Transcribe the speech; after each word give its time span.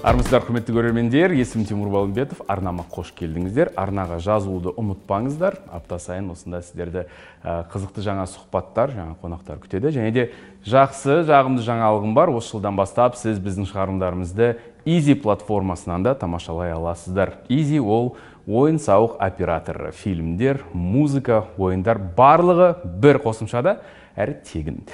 армысыздар 0.00 0.46
құрметті 0.46 0.72
көрермендер 0.72 1.32
есімім 1.36 1.66
тимур 1.68 1.90
балымбетов. 1.92 2.38
Арнама 2.48 2.86
қош 2.88 3.10
келдіңіздер. 3.18 3.74
Арнаға 3.76 4.16
жазылуды 4.24 4.72
ұмытпаңыздар. 4.80 5.58
Апта 5.68 5.98
сайын 6.00 6.30
осында 6.32 6.62
сіздерді 6.64 7.02
қызықты 7.44 8.04
жаңа 8.06 8.24
сұхбаттар 8.30 8.94
жаңа 8.96 9.18
қонақтар 9.20 9.60
күтеді. 9.60 9.92
Және 9.92 10.14
де 10.16 10.24
жақсы 10.64 11.20
жағымды 11.28 11.66
жаңалығым 11.66 12.16
бар. 12.16 12.32
Осы 12.32 12.54
жылдан 12.54 12.80
бастап 12.80 13.20
сіз 13.20 13.42
біздің 13.44 13.68
шығарылымдарымызды 13.68 14.50
изи 14.88 15.18
платформасынан 15.20 16.08
да 16.08 16.16
тамашалай 16.16 16.72
аласыздар. 16.72 17.36
Изи 17.52 17.78
ол 17.80 18.14
ойын 18.48 18.80
сауық 18.80 19.20
операторы 19.20 19.92
фильмдер 19.92 20.64
музыка 20.72 21.44
ойындар. 21.58 22.00
Барлығы 22.16 22.72
бір 23.04 23.20
қосымшада 23.20 23.82
әрі 24.16 24.40
тегін. 24.48 24.84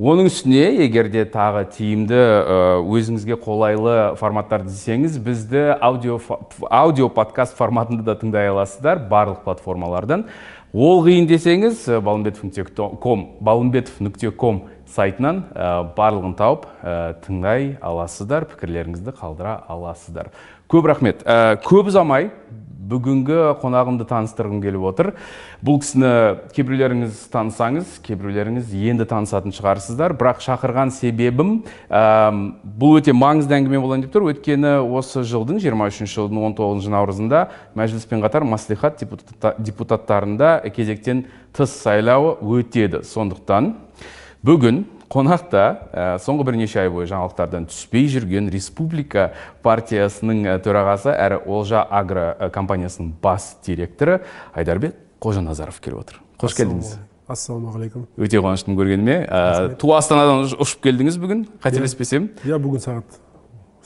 Оның 0.00 0.30
үстіне 0.30 0.62
егер 0.80 1.10
де 1.12 1.26
тағы 1.28 1.66
тиімді 1.74 2.16
өзіңізге 2.88 3.36
қолайлы 3.42 3.96
форматтарды 4.16 4.70
іздесеңіз 4.72 5.18
бізді 5.20 5.64
аудио, 5.76 6.16
аудио 6.70 7.10
подкаст 7.12 7.58
форматында 7.58 8.06
да 8.06 8.14
тыңдай 8.16 8.48
аласыздар 8.48 9.02
барлық 9.10 9.42
платформалардан. 9.44 10.24
Ол 10.72 11.04
қиын 11.04 11.28
десеңіз 11.28 11.84
балымбетов.ком 12.00 13.26
балымбетов 13.44 14.00
нүкте 14.00 14.30
ком 14.32 14.62
сайтынан 14.88 15.42
барлығын 15.98 16.36
тауып 16.38 16.64
тыңдай 17.26 17.74
аласыздар 17.84 18.48
пікірлеріңізді 18.54 19.12
қалдыра 19.20 19.58
аласыздар. 19.68 20.32
Көп 20.70 20.88
рахмет. 20.88 21.26
Көп 21.66 21.90
ұзамай 21.92 22.30
бүгінгі 22.90 23.38
қонағымды 23.62 24.06
таныстырғым 24.10 24.60
келіп 24.64 24.84
отыр. 24.90 25.10
Бұл 25.64 25.80
кісіні 25.82 26.10
кейбіреулеріңіз 26.56 27.22
танысаңыз 27.32 27.96
кейбіреулеріңіз 28.06 28.74
енді 28.90 29.06
танысатын 29.10 29.54
шығарсыздар. 29.54 30.14
Бірақ 30.18 30.42
шақырған 30.44 30.92
себебім 30.94 31.60
ә, 31.88 32.30
бұл 32.64 33.00
өте 33.00 33.14
маңызды 33.16 33.58
әңгіме 33.58 33.80
болайын 33.82 34.06
деп 34.06 34.14
тұр. 34.14 34.28
Өйткені 34.32 34.78
осы 34.84 35.24
жылдың 35.24 35.60
23 35.62 36.10
жылдың 36.10 36.44
19 36.50 36.90
наурызында 36.92 37.44
мәжіліспен 37.78 38.24
қатар 38.24 38.46
мәслихат 38.48 39.02
депутаттарында 39.58 40.54
кезектен 40.74 41.26
тыс 41.56 41.74
сайлауы 41.82 42.36
өтеді. 42.60 43.04
Сондықтан 43.06 43.74
бүгін 44.46 44.84
қонақта 45.10 45.62
ә, 45.90 46.02
соңғы 46.22 46.46
бірнеше 46.46 46.84
ай 46.84 46.90
бойы 46.92 47.08
жаңалықтардан 47.10 47.66
түспей 47.70 48.06
жүрген 48.12 48.46
республика 48.52 49.32
партиясының 49.64 50.44
ә, 50.46 50.58
төрағасы 50.62 51.10
әрі 51.10 51.40
олжа 51.50 51.82
агро 51.82 52.28
ә, 52.38 52.50
компаниясының 52.54 53.16
бас 53.22 53.56
директоры 53.66 54.20
айдарбек 54.54 54.94
қожаназаров 55.20 55.80
келіп 55.82 56.04
отыр. 56.04 56.20
Қош 56.40 56.54
келдіңіз. 56.60 56.92
ассалаумағалейкум. 57.30 58.06
Өте 58.18 58.38
қуаныштымын 58.38 58.78
көргеніме. 58.78 59.16
Туа 59.82 59.98
астанадан 59.98 60.46
ұшып 60.46 60.80
келдіңіз 60.86 61.18
бүгін? 61.22 61.42
Қателеспесем 61.62 62.30
иә 62.46 62.58
бүгін 62.62 62.82
сағат 62.86 63.18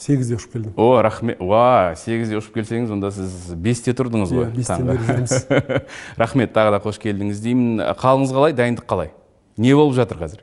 сегізде 0.01 0.39
ұшып 0.39 0.55
келдім. 0.55 0.77
О 0.77 1.03
рахмет. 1.05 1.41
Уа 1.41 1.95
сегізде 1.99 2.39
ұшып 2.39 2.61
келсеңіз 2.61 2.95
онда 2.95 3.11
сіз 3.15 3.53
бесте 3.57 3.93
тұрдыңыз 3.97 4.33
ғой. 4.33 4.49
иә 4.49 4.55
бестен 4.57 4.89
бері 4.89 5.05
жүрміз 5.09 5.37
рахмет 6.23 6.55
тағы 6.57 6.77
да 6.77 6.81
қош 6.85 7.01
келдіңіз 7.03 7.43
деймін. 7.45 7.85
Қалыңыз 8.01 8.33
қалай 8.35 8.57
дайындық 8.57 8.89
қалай? 8.89 9.13
Не 9.59 9.75
болып 9.77 9.95
жатыр 9.99 10.25
қазір? 10.25 10.41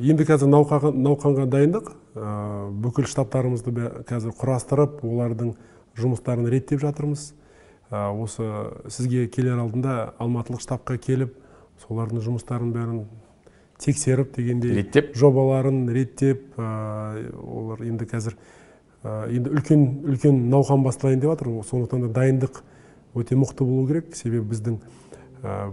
Енді 0.00 0.24
қазір 0.24 0.48
науқанға 0.50 1.46
дайындық. 1.50 1.90
Бүкіл 2.82 3.06
штабтарымызды 3.10 3.72
қазір 4.08 4.34
құрастырып 4.38 5.02
олардың 5.04 5.54
жұмыстарын 6.00 6.48
реттеп 6.50 6.80
жатырмыз. 6.82 7.32
Осы 7.90 8.46
сізге 8.88 9.26
келер 9.28 9.58
алдында 9.60 10.14
алматылық 10.22 10.62
штабқа 10.62 10.96
келіп 11.02 11.34
солардың 11.86 12.22
жұмыстарын 12.24 12.72
бәрін 12.74 13.04
тексеріп 13.80 14.36
дегендей 14.36 14.74
реттеп. 14.76 15.14
жобаларын 15.16 15.88
реттеп 15.90 16.58
олар 16.58 17.82
енді 17.82 18.04
қазір 18.04 18.36
енді 19.02 19.50
үлкен 19.56 19.86
үлкен 20.04 20.40
науқан 20.52 20.84
басталайын 20.84 21.20
деп 21.20 21.30
жатыр. 21.32 21.62
Сондықтан 21.64 22.06
да 22.06 22.12
дайындық 22.20 22.62
өте 23.14 23.34
мықты 23.34 23.64
болу 23.64 23.86
керек. 23.88 24.14
Себебі 24.14 24.46
біздің 24.52 24.78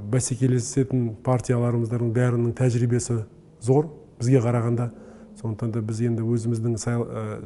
бәсекелесетін 0.09 1.15
партияларымыздың 1.23 2.13
бәрінің 2.15 2.53
тәжірибесі 2.55 3.25
зор. 3.61 3.91
Бізге 4.19 4.41
қарағанда 4.43 4.91
сондықтан 5.37 5.71
да 5.71 5.81
біз 5.85 6.01
енді 6.01 6.25
өзіміздің 6.25 6.77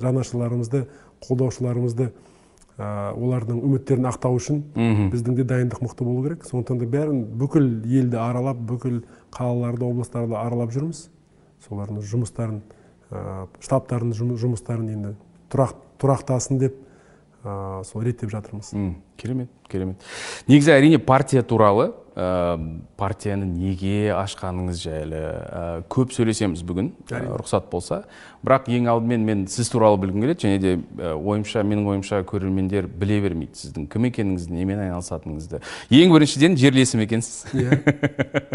жанашырларымызды 0.02 0.86
қолдаушыларымызды 1.28 2.12
олардың 2.82 3.59
үміттерін 3.62 4.08
ақтау 4.09 4.38
үшін 4.40 4.62
біздің 5.12 5.36
де 5.38 5.44
дайындық 5.46 5.84
мықты 5.84 6.06
болу 6.08 6.24
керек. 6.24 6.46
Сондықтан 6.48 6.80
да 6.80 6.88
бәрін 6.88 7.26
бүкіл 7.38 7.68
елді 7.86 8.18
аралап 8.18 8.58
бүкіл 8.58 9.04
қалаларды 9.36 9.86
облыстарды 9.86 10.38
аралап 10.40 10.72
жүрміз. 10.74 11.09
Солардың 11.68 12.00
жұмыстарын 12.02 12.62
штабтардың 13.62 14.16
жұмыстарын 14.40 14.88
енді 14.96 15.14
тұрақ, 15.52 15.76
тұрақтасын 16.02 16.62
деп 16.64 16.80
сол 17.44 18.06
реттеп 18.08 18.32
жатырмыз. 18.32 18.72
Керемет 19.20 19.52
керемет. 19.70 20.02
Негізі 20.48 20.72
әрине 20.74 20.98
партия 20.98 21.44
туралы 21.44 21.92
партияны 22.11 23.45
неге 23.47 24.11
ашқаныңыз 24.17 24.81
жайлы? 24.83 25.22
Көп 25.91 26.11
сөйлесеміз 26.11 26.63
бүгін 26.67 26.91
рұқсат 27.07 27.69
болса. 27.72 28.03
Бірақ 28.41 28.67
ең 28.73 28.88
алдымен 28.89 29.22
мен 29.22 29.41
сіз 29.47 29.69
туралы 29.69 29.99
білгім 30.01 30.23
келеді 30.25 30.47
және 30.47 30.59
де 30.59 30.72
ойымша 31.13 31.61
менің 31.61 31.85
ойымша 31.91 32.23
көрермендер 32.27 32.88
біле 32.89 33.19
бермейді 33.22 33.53
сіздің 33.59 33.85
кім 33.94 34.07
екеніңізді 34.09 34.55
немен 34.57 34.81
айналысатыныңызды. 34.88 35.61
Ең 35.94 36.16
біріншіден 36.16 36.57
жерлесім 36.57 37.03
екенсіз. 37.05 37.45
Иә. 37.53 37.77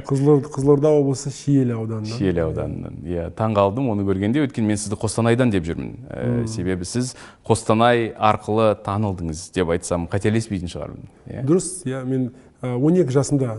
Қызылорда 0.05 0.91
облысы 0.91 1.31
шиелі 1.31 1.79
ауданынан. 1.79 2.11
Шиелі 2.19 2.43
ауданынан. 2.49 2.99
Иә 3.07 3.29
таң 3.39 3.55
қалдым 3.57 3.93
оны 3.95 4.03
көргенде 4.09 4.43
өйткені 4.43 4.73
мен 4.73 4.81
сізді 4.83 4.99
қостанайдан 4.99 5.55
деп 5.55 5.65
жүрмін. 5.71 6.49
Себебі 6.51 6.85
сіз 6.85 7.15
қостанай 7.47 8.11
арқылы 8.19 8.75
танылдыңыз 8.83 9.53
деп 9.55 9.71
айтсам 9.71 10.11
қателеспейтін 10.11 10.73
шығармын. 10.75 11.07
Иә. 11.31 11.47
Дұрыс. 11.47 11.87
Иә 11.87 12.03
мен 12.03 12.33
он 12.63 12.97
екі 12.97 13.13
жасымда 13.13 13.57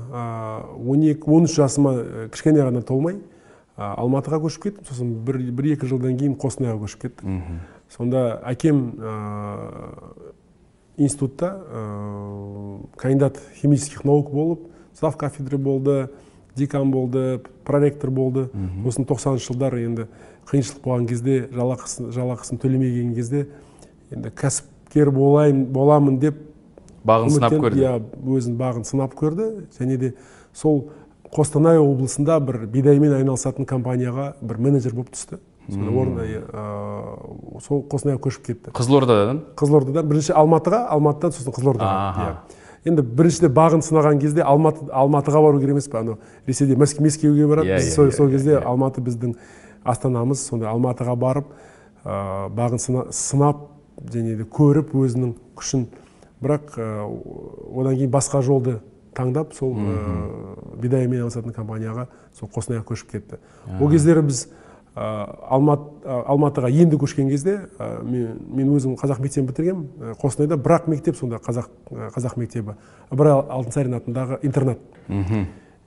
он 0.77 1.01
екі 1.05 1.29
он 1.29 1.45
үш 1.45 1.55
жасыма 1.57 2.29
кішкене 2.33 2.63
ғана 2.65 2.81
толмай 2.81 3.19
алматыға 3.77 4.39
көшіп 4.41 4.63
кеттім. 4.63 4.85
Сосын 4.89 5.11
бір, 5.25 5.37
бір 5.53 5.73
екі 5.75 5.85
жылдан 5.89 6.17
кейін 6.17 6.33
қостанайға 6.41 6.79
көшіп 6.85 7.03
кеттім 7.05 7.43
сонда 7.93 8.41
әкем 8.49 8.97
институтта 10.97 11.53
кандидат 12.97 13.37
химических 13.61 14.03
наук 14.03 14.31
болып 14.33 14.65
зав 14.99 15.17
кафедры 15.17 15.57
болды 15.57 16.09
декан 16.55 16.89
болды 16.89 17.43
проректор 17.63 18.09
болды. 18.09 18.49
Сосын 18.81 19.05
тоқсаныншы 19.05 19.51
жылдары 19.51 19.83
енді 19.85 20.07
қиыншылық 20.49 20.81
болған 20.81 21.05
кезде 21.05 21.43
жалақысын, 21.53 22.09
жалақысын 22.15 22.57
төлемеген 22.57 23.13
кезде 23.13 23.43
енді 24.09 24.31
кәсіпкер 24.33 25.11
болайын 25.13 25.65
боламын 25.69 26.17
деп 26.17 26.39
бағын 27.07 27.33
сынап 27.33 27.53
көрді. 27.53 27.81
иә 27.81 27.93
өзінің 28.37 28.57
бағын 28.59 28.83
сынап 28.87 29.15
көрді. 29.17 29.67
Және 29.79 29.97
де 29.97 30.13
сол 30.53 30.89
қостанай 31.33 31.79
облысында 31.79 32.39
бір 32.39 32.65
бидаймен 32.71 33.13
айналысатын 33.17 33.65
компанияға 33.67 34.33
бір 34.41 34.57
менеджер 34.57 34.93
болып 34.95 35.11
түсті. 35.15 35.39
Сол 37.63 37.83
қостанайға 37.91 38.21
көшіп 38.23 38.45
кетті. 38.45 38.71
Қызылордадан 38.71 39.41
қызылордадан 39.59 40.07
бірінші 40.07 40.31
алматыға 40.39 40.85
алматыдан 40.95 41.35
сосын 41.35 41.51
қызылордаға. 41.51 42.23
Иә. 42.23 42.35
Енді 42.87 43.03
біріншіде 43.03 43.49
бағын 43.51 43.81
сынаған 43.83 44.21
кезде 44.21 44.45
алматы 44.47 44.87
алматыға 44.95 45.41
бару 45.43 45.59
керек 45.59 45.75
емес 45.75 45.89
па 45.91 45.99
анау 45.99 46.17
ресейде 46.47 46.77
мәскеуге 46.79 47.47
барады. 47.49 47.75
Біз 47.75 47.95
сол 48.15 48.29
кезде 48.31 48.61
алматы 48.61 49.01
біздің 49.03 49.35
астанамыз. 49.83 50.39
Сонда 50.47 50.71
алматыға 50.71 51.17
барып 51.19 51.51
бағын 52.05 52.79
сынап 53.11 53.67
және 54.13 54.37
де 54.39 54.47
көріп 54.47 54.95
өзінің 54.95 55.35
күшін 55.57 55.87
бірақ 56.41 56.77
одан 56.77 57.95
кейін 57.97 58.11
басқа 58.13 58.41
жолды 58.45 58.79
таңдап 59.17 59.53
сол 59.57 59.73
бидаймен 60.77 61.23
айналысатын 61.23 61.55
компанияға 61.55 62.07
сол 62.37 62.49
қостанайға 62.53 62.85
көшіп 62.91 63.11
кетті. 63.11 63.39
Ол 63.79 63.89
кездері 63.89 64.21
біз 64.27 64.47
алмат, 64.95 65.87
алматыға 66.05 66.69
енді 66.69 66.97
көшкен 67.01 67.29
кезде 67.29 67.55
мен, 68.03 68.37
мен 68.49 68.69
өзім 68.73 68.95
қазақ 68.97 69.21
мектебін 69.21 69.49
бітіргенмін. 69.49 70.13
Қостанайда 70.21 70.57
бірақ 70.61 70.87
мектеп 70.89 71.17
сонда 71.17 71.37
қазақ 71.41 71.69
қазақ 72.13 72.37
мектебі. 72.37 72.77
Ыбырай 73.09 73.33
алтынсарин 73.41 73.97
атындағы 73.97 74.39
интернат. 74.41 74.79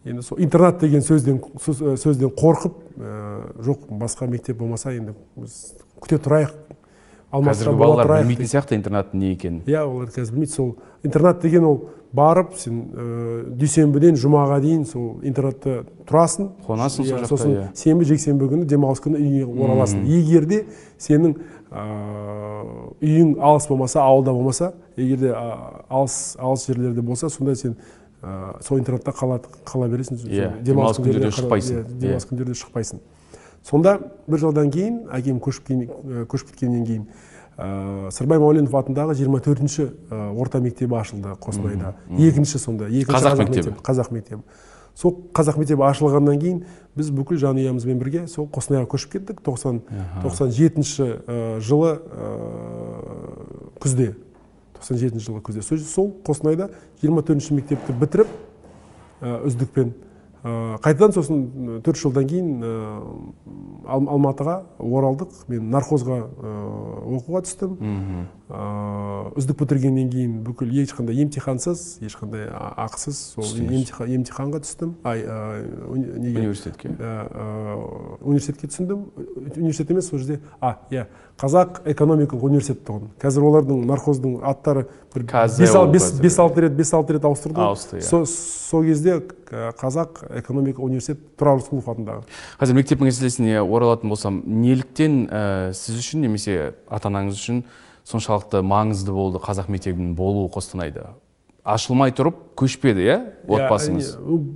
Енді 0.04 0.22
сол 0.22 0.38
интернат 0.40 0.80
деген 0.80 1.02
сөзден 1.02 1.42
сөзден 1.60 2.30
қорқып 2.34 2.78
жоқ 3.66 3.90
басқа 3.90 4.30
мектеп 4.30 4.58
болмаса 4.58 4.94
енді 4.94 5.14
біз 5.36 5.75
күте 6.00 6.19
тұрайық. 6.22 6.54
Қазіргі 7.30 7.78
балалар 7.78 8.10
білмейтін 8.20 8.50
сияқты 8.50 8.74
интернаттың 8.78 9.20
не 9.22 9.32
екенін. 9.36 9.62
Иә 9.66 9.84
олар 9.86 10.10
қазір 10.10 10.34
білмейді. 10.34 10.52
Сол 10.52 10.76
интернат 11.02 11.40
деген 11.42 11.64
ол 11.64 11.78
барып 12.12 12.56
сен 12.58 12.80
дүйсенбіден 13.54 14.18
жұмаға 14.18 14.58
дейін 14.64 14.82
сол 14.90 15.20
интернатта 15.22 15.84
тұрасың. 16.08 16.48
Қонасың 16.66 17.06
сол 17.06 17.12
жақта 17.12 17.28
сосын 17.30 17.54
сенбі 17.78 18.08
жексенбі 18.08 18.48
күні 18.50 18.66
демалыс 18.66 18.98
күні 19.04 19.20
үйіңе 19.20 19.46
ораласың. 19.46 20.02
Егер 20.10 20.48
де 20.50 20.64
сенің 20.98 21.36
үйің 21.70 23.36
алыс 23.38 23.68
болмаса 23.70 24.02
ауылда 24.02 24.34
болмаса 24.34 24.72
егер 24.96 25.22
де 25.22 25.30
алыс 25.30 26.34
алыс 26.40 26.66
жерлерде 26.66 27.00
болса 27.00 27.30
сонда 27.30 27.54
сен 27.54 27.76
сол 28.60 28.78
интернатта 28.82 29.14
қала, 29.14 29.38
қала 29.64 29.86
бересің. 29.88 30.18
Иә 30.26 30.50
демалыс 30.66 30.98
күндерде 30.98 31.30
шықпайсың. 31.30 31.86
демалыс 31.94 32.26
күндерде 32.26 32.58
шықпайсың. 32.58 32.98
Сонда 33.66 33.98
бір 34.26 34.38
жылдан 34.38 34.70
кейін 34.70 35.02
әкем 35.12 35.40
көшіп, 35.42 35.70
көшіп 36.30 36.54
кеткеннен 36.54 36.86
кейін 36.86 37.06
сырбай 38.14 38.40
мәуленов 38.40 38.72
атындағы 38.72 39.14
жиырма 39.18 39.40
төртінші 39.44 39.90
орта 40.10 40.60
мектебі 40.64 40.96
ашылды 40.96 41.34
қостанайда. 41.36 41.94
Екінші 42.16 42.58
сонда 42.58 42.88
екінші 42.88 43.12
қазақ 43.12 43.42
мектебі. 43.42 43.74
қазақ 43.84 44.12
мектебі. 44.14 44.42
Сол 44.94 45.12
қазақ 45.36 45.58
мектебі 45.60 45.84
ашылғаннан 45.84 46.40
кейін 46.40 46.62
біз 46.96 47.10
бүкіл 47.12 47.36
жанұямызбен 47.42 48.00
бірге 48.00 48.26
сол 48.28 48.48
қостанайға 48.48 48.88
көшіп 48.88 49.12
кеттік. 49.12 49.42
тоқсан 49.44 49.82
тоқсан 50.24 50.50
жетінші 50.50 51.20
жылы 51.60 52.00
күзде 53.80 54.14
тоқсан 54.78 54.96
жетінші 54.96 55.26
жылы 55.26 55.40
күзде. 55.44 55.60
Сол 55.62 56.14
қостанайда 56.24 56.70
жиырма 57.02 57.20
төртінші 57.20 57.60
мектепті 57.60 57.92
бітіріп 57.92 58.28
үздікпен 59.20 59.92
қайтадан 60.42 61.12
сосын 61.12 61.81
төрт 61.84 61.98
жылдан 62.00 62.26
кейін 62.31 62.62
алматыға 63.90 64.56
оралдық. 64.81 65.34
Мен 65.52 65.69
нархозға 65.72 66.20
оқуға 67.19 67.42
түстім. 67.44 67.76
Үздік 69.37 69.60
бітіргеннен 69.60 70.08
кейін 70.10 70.38
бүкіл 70.46 70.72
ешқандай 70.82 71.20
емтихансыз 71.22 72.00
ешқандай 72.02 72.48
ақысыз 72.50 73.20
сол 73.37 73.46
емтиханға 73.60 74.62
түстім. 74.64 74.96
Ай 75.04 75.22
неге? 75.22 76.46
Университетке. 76.46 76.88
Университетке 78.20 78.72
түсіндім 78.72 79.04
университет 79.56 79.92
емес 79.92 80.08
сол 80.08 80.19
жерде 80.19 80.40
а 80.60 80.78
иә 80.90 81.06
қазақ 81.40 81.81
экономикалық 81.88 82.42
университет 82.50 82.82
тұғын 82.84 83.14
қазір 83.20 83.46
олардың 83.48 83.84
нархоздың 83.88 84.40
аттары 84.44 84.84
бір 85.14 85.25
бес 86.20 86.38
алты 86.38 86.66
рет 86.66 86.75
бес 86.76 86.92
алты 86.92 87.16
рет 87.16 87.25
ауыстырды. 87.25 87.60
Ауысты 87.60 88.00
иә. 88.00 88.25
Сол 88.26 88.84
кезде 88.84 89.22
қазақ 89.48 90.20
экономика 90.42 90.84
университет 90.84 91.22
тұрар 91.40 91.62
рысқұлов 91.62 91.88
атындағы. 91.94 92.26
Қазір 92.60 92.76
мектеп 92.76 93.04
мәселесіне 93.06 93.62
оралатын 93.62 94.12
болсам 94.12 94.42
неліктен 94.44 95.25
ә, 95.26 95.72
сіз 95.72 96.02
үшін 96.02 96.26
немесе 96.26 96.75
ата 96.88 97.08
анаңыз 97.08 97.40
үшін 97.40 97.64
соншалықты 98.04 98.60
маңызды 98.60 99.16
болды 99.16 99.40
қазақ 99.42 99.72
мектебінің 99.72 100.14
болуы 100.19 100.50
қостанайда? 100.52 101.14
Ашылмай 101.64 102.12
тұрып 102.16 102.36
көшпеді 102.58 103.04
иә 103.04 103.16
отбасыңыз 103.48 104.12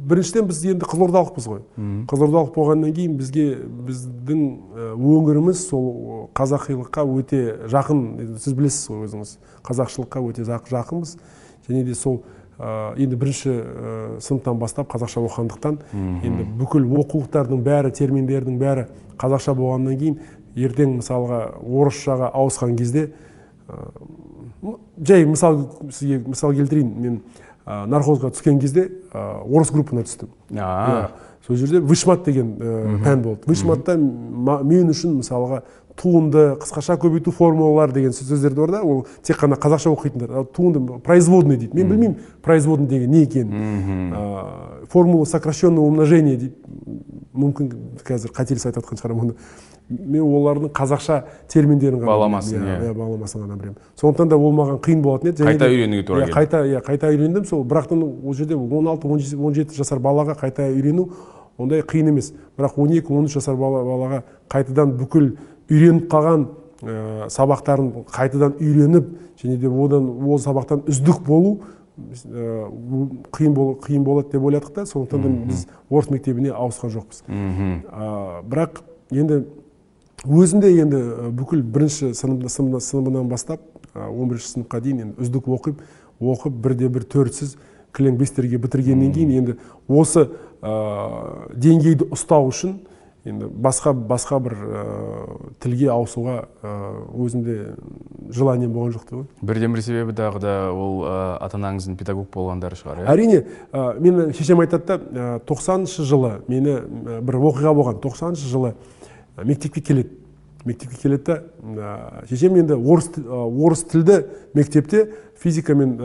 біріншіден 0.09 0.47
біз 0.49 0.61
енді 0.73 0.89
қызылордалықпыз 0.89 1.49
ғой. 1.51 1.61
Қызылордалық 2.09 2.55
болғаннан 2.55 2.95
кейін 2.97 3.17
бізге 3.19 3.47
біздің 3.89 4.45
өңіріміз 4.97 5.67
сол 5.69 6.31
қазақилыққа 6.37 7.05
өте 7.19 7.43
жақын. 7.73 8.01
Сіз 8.41 8.57
білесіз 8.57 8.89
ғой 8.89 9.05
өзіңіз 9.09 9.35
қазақшылыққа 9.69 10.25
өте 10.31 10.47
жақынбыз. 10.49 11.19
Және 11.69 11.85
де 11.85 11.95
сол 11.95 12.23
енді 12.55 13.17
бірінші 13.19 13.53
сыныптан 14.23 14.59
бастап 14.61 14.93
қазақша 14.95 15.25
оқығандықтан 15.27 15.81
енді 16.25 16.45
бүкіл 16.61 16.87
оқулықтардың 17.03 17.65
бәрі 17.67 17.91
терминдердің 17.99 18.61
бәрі 18.61 18.87
қазақша 19.19 19.57
болғаннан 19.59 19.99
кейін 19.99 20.21
ертең 20.55 21.01
мысалға 21.01 21.41
орысшаға 21.67 22.31
ауысқан 22.31 22.77
кезде 22.79 23.09
жай 24.99 25.25
мысал 25.27 25.71
сізге 25.91 26.23
мысал 26.27 26.53
келтірейін. 26.55 26.91
Мен 27.01 27.21
нархозға 27.67 28.31
түскен 28.35 28.59
кезде 28.61 28.91
орыс 29.13 29.71
группына 29.73 30.05
түстім. 30.05 30.29
Иә 30.51 31.09
сол 31.47 31.57
жерде 31.57 31.81
вышмат 31.81 32.25
деген 32.25 32.57
пән 33.05 33.23
болды. 33.23 33.43
Вышматта 33.47 33.97
мен 33.97 34.91
үшін 34.93 35.19
мысалға 35.21 35.63
туынды 35.95 36.57
қысқаша 36.59 36.97
көбейту 36.99 37.31
формулалар 37.31 37.93
деген 37.93 38.13
сөздер 38.13 38.55
бар 38.55 38.71
да 38.71 38.83
ол 38.83 39.07
тек 39.23 39.39
қана 39.39 39.57
қазақша 39.57 39.93
оқитындар. 39.93 40.45
Туынды 40.53 40.81
производный 41.01 41.57
дейді. 41.57 41.77
Мен 41.77 41.89
білмеймін 41.89 42.17
производный 42.43 42.89
деген 42.89 43.11
не 43.11 43.23
екенін. 43.23 44.87
Формула 44.91 45.25
сокращенного 45.25 45.87
умножения 45.87 46.37
дейді. 46.37 46.55
Мүмкін 47.35 47.71
қазір 48.05 48.33
қателес 48.35 48.67
айтып 48.67 48.85
жатқан 48.85 49.01
шығармын 49.01 49.23
оны. 49.25 49.35
Мен 49.89 50.23
олардың 50.23 50.71
қазақша 50.73 51.23
терминдерін 51.53 52.01
ғана 52.01 52.09
баламасын 52.09 52.63
иә. 52.63 52.77
Иә 52.89 52.95
баламасын 52.97 53.43
ғана 53.45 53.57
білемін. 53.59 53.77
Сондықтан 54.01 54.29
да 54.29 54.37
ол 54.39 54.53
маған 54.57 54.79
қиын 54.81 55.03
болатын 55.05 55.29
еді. 55.31 55.45
Қайта 55.45 55.69
үйренуге 55.69 56.07
тура 56.07 56.25
келді. 56.25 56.33
қайта 56.33 56.63
иә 56.65 56.81
қайта 56.87 57.11
үйрендім 57.13 57.45
сол 57.45 57.65
бірақтан 57.69 58.03
ол 58.03 58.35
жерде 58.35 58.57
он 58.57 58.89
алты 58.89 59.07
он 59.09 59.55
жеті 59.55 59.77
жасар 59.77 59.99
балаға 59.99 60.39
қайта 60.41 60.71
үйрену 60.73 61.11
ондай 61.59 61.83
қиын 61.83 62.09
емес. 62.09 62.33
Бірақ 62.57 62.79
он 62.81 62.97
екі 62.97 63.13
он 63.13 63.29
үш 63.29 63.37
жасар 63.37 63.55
балаға 63.61 64.23
қайтадан 64.49 64.97
бүкіл 64.97 65.37
үйреніп 65.69 66.09
қалған 66.09 66.47
ә, 66.83 67.29
сабақтарын 67.29 68.07
қайтадан 68.09 68.57
үйреніп 68.59 69.11
және 69.43 69.59
де 69.59 69.69
одан 69.69 70.09
ол 70.25 70.39
сабақтан 70.39 70.87
үздік 70.89 71.21
болу 71.27 71.59
ә, 71.99 72.71
қиын, 73.31 73.53
бол, 73.53 73.77
қиын 73.85 74.03
болады 74.03 74.33
деп 74.33 74.43
ойладық 74.43 74.73
та. 74.75 74.87
Сондықтан 74.87 75.23
да 75.23 75.29
біз 75.53 75.67
орыс 75.91 76.11
мектебіне 76.11 76.51
ауысқан 76.57 76.91
жоқпыз. 76.91 77.23
Ә, 77.29 78.43
бірақ 78.49 78.83
енді 79.13 79.45
өзінде 80.25 80.71
енді 80.81 81.03
бүкіл 81.37 81.63
бірінші 81.63 82.15
сыныбынан 82.15 83.29
бастап 83.29 83.61
он 83.95 84.29
бірінші 84.31 84.55
сыныпқа 84.55 84.81
дейін 84.81 85.05
енді 85.09 85.23
үздік 85.23 85.49
оқып 85.49 85.85
оқып 86.21 86.57
бірде 86.65 86.89
бір 86.89 87.05
төртсіз 87.05 87.57
кілең 87.95 88.17
бестерге 88.19 88.59
бітіргеннен 88.59 89.13
кейін 89.15 89.37
енді 89.39 89.57
осы 89.89 90.29
ә, 90.63 91.51
деңгейді 91.55 92.09
ұстау 92.15 92.49
үшін 92.49 92.81
енді 93.25 93.47
басқа 93.49 93.93
басқа 93.95 94.41
бір 94.45 94.57
ә, 94.57 94.83
тілге 95.63 95.91
ауысуға 95.93 96.39
ә, 96.65 96.73
өзімде 97.25 97.75
желанием 98.35 98.73
болған 98.75 98.97
жоқ 98.97 99.07
деп 99.11 99.45
бірден 99.45 99.77
бір 99.77 99.85
себебі 99.85 100.17
дағы 100.17 100.43
да 100.43 100.57
ол 100.73 101.05
ә, 101.05 101.39
ата 101.45 101.61
анаңыздың 101.61 101.97
педагог 102.01 102.29
болғандары 102.35 102.81
шығар 102.81 103.05
иә? 103.05 103.07
Әрине 103.13 103.45
ә, 103.73 104.01
мен 104.01 104.35
шешем 104.35 104.61
айтады 104.65 104.99
да 105.13 105.39
тоқсаныншы 105.47 106.05
жылы 106.05 106.41
мені 106.49 106.81
бір 107.25 107.41
оқиға 107.41 107.73
болған. 107.77 108.03
Тоқсаныншы 108.05 108.51
жылы 108.51 108.75
мектепке 109.43 109.81
келеді. 109.81 110.11
Мектепке 110.65 110.97
келеді 110.97 111.25
да 111.77 112.23
шешем 112.29 112.57
енді 112.57 112.75
орыс, 112.75 113.11
орыс 113.29 113.83
тілді 113.85 114.25
мектепте 114.55 115.09
физика 115.37 115.75
мен 115.75 115.99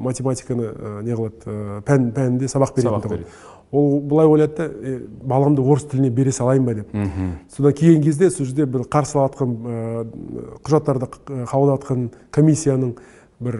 математиканы 0.00 1.02
не 1.02 1.14
қылады 1.16 1.80
пән 1.86 2.10
пәнінде 2.12 2.48
сабақ 2.50 2.74
беретін 2.76 3.24
ол. 3.72 4.00
Былай 4.00 4.26
ойлады 4.26 4.54
да 4.56 5.00
баламды 5.24 5.62
орыс 5.62 5.88
тіліне 5.88 6.10
бере 6.10 6.32
салайын 6.32 6.64
ба? 6.64 6.74
деп. 6.74 6.92
Содан 7.56 7.72
келген 7.72 8.02
кезде 8.02 8.30
сол 8.30 8.46
жерде 8.46 8.66
бір 8.66 8.84
қарсы 8.84 9.16
алып 9.16 9.40
құжаттарды 10.62 11.08
қабылдап 11.48 11.82
жатқан 11.82 12.10
комиссияның 12.30 12.94
бір 13.40 13.56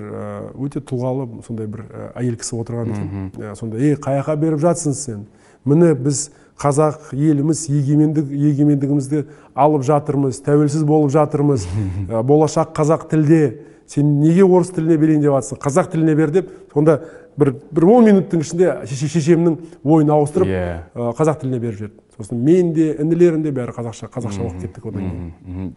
өте 0.56 0.80
тұлғалы 0.80 1.42
сондай 1.46 1.66
бір 1.66 1.86
әйел 2.14 2.36
кісі 2.36 2.60
отырған 2.60 2.92
екен. 2.92 3.54
Сонда 3.56 3.80
ей 3.80 3.96
қай 3.96 4.20
жаққа 4.20 4.36
беріп 4.40 4.60
жатсың 4.62 4.94
сен? 4.94 5.26
Міне 5.64 5.94
біз 5.94 6.30
қазақ 6.60 7.12
еліміз 7.12 7.66
егемендік 7.68 8.30
егемендігімізді 8.32 9.24
алып 9.54 9.84
жатырмыз 9.86 10.40
тәуелсіз 10.46 10.86
болып 10.88 11.12
жатырмыз. 11.12 11.66
Болашақ 12.30 12.72
қазақ 12.76 13.08
тілде 13.10 13.42
сен 13.86 14.18
неге 14.20 14.44
орыс 14.44 14.72
тіліне 14.74 14.96
берейін 14.98 15.22
деп 15.22 15.36
жатрсың 15.36 15.60
қазақ 15.62 15.92
тіліне 15.92 16.16
бер 16.16 16.32
деп 16.34 16.50
сонда 16.72 17.00
бір 17.38 17.52
бір 17.70 17.86
он 17.92 18.08
минуттың 18.08 18.42
ішінде 18.42 18.72
шешемнің 18.88 19.58
ойын 19.84 20.10
ауыстырып 20.16 20.48
yeah. 20.50 20.82
Иә. 20.94 21.12
қазақ 21.18 21.42
тіліне 21.42 21.60
беріп 21.60 21.78
жіберді. 21.78 22.02
Сосын 22.16 22.40
мен 22.40 22.72
де 22.72 22.94
інілерім 22.96 23.42
де 23.44 23.52
бәрі 23.52 23.74
қазақша 23.76 24.08
қазақша 24.08 24.46
оқып 24.46 24.62
кеттік 24.64 24.86
одан 24.88 25.04
кейін. 25.04 25.72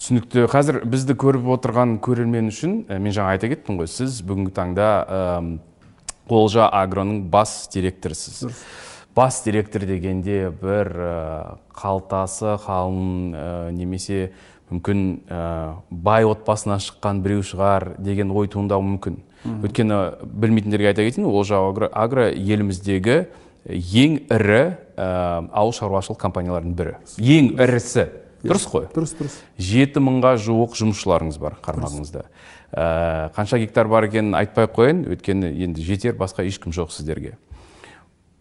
Түсінікті. 0.00 0.46
Қазір 0.48 0.80
бізді 0.88 1.16
көріп 1.20 1.50
отырған 1.58 1.98
көрермен 2.04 2.48
үшін 2.48 2.78
мен 2.88 3.12
жаңа 3.12 3.36
айта 3.36 3.50
кеттім 3.52 3.82
ғой 3.82 3.90
сіз 3.92 4.22
бүгінгі 4.24 4.54
таңда 4.56 4.88
олжа 6.32 6.70
агроның 6.72 7.26
бас 7.28 7.68
директорысыз. 7.74 8.48
Бас 9.14 9.42
директор 9.44 9.84
дегенде 9.86 10.50
бір 10.62 10.90
қалтасы 11.74 12.56
қалың 12.64 13.70
немесе 13.76 14.32
мүмкін 14.72 15.04
бай 15.90 16.26
отбасынан 16.26 16.82
шыққан 16.82 17.22
біреу 17.22 17.44
шығар 17.46 17.94
деген 18.02 18.32
ой 18.34 18.48
туындауы 18.50 18.84
мүмкін. 18.94 19.20
Өйткені 19.44 20.00
білмейтіндерге 20.24 20.90
айта 20.90 21.04
кетейін 21.04 21.28
олжа 21.28 21.60
агро, 21.60 21.90
агро 21.92 22.30
еліміздегі 22.32 23.26
ең 23.68 24.18
ірі 24.32 24.62
ауыл 24.96 25.72
шаруашылық 25.76 26.18
компаниялардың 26.20 26.74
бірі. 26.76 26.96
Ең 27.20 27.54
ірісі. 27.60 28.08
Дұрыс 28.44 28.66
қой. 28.68 28.88
Дұрыс 28.92 29.14
дұрыс. 29.16 29.38
Жеті 29.56 30.02
мыңға 30.04 30.34
жуық 30.42 30.74
жұмысшыларыңыз 30.76 31.38
бар 31.40 31.54
қармағыңызда. 31.64 32.26
Қанша 33.36 33.60
гектар 33.62 33.88
бар 33.88 34.04
екенін 34.10 34.36
айтпай 34.36 34.68
ақ 34.68 34.74
қояйын. 34.76 35.00
Өйткені 35.14 35.48
енді 35.64 35.84
жетер 35.84 36.18
басқа 36.18 36.44
ешкім 36.44 36.74
жоқ 36.76 36.92
сіздерге. 36.92 37.38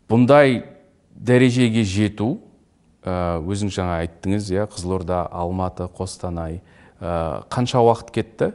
Бұндай 0.09 0.63
дәрежеге 1.13 1.83
жету 1.87 2.37
өзіңіз 3.03 3.75
жаңа 3.75 4.01
айттыңыз 4.03 4.51
иә 4.53 4.67
қызылорда 4.71 5.25
алматы 5.31 5.89
қостанай 5.91 6.61
қанша 7.01 7.81
уақыт 7.83 8.13
кетті? 8.15 8.53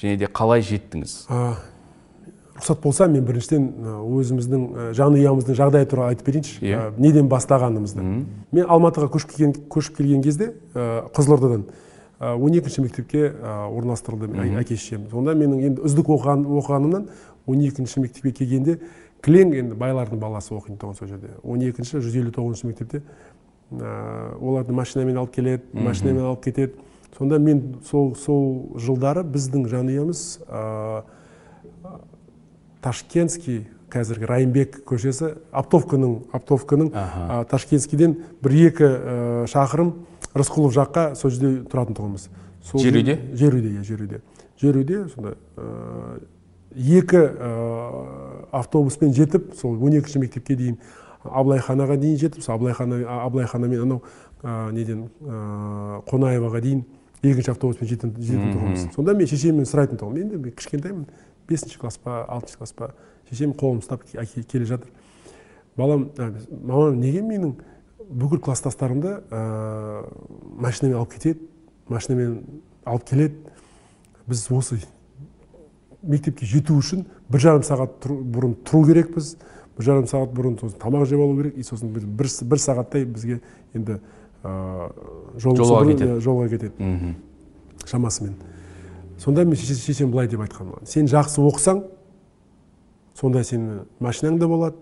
Және 0.00 0.16
де 0.16 0.28
қалай 0.30 0.62
жеттіңіз? 0.64 1.26
Рұқсат 2.60 2.80
болса 2.80 3.06
мен 3.08 3.24
біріншіден 3.24 3.66
өзіміздің 4.00 4.92
жанұямыздың 4.96 5.56
жағдайы 5.58 5.88
туралы 5.88 6.14
айтып 6.14 6.26
берейінші. 6.28 6.58
Yeah. 6.60 6.92
Иә. 6.92 7.00
неден 7.00 7.28
бастағанымызды. 7.28 8.00
Мен 8.52 8.64
алматыға 8.68 9.10
көшіп 9.12 9.34
келген, 9.34 9.54
көшіп 9.68 9.96
келген 9.96 10.22
кезде 10.22 10.54
қызылордадан 10.74 11.66
он 12.20 12.52
екінші 12.52 12.82
мектепке 12.84 13.32
орналастырылды 13.32 14.28
әке 14.60 14.76
шешем 14.76 15.08
сонда 15.10 15.32
менің 15.32 15.62
енді 15.70 15.84
үздік 15.88 16.12
оқыған, 16.12 16.44
оқығанымнан 16.44 17.08
он 17.46 17.60
екінші 17.64 18.00
мектепке 18.00 18.32
келгенде 18.44 18.78
кілең 19.24 19.54
енді 19.54 19.76
байлардың 19.80 20.20
баласы 20.20 20.54
оқитын 20.54 20.78
тұғын 20.80 20.96
сол 20.98 21.08
жерде. 21.10 21.34
Он 21.42 21.60
екінші 21.60 22.00
жүз 22.00 22.16
елу 22.20 22.32
тоғызыншы 22.34 22.66
мектепте 22.70 23.02
оларды 23.70 24.72
машинамен 24.72 25.20
алып 25.20 25.34
келеді 25.34 25.62
машинамен 25.72 26.24
алып 26.30 26.44
кетеді. 26.44 26.72
Сонда 27.18 27.38
мен 27.38 27.76
сол 27.84 28.14
сол 28.16 28.78
жылдары 28.80 29.22
біздің 29.26 29.66
жанұямыз 29.68 30.22
ташкентский 32.80 33.66
қазіргі 33.90 34.28
райымбек 34.30 34.80
көшесі 34.88 35.34
оптовканың 35.52 36.30
оптовканың 36.32 36.92
ташкентскийден 37.50 38.14
бір 38.40 38.56
екі 38.70 38.90
шақырым 39.50 39.92
рысқұлов 40.30 40.72
жаққа 40.78 41.06
сол 41.18 41.34
жерде 41.34 41.64
тұратын 41.68 41.98
тұғынбыз. 41.98 42.28
Жер 42.78 43.00
үйде 43.00 43.18
жер 43.34 43.56
үйде 43.58 43.74
иә 43.74 43.82
жер 43.84 44.04
үйде 44.06 44.20
жер 44.62 44.78
үйде 44.80 45.02
сонда 45.10 45.34
екі 46.70 47.26
автобуспен 48.52 49.14
жетіп 49.14 49.54
сол 49.58 49.76
он 49.82 49.94
екінші 49.94 50.18
мектепке 50.18 50.56
дейін 50.56 50.78
абылайханаға 51.24 51.96
дейін 52.00 52.18
жетіп 52.18 52.42
сол 52.42 52.54
абылайхана 52.56 53.02
абылайханамен 53.26 53.82
анау 53.86 54.02
неден 54.72 55.08
қонаеваға 56.10 56.60
дейін 56.64 56.84
екінші 57.22 57.52
автобуспен 57.52 57.88
жететін 57.88 58.14
тұғынбыз 58.16 58.86
сонда 58.94 59.14
мен 59.16 59.28
шешеммен 59.28 59.68
сұрайтын 59.68 60.00
тұғынмын. 60.00 60.22
Енді 60.24 60.38
мен 60.40 60.54
кішкентаймын. 60.56 61.06
Бесінші 61.48 61.80
класс 61.82 61.98
па 62.00 62.22
алтыншы 62.24 62.56
класс 62.56 62.72
па 62.72 62.92
шешем 63.28 63.52
қолымды 63.52 63.84
ұстап 63.84 64.06
келе 64.08 64.64
жатыр. 64.64 64.88
Балам 65.76 66.08
мамам 66.16 66.96
неге 67.00 67.20
менің 67.20 67.52
бүкіл 68.08 68.40
класстастарымды 68.46 69.18
ә, 69.30 70.06
машинамен 70.56 70.96
алып 70.96 71.12
кетеді 71.18 71.44
машинамен 71.88 72.40
алып 72.84 73.04
келеді? 73.10 73.36
Біз 74.26 74.46
осы 74.54 74.80
мектепке 76.02 76.46
жету 76.46 76.78
үшін 76.80 77.04
бір 77.30 77.44
жарым 77.44 77.64
сағат 77.66 77.96
тұр, 78.02 78.18
бұрын 78.34 78.54
тұру 78.66 78.84
керекпіз. 78.90 79.34
Бір 79.78 79.86
жарым 79.86 80.08
сағат 80.10 80.32
бұрын 80.36 80.58
тамақ 80.80 81.06
жеп 81.08 81.22
алу 81.22 81.36
керек. 81.38 81.56
И 81.56 81.66
сосын 81.66 81.92
бір, 81.94 82.06
бір, 82.06 82.30
бір 82.50 82.62
сағаттай 82.62 83.06
бізге 83.06 83.40
енді 83.74 84.00
ә, 84.42 84.90
жол, 85.38 85.56
жолға 85.56 85.86
кетеді. 85.92 86.18
жолға 86.24 86.48
кетеді. 86.52 87.14
Шамасымен. 87.86 88.34
Сонда 89.20 89.44
мен 89.44 89.56
шешем 89.56 90.10
былай 90.10 90.28
деп 90.28 90.40
айтқан 90.40 90.70
маған 90.70 90.88
сен 90.88 91.08
жақсы 91.10 91.42
оқысаң 91.44 91.82
сонда 93.20 93.42
сені 93.44 93.82
машинаң 94.00 94.38
да 94.40 94.48
болады 94.48 94.76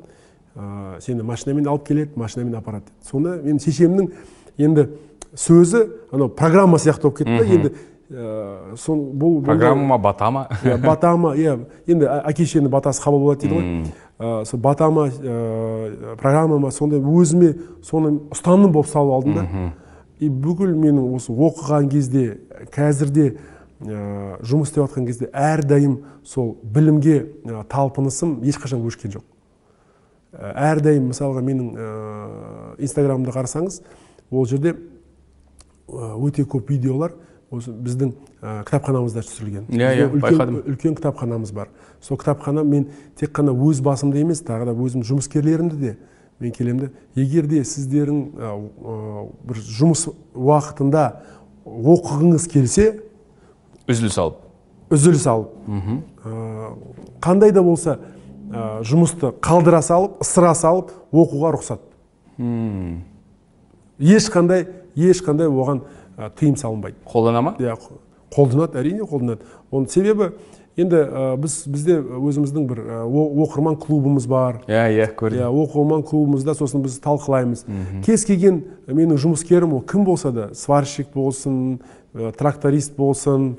ә, 0.55 1.01
сені 1.03 1.27
машинамен 1.27 1.67
алып 1.67 1.89
келеді 1.89 2.19
машинамен 2.19 2.55
апарады 2.55 2.87
деді 2.87 3.11
сонда 3.11 3.35
мен 3.43 3.59
шешемнің 3.59 4.13
енді 4.59 4.87
сөзі 5.35 5.85
анау 6.13 6.31
программа 6.31 6.79
сияқты 6.79 7.09
болып 7.09 7.19
кетті 7.19 7.39
да 7.39 7.57
енді 7.57 7.73
сол 8.09 9.01
бұл 9.13 9.43
программа 9.45 9.85
ма 9.85 9.99
бата 10.01 10.31
ма 10.31 10.47
иә 10.63 10.79
бата 10.81 11.11
ма 11.17 11.35
иә. 11.37 11.59
Енді 11.87 12.09
әке 12.25 12.47
шешенің 12.47 12.73
батасы 12.73 13.03
қабыл 13.05 13.21
болады 13.21 13.45
дейді 13.45 13.59
ғой. 13.59 13.93
Ә, 14.19 14.45
сол 14.49 14.61
бата 14.65 14.89
ма 14.89 15.09
ә, 15.09 16.17
программа 16.17 16.59
ма 16.59 16.71
сондай 16.73 17.03
өзіме 17.05 17.53
соны 17.85 18.15
ұстаным 18.33 18.73
болып 18.73 18.89
салып 18.89 19.13
алдым 19.13 19.35
да. 19.37 19.73
И 20.19 20.31
бүкіл 20.31 20.73
менің 20.73 21.13
осы 21.15 21.33
оқыған 21.37 21.91
кезде 21.93 22.41
қазірде 22.73 23.37
ә, 23.85 24.41
жұмыс 24.41 24.73
істеп 24.73 24.89
жатқан 24.89 25.07
кезде 25.07 25.29
әрдайым 25.29 26.01
сол 26.25 26.57
білімге 26.63 27.27
ә, 27.45 27.63
талпынысым 27.69 28.39
ешқашан 28.43 28.89
өшкен 28.89 29.19
жоқ. 29.19 29.25
Әрдайым 30.33 31.13
мысалға 31.13 31.45
менің 31.45 31.71
ә, 31.77 32.75
инстаграмымды 32.81 33.37
қарасаңыз 33.37 33.83
ол 34.31 34.47
жерде 34.49 34.79
өте 35.89 36.45
көп 36.45 36.73
видеолар 36.73 37.13
осы 37.51 37.73
біздің 37.73 38.13
ә, 38.43 38.65
кітапханамызда 38.69 39.23
түсірілген. 39.25 39.67
Иә 39.73 39.93
иә 39.97 40.09
байқадым. 40.21 40.61
үлкен 40.69 40.95
кітапханамыз 40.99 41.53
бар. 41.53 41.69
Сол 42.01 42.19
кітапхана 42.19 42.65
мен 42.65 42.89
тек 43.17 43.33
қана 43.33 43.55
өз 43.57 43.81
басымды 43.81 44.21
емес 44.21 44.43
тағы 44.45 44.69
да 44.69 44.75
өзім 44.77 45.03
жұмыскерлерімді 45.09 45.77
де 45.81 45.97
мен 46.41 46.53
келемін 46.53 46.91
егер 47.17 47.47
де 47.47 47.65
сіздердің 47.65 48.21
ә, 48.37 48.53
бір 49.49 49.63
жұмыс 49.65 50.09
уақытында 50.35 51.07
оқығыңыз 51.65 52.49
келсе 52.53 53.01
үзіліс 53.89 54.19
алып. 54.19 54.37
үзіліс 54.91 55.27
алып. 55.27 55.49
Қандай 57.21 57.53
да 57.53 57.63
болса 57.63 57.99
жұмысты 58.85 59.33
қалдыра 59.41 59.83
салып 59.83 60.21
ысыра 60.23 60.55
салып 60.55 60.93
оқуға 61.13 61.53
рұқсат. 61.57 61.81
Ешқандай 63.99 64.67
ешқандай 64.97 65.49
оған 65.49 65.83
тыйым 66.39 66.57
салынбайды. 66.59 66.97
Қолдана 67.07 67.43
ма? 67.43 67.57
Иә 67.59 67.77
қолданады 68.35 68.79
әрине 68.81 69.07
қолданады. 69.09 69.47
Оның 69.71 69.89
себебі 69.93 70.33
енді 70.79 71.01
біз 71.43 71.55
бізде 71.67 71.99
өзіміздің 72.03 72.67
бір 72.69 72.83
оқырман 73.07 73.79
клубымыз 73.83 74.27
бар. 74.31 74.61
Иә 74.69 74.85
иә 74.95 75.09
көрдім. 75.19 75.41
Иә 75.41 75.49
оқырман 75.65 76.05
клубымызда 76.07 76.55
сосын 76.59 76.83
біз 76.85 77.01
талқылаймыз. 77.03 77.65
Кез 78.07 78.25
келген 78.29 78.63
менің 78.87 79.19
жұмыскерім 79.19 79.75
ол 79.79 79.83
кім 79.83 80.05
болса 80.07 80.31
да 80.33 80.51
сварщик 80.55 81.11
болсын 81.15 81.81
тракторист 82.39 82.97
болсын 82.97 83.57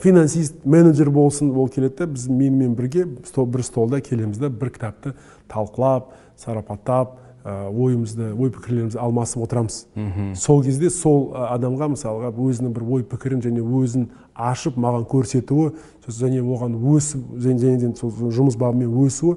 финансист 0.00 0.64
менеджер 0.64 1.10
болсын 1.12 1.50
ол 1.52 1.68
келеді 1.68 1.98
да 1.98 2.06
біз 2.06 2.28
менімен 2.28 2.74
бірге 2.74 3.04
бір 3.04 3.64
столда 3.64 4.00
келеміз 4.00 4.38
да 4.40 4.48
бір 4.48 4.70
кітапты 4.72 5.12
талқылап 5.52 6.14
сарапаттап 6.40 7.18
ойымызды 7.44 8.30
ой 8.32 8.50
пікірлерімізді 8.50 8.98
алмасып 8.98 9.42
отырамыз. 9.44 9.82
Сол 10.40 10.62
кезде 10.64 10.88
сол 10.88 11.34
адамға 11.36 11.90
мысалға 11.92 12.30
өзінің 12.32 12.72
бір 12.72 12.86
ой 12.88 13.04
пікірін 13.04 13.42
және 13.44 13.60
өзін 13.60 14.06
ашып 14.32 14.78
маған 14.80 15.04
көрсетуі 15.10 15.74
және 16.08 16.40
оған 16.40 16.78
өсіп 16.94 17.36
және 17.44 17.92
сол 18.00 18.14
жұмыс 18.32 18.56
бабымен 18.56 18.96
өсуі 19.04 19.36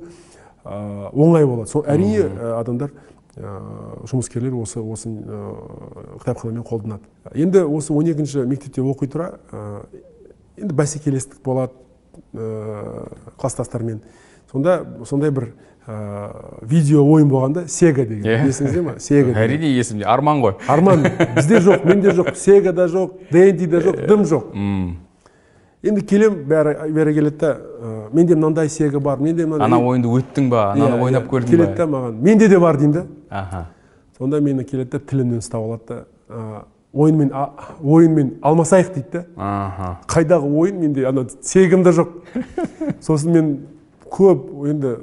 оңай 0.63 1.45
болады. 1.45 1.67
Сол 1.67 1.83
әрине 1.83 2.29
адамдар 2.61 2.95
жұмыскерлер 4.07 4.55
осы 4.55 4.79
осы 4.79 5.11
кітапханамен 6.23 6.63
қолданады. 6.63 7.03
Енді 7.35 7.65
осы 7.67 7.91
он 7.93 8.07
екінші 8.07 8.47
мектепте 8.47 8.81
оқи 8.81 9.11
тұра 9.11 9.33
енді 10.55 10.73
бәсекелестік 10.73 11.43
болады 11.43 11.75
класстастармен. 13.37 14.01
Сонда 14.51 14.79
сондай 15.05 15.29
бір 15.31 15.51
видео 15.87 17.03
ойын 17.07 17.29
болғанда 17.31 17.67
сега 17.71 18.03
деген 18.05 18.47
есіңізде 18.49 18.81
ма? 18.83 18.95
Сега 18.99 19.31
әрине 19.39 19.69
есімде 19.71 20.03
арман 20.03 20.41
ғой. 20.43 20.57
Арман. 20.67 21.05
Бізде 21.35 21.61
жоқ 21.63 21.85
менде 21.87 22.11
жоқ 22.11 22.33
сега 22.35 22.73
да 22.75 22.89
жоқ 22.91 23.13
дэнди 23.31 23.67
да 23.71 23.79
жоқ 23.85 24.01
дым 24.07 24.25
жоқ. 24.27 24.49
Енді 25.87 26.03
келем 26.03 26.41
бәрі 26.49 26.89
бәрі 26.91 27.13
келеді 27.15 27.37
да 27.39 27.53
менде 28.11 28.35
мынандай 28.35 28.67
сега 28.69 28.99
бар 28.99 29.21
менде 29.23 29.45
мынандай 29.45 29.67
ана 29.67 29.79
ойынды 29.79 30.11
өттің 30.11 30.49
ба? 30.51 30.71
Ананы 30.73 30.99
ойнап 31.05 31.29
көрдің 31.31 31.45
ба? 31.45 31.51
келеді 31.55 31.77
да 31.77 31.87
маған. 31.87 32.19
Менде 32.19 32.49
де 32.49 32.59
бар 32.59 32.77
деймін 32.77 32.93
да 32.93 33.05
аха. 33.29 33.65
Сонда 34.17 34.41
мені 34.41 34.65
келеді 34.65 34.91
да 34.91 34.99
тілімнен 34.99 35.39
ұстап 35.39 35.63
алады 35.63 35.87
да. 35.87 36.65
Ойынмен 36.93 37.31
ойынмен 37.83 38.33
алмасайық 38.41 38.91
дейді 38.93 39.07
да 39.13 39.25
аха. 39.37 39.97
Қайдағы 40.07 40.51
ойын 40.51 40.79
менде 40.83 41.07
ана 41.07 41.23
сегім 41.41 41.83
де 41.83 41.95
жоқ. 41.95 42.07
Сосын 42.99 43.31
мен 43.31 43.57
көп 44.11 44.49
енді 44.69 44.93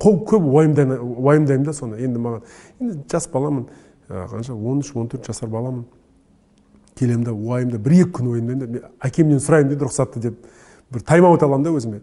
көп 0.00 0.34
уайымдаймын 0.40 1.64
да 1.64 1.72
соны 1.76 2.00
енді 2.00 2.22
маған 2.22 2.42
енді 2.80 2.98
жас 3.10 3.28
баламын 3.32 3.66
қанша 4.10 4.54
он 4.54 4.80
үш 4.80 4.90
он 4.94 5.08
төрт 5.08 5.26
жасар 5.26 5.48
баламын. 5.48 5.84
Келемін 6.98 7.24
да 7.24 7.32
уайымда 7.32 7.78
бір 7.78 7.92
екі 8.02 8.10
күн 8.18 8.32
ойнаймын 8.34 8.72
да 8.72 8.90
әкемнен 9.06 9.40
сұраймын 9.40 9.70
дейді 9.70 9.86
рұқсатты 9.86 10.20
деп 10.20 10.38
бір 10.90 11.04
тайм 11.06 11.26
аут 11.28 11.42
аламын 11.42 11.64
да 11.64 11.74
өзіме. 11.76 12.00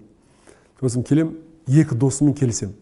Сосын 0.79 1.03
келем 1.03 1.35
екі 1.67 1.95
досыммен 1.95 2.33
келісемін. 2.37 2.75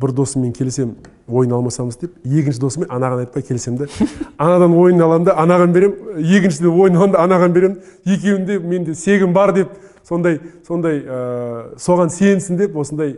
Бір 0.00 0.12
досыммен 0.16 0.52
келісемін 0.56 0.96
ойын 1.28 1.52
алмасамыз 1.56 1.98
деп 2.00 2.16
екінші 2.24 2.60
досыммен 2.64 2.90
анаған 2.92 3.26
айтпай 3.26 3.42
келісемін 3.42 3.84
да. 3.84 3.88
Анадан 4.38 4.74
ойын 4.76 5.02
аламын 5.02 5.28
да 5.28 5.36
анаған 5.42 5.72
беремін 5.72 6.24
екіншіден 6.24 6.72
ойын 6.72 6.96
аламын 6.96 7.12
да 7.12 7.24
анаған 7.24 7.52
беремін. 7.52 7.78
Екеуінде 8.04 8.58
менде 8.58 8.94
сегім 8.94 9.32
бар 9.32 9.52
деп 9.54 9.76
сондай 10.06 10.40
сондай 10.66 11.02
соған 11.82 12.12
сенсін 12.14 12.60
деп 12.60 12.76
осындай 12.76 13.16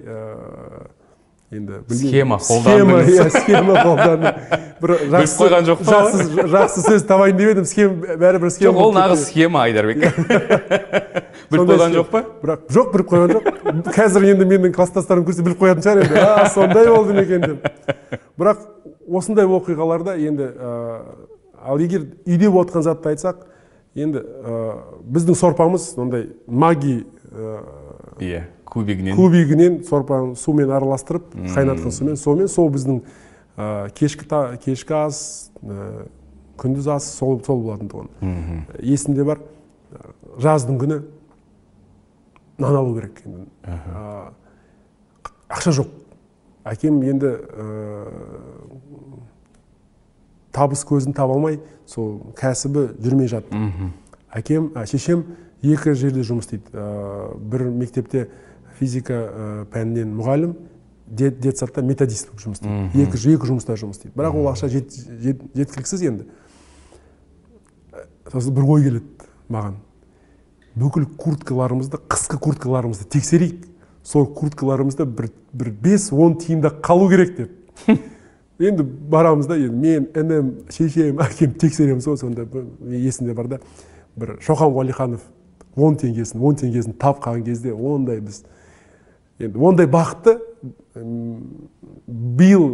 енді 1.52 1.82
схема 1.88 2.38
схема 2.40 3.02
иә 3.04 3.28
схема 3.32 3.76
қолданып 3.80 4.66
бір 4.82 4.92
біліп 5.08 5.32
қойған 5.38 5.66
жоқ 5.68 5.80
па 5.82 5.94
жақсы 5.94 6.46
жақсы 6.52 6.82
сөз 6.84 7.04
табайын 7.08 7.38
деп 7.38 7.52
едім. 7.52 7.66
Схема 7.68 8.16
бәрібір 8.20 8.52
схема 8.52 8.72
жоқ 8.74 8.82
ол 8.84 8.92
нағыз 8.94 9.24
схема 9.26 9.62
айдарбек. 9.64 10.04
Біліп 11.50 11.70
қойған 11.70 11.96
жоқ 11.96 12.10
па? 12.12 12.22
бірақ 12.42 12.66
жоқ 12.76 12.92
біліп 12.94 13.12
қойған 13.12 13.34
жоқ. 13.34 13.48
Қазір 13.96 14.28
енді 14.32 14.48
менің 14.52 14.74
класстастарым 14.76 15.26
көрсе 15.26 15.44
біліп 15.46 15.62
қоятын 15.62 15.86
шығар 15.86 16.02
енді. 16.04 16.20
А 16.20 16.48
сондай 16.52 16.90
болды 16.92 17.16
ма 17.16 17.24
екен 17.24 17.46
деп. 17.46 18.18
Бірақ 18.38 18.64
осындай 19.08 19.48
оқиғаларда 19.48 20.18
енді 20.20 20.50
ал 21.58 21.80
егер 21.80 22.06
үйде 22.26 22.50
болып 22.50 22.70
жатқан 22.70 22.86
затты 22.86 23.14
айтсақ 23.14 23.46
енді 23.94 24.22
біздің 25.08 25.34
сорпамыз 25.38 25.94
ондай 25.98 26.28
маги 26.46 27.06
иә 28.18 28.44
кубигінен. 28.68 29.16
кубигінен 29.16 29.84
сорпаны 29.84 30.36
сумен 30.36 30.70
араластырып 30.70 31.30
қайнатқан 31.54 31.90
сумен. 31.90 32.16
Сонымен 32.16 32.48
сол 32.48 32.70
біздің 32.70 33.00
кешкі 33.96 34.26
кешкі 34.64 34.94
ас 34.94 35.50
күндіз 36.58 36.88
ас 36.94 37.06
сол 37.18 37.40
сол 37.44 37.62
болатын 37.62 37.88
тұғын. 37.88 38.08
Есімде 38.82 39.24
бар 39.24 39.40
жаздың 40.38 40.78
күні 40.78 41.00
нан 42.58 42.76
алу 42.76 42.94
керек 42.98 43.22
енді. 43.24 43.46
Ақша 45.48 45.72
жоқ. 45.80 45.88
Әкем 46.68 47.00
енді 47.02 47.30
табыс 50.58 50.82
көзін 50.86 51.14
таба 51.14 51.36
алмай 51.36 51.60
сол 51.86 52.34
кәсібі 52.38 52.88
жүрмей 52.98 53.30
жатты. 53.30 53.60
Әкем 54.34 54.72
шешем 54.90 55.24
екі 55.62 55.94
жерде 55.94 56.24
жұмыс 56.26 56.48
істейді. 56.48 56.82
Бір 57.38 57.68
мектепте 57.70 58.28
физика 58.78 59.22
пәнінен 59.72 60.10
мұғалім 60.18 60.56
детсадта 61.08 61.82
методист 61.82 62.28
болып 62.28 62.42
жұмыс 62.44 62.60
істейді. 62.60 63.06
Екі, 63.06 63.22
екі 63.34 63.48
жұмыста 63.48 63.78
жұмыс 63.78 63.98
істейді. 63.98 64.14
Бірақ 64.18 64.36
ол 64.36 64.50
ақша 64.50 64.68
жет, 64.72 64.92
жет, 65.22 65.42
жеткіліксіз 65.56 66.04
енді. 66.10 66.26
Сосын 68.32 68.54
бір 68.54 68.68
ой 68.68 68.84
келеді 68.84 69.30
маған. 69.48 69.78
Бүкіл 70.78 71.08
курткаларымызды 71.18 72.00
қысқы 72.12 72.38
курткаларымызды 72.44 73.08
тексерейік. 73.08 73.64
Сол 74.04 74.26
курткаларымызда 74.26 75.06
бір, 75.08 75.30
бір 75.52 75.72
бес 75.82 76.10
он 76.12 76.36
тиында 76.38 76.70
қалу 76.84 77.08
керек 77.10 77.36
деп. 77.36 77.56
енді 78.58 78.82
барамыз 78.82 79.46
да 79.46 79.56
енді 79.56 79.76
мен 79.76 80.08
інім 80.14 80.52
шешем 80.70 81.18
әкем 81.24 81.54
тексереміз 81.58 82.06
ғой 82.06 82.16
сонда 82.16 82.46
есімде 82.90 83.34
бар 83.34 83.48
да. 83.48 83.58
Бір 84.16 84.38
шоқан 84.42 84.72
уәлиханов 84.74 85.22
он 85.76 85.96
теңгесін 85.96 86.42
он 86.42 86.58
теңгесін 86.58 86.96
тапқан 86.98 87.44
кезде 87.46 87.72
ондай 87.72 88.20
біз 88.20 88.44
енді 89.38 89.58
ондай 89.58 89.86
бақытты 89.86 90.38
биыл 92.08 92.64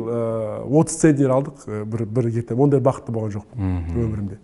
отыз 0.80 0.96
центнер 1.02 1.34
алдық 1.34 1.66
бір 1.90 2.04
бір 2.06 2.30
гектар. 2.32 2.56
Ондай 2.56 2.80
бақытты 2.80 3.12
болған 3.12 3.34
жоқпын 3.34 3.74
өмірімде. 3.92 4.38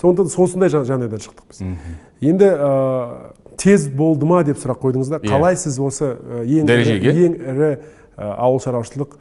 Сондықтан 0.00 0.44
осындай 0.44 0.72
жағдайдан 0.72 1.22
шықтық 1.22 1.46
біз. 1.52 1.62
Енді 2.20 2.50
тез 3.60 3.86
болды 3.88 4.26
ма 4.26 4.42
деп 4.44 4.58
сұрақ 4.58 4.82
қойдыңыз 4.82 5.12
да. 5.12 5.20
Қалай 5.22 5.56
сіз 5.60 5.78
осы 5.78 6.16
ең 6.42 6.66
ең 6.66 7.38
ірі 7.38 7.70
ауыл 8.16 8.58
шаруашылық 8.64 9.16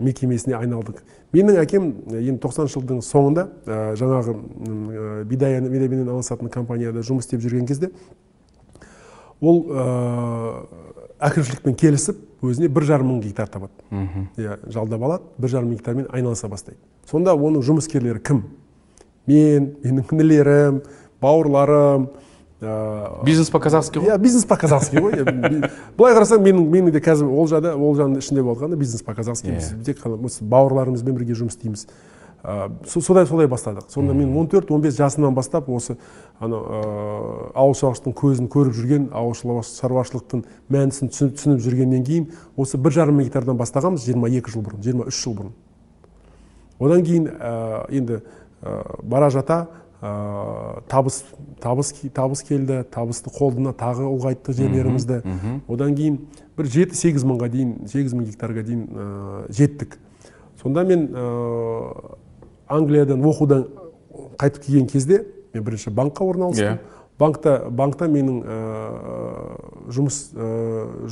мекемесіне 0.00 0.56
айналдық. 0.58 1.02
Менің 1.34 1.58
әкем 1.62 1.86
енді 2.14 2.40
тоқсаныншы 2.42 2.78
жылдың 2.78 3.02
соңында 3.04 3.46
жаңағы 4.00 4.34
бидай 5.28 5.60
бидаймен 5.60 6.04
айналысатын 6.04 6.50
компанияда 6.52 7.02
жұмыс 7.06 7.26
істеп 7.26 7.42
жүрген 7.44 7.66
кезде 7.68 7.90
ол 9.40 9.64
әкімшілікпен 11.24 11.78
келісіп 11.78 12.44
өзіне 12.44 12.68
бір 12.68 12.88
жарым 12.88 13.12
мың 13.12 13.22
гектар 13.24 13.48
табады. 13.48 13.72
Иә 14.36 14.58
жалдап 14.72 15.02
алады 15.02 15.24
бір 15.38 15.54
жарым 15.56 15.72
мың 15.72 15.78
гектармен 15.78 16.10
айналыса 16.10 16.48
бастайды. 16.48 16.78
Сонда 17.10 17.34
оның 17.34 17.64
жұмыскерлері 17.64 18.20
кім? 18.24 18.44
Мен 19.26 19.74
менің 19.84 20.04
інілерім 20.12 20.82
бауырларым 21.22 22.08
бизнес 22.60 23.50
по 23.50 23.60
казахски 23.60 23.98
ғой. 23.98 24.14
иә 24.14 24.18
бизнес 24.18 24.44
по 24.44 24.56
казахски 24.56 24.96
ғой. 24.96 25.12
Былай 25.98 26.14
қарасаң 26.14 26.40
менің 26.40 26.70
менің 26.70 26.90
де 26.94 27.00
қазір 27.00 27.28
олжада 27.28 27.74
олжаның 27.74 28.18
ішінде 28.18 28.42
болғанда 28.42 28.76
бизнес 28.76 29.02
по 29.02 29.14
казахски 29.14 29.50
біз 29.50 29.74
тек 29.84 29.98
қана 30.00 30.16
бауырларымызбен 30.18 31.14
бірге 31.14 31.34
жұмыс 31.34 31.58
істейміз. 31.58 31.86
Содай 32.84 33.26
солай 33.26 33.46
бастадық. 33.48 33.88
Сонда 33.88 34.12
мен 34.12 34.36
он 34.36 34.46
төрт 34.48 34.70
он 34.70 34.80
бес 34.80 34.96
жасымнан 34.96 35.34
бастап 35.34 35.68
осы 35.68 35.96
анау 36.38 37.50
ауыл 37.54 37.74
шаруашылықтың 37.74 38.12
көзін 38.12 38.48
көріп 38.52 38.74
жүрген 38.76 39.06
ауыл 39.16 39.32
шаруашылықтың 39.64 40.44
мәнісін 40.68 41.08
түсініп 41.08 41.62
жүргеннен 41.64 42.04
кейін 42.04 42.26
осы 42.56 42.76
бір 42.76 42.92
жарым 42.92 43.16
мың 43.16 43.30
гектардан 43.30 43.56
бастағанбыз 43.56 44.04
жиырма 44.04 44.28
екі 44.28 44.52
жыл 44.52 44.60
бұрын 44.66 44.84
жиырма 44.84 45.08
үш 45.08 45.22
жыл 45.24 45.38
бұрын. 45.38 45.54
Одан 46.80 47.02
кейін 47.02 47.30
енді 47.88 48.20
бара 49.02 49.30
жата 49.30 49.66
табыс 50.90 51.22
табыс 51.62 51.92
табыс 52.12 52.42
келді 52.44 52.82
табысты 52.92 53.30
қолдана 53.32 53.72
тағы 53.72 54.04
ұлғайтты 54.10 54.52
жерлерімізді. 54.52 55.20
одан 55.68 55.94
кейін 55.96 56.18
бір 56.58 56.66
жеті 56.66 56.98
сегіз 56.98 57.24
мыңға 57.24 57.48
дейін 57.48 57.70
сегіз 57.88 58.14
мың 58.14 58.26
гектарға 58.28 58.64
дейін 58.66 58.82
жеттік. 59.48 59.98
Сонда 60.60 60.84
мен 60.84 61.08
англиядан 62.68 63.24
оқудан 63.24 63.64
қайтып 64.38 64.66
келген 64.66 64.86
кезде 64.86 65.24
мен 65.54 65.64
бірінші 65.64 65.90
банкқа 65.90 66.28
орналастым 66.28 66.78
банкта 67.18 67.64
банкта 67.70 68.08
менің 68.10 68.42
жұмыс 69.88 70.20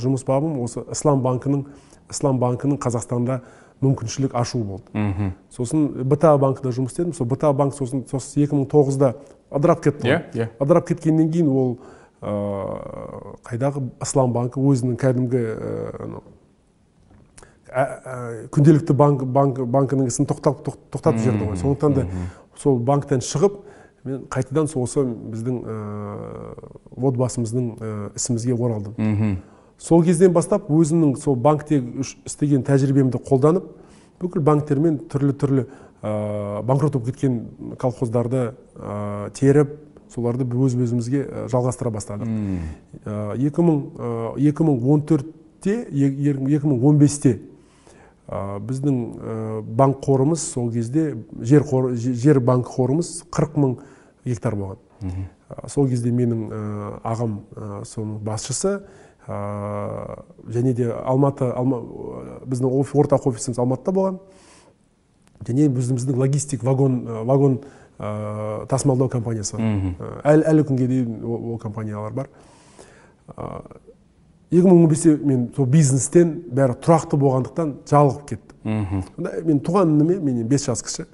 жұмыс 0.03 0.25
бабым 0.27 0.59
осы 0.63 0.83
ислам 0.91 1.23
банкінің 1.23 1.65
ислам 2.11 2.39
банкінің 2.41 2.77
қазақстанда 2.83 3.41
мүмкіншілік 3.83 4.33
ашу 4.39 4.63
болды. 4.63 5.33
Сосын 5.53 5.89
бта 6.09 6.37
банкіда 6.41 6.71
жұмыс 6.73 6.93
істедім. 6.93 7.13
Сол 7.13 7.27
бта 7.27 7.51
банк 7.53 7.75
сосын 7.77 8.05
сосын 8.09 8.43
екі 8.45 8.55
мың 8.57 8.69
тоғызда 8.71 9.13
ыдырап 9.51 9.83
кетті 9.83 10.07
ғой. 10.07 10.23
Иә 10.33 10.49
ыдырап 10.63 10.87
кеткеннен 10.87 11.29
кейін 11.33 11.49
ол 11.51 11.77
қайдағы 13.43 13.83
ислам 14.01 14.31
банкі 14.33 14.63
өзінің 14.63 14.95
кәдімгі 15.01 15.43
күнделікті 18.53 18.93
банк 18.95 19.23
банк 19.25 19.59
банкінің 19.59 20.07
ісін 20.07 20.27
тоқтатып 20.29 20.77
тоқтатып 20.93 21.19
жіберді 21.19 21.49
ғой. 21.49 21.57
Сондықтан 21.59 21.93
да 21.97 22.07
сол 22.55 22.77
банктен 22.79 23.19
шығып 23.25 23.59
мен 24.03 24.27
қайтадан 24.31 24.67
осы 24.79 25.03
біздің 25.03 25.55
отбасымыздың 26.95 27.65
ісімізге 28.15 28.53
оралдым. 28.55 28.93
Сол 29.83 30.03
кезден 30.03 30.31
бастап 30.33 30.69
өзімнің 30.71 31.17
сол 31.19 31.35
банкте 31.35 31.81
істеген 32.25 32.63
тәжірибемді 32.63 33.19
қолданып 33.27 33.65
бүкіл 34.21 34.43
банктермен 34.47 35.01
түрлі 35.11 35.33
түрлі 35.35 35.65
банкрот 36.03 36.95
болып 36.95 37.11
кеткен 37.11 37.75
колхоздарды 37.79 38.53
теріп 39.35 39.75
соларды 40.13 40.45
өз 40.45 40.75
өзімізге 40.77 41.23
жалғастыра 41.51 41.91
бастадық. 41.91 42.27
Екі 43.39 43.63
мың 44.67 44.83
он 44.93 45.03
төртте 45.09 45.79
екі 45.91 46.67
мың 46.67 46.83
он 46.83 46.99
бесте 47.01 47.39
біздің 48.29 49.63
банк 49.75 50.03
қорымыз 50.05 50.43
сол 50.53 50.71
кезде 50.71 51.17
жер, 51.41 51.63
қор, 51.67 51.93
жер 51.95 52.39
банк 52.39 52.69
қорымыз 52.71 53.23
40 53.31 53.57
мың 53.59 53.77
гектар 54.25 54.55
болған. 54.55 54.77
Сол 55.67 55.87
кезде 55.89 56.11
менің 56.11 56.45
ағам 57.03 57.39
соның 57.87 58.19
басшысы 58.23 58.81
және 59.27 60.73
де 60.73 60.89
алматы 60.91 61.47
алма, 61.55 61.79
біздің 62.45 62.67
ортақ 62.69 63.27
офисіміз 63.29 63.59
алматыда 63.59 63.93
болған. 63.95 64.19
Және 65.47 65.69
біздің 65.69 66.17
логистик 66.17 66.63
вагон 66.63 67.03
вагон 67.27 67.61
ә, 67.99 68.65
тасымалдау 68.67 69.09
компаниясы 69.09 69.57
бар. 69.57 69.63
Әлі, 70.23 70.43
әлі 70.51 70.67
күнге 70.67 70.87
дейін 70.87 71.23
ол, 71.23 71.57
компаниялар 71.59 72.13
бар. 72.13 72.29
Екі 74.51 74.67
мың 74.67 74.83
он 74.83 74.89
бесте 74.91 75.15
мен 75.17 75.47
сол 75.55 75.65
бизнестен 75.65 76.35
бәрі 76.51 76.75
тұрақты 76.83 77.17
болғандықтан 77.17 77.73
жалығып 77.89 78.27
кеттім. 78.29 79.03
Мен 79.47 79.59
туған 79.63 79.95
ініме 79.95 80.19
менен 80.19 80.47
бес 80.47 80.67
жас 80.67 80.83
кіші. 80.83 81.07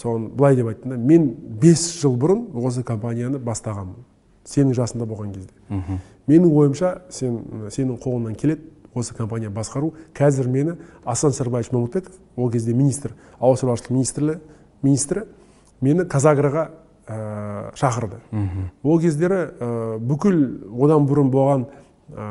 Соған 0.00 0.32
былай 0.34 0.56
деп 0.56 0.72
айттым 0.72 0.90
да 0.90 0.98
мен 0.98 1.28
бес 1.62 1.86
жыл 2.00 2.16
бұрын 2.18 2.48
осы 2.64 2.82
компанияны 2.82 3.38
бастағанмын. 3.38 4.02
Сенің 4.44 4.74
жасында 4.74 5.06
болған 5.06 5.30
кезде. 5.36 6.00
Менің 6.30 6.50
ойымша 6.52 6.94
сен 7.10 7.68
сенің 7.70 7.98
қолыңнан 8.02 8.38
келеді 8.38 8.70
осы 8.94 9.14
компания 9.14 9.50
басқару. 9.50 9.94
Қазір 10.14 10.48
мені 10.48 10.76
асан 11.04 11.32
сырбаевич 11.32 11.72
мамытбеков 11.72 12.14
ол 12.36 12.50
кезде 12.50 12.74
министр 12.74 13.14
ауыл 13.40 13.56
шаруашылық 13.56 13.92
министрлі 13.92 14.38
министрі 14.82 15.24
мені 15.80 16.04
казагроға 16.08 16.70
ә, 17.06 17.74
шақырды. 17.76 18.20
Ол 18.82 19.00
кездері 19.00 19.40
ә, 19.58 19.98
бүкіл 19.98 20.38
одан 20.84 21.08
бұрын 21.08 21.32
болған 21.32 21.66
ә, 22.14 22.28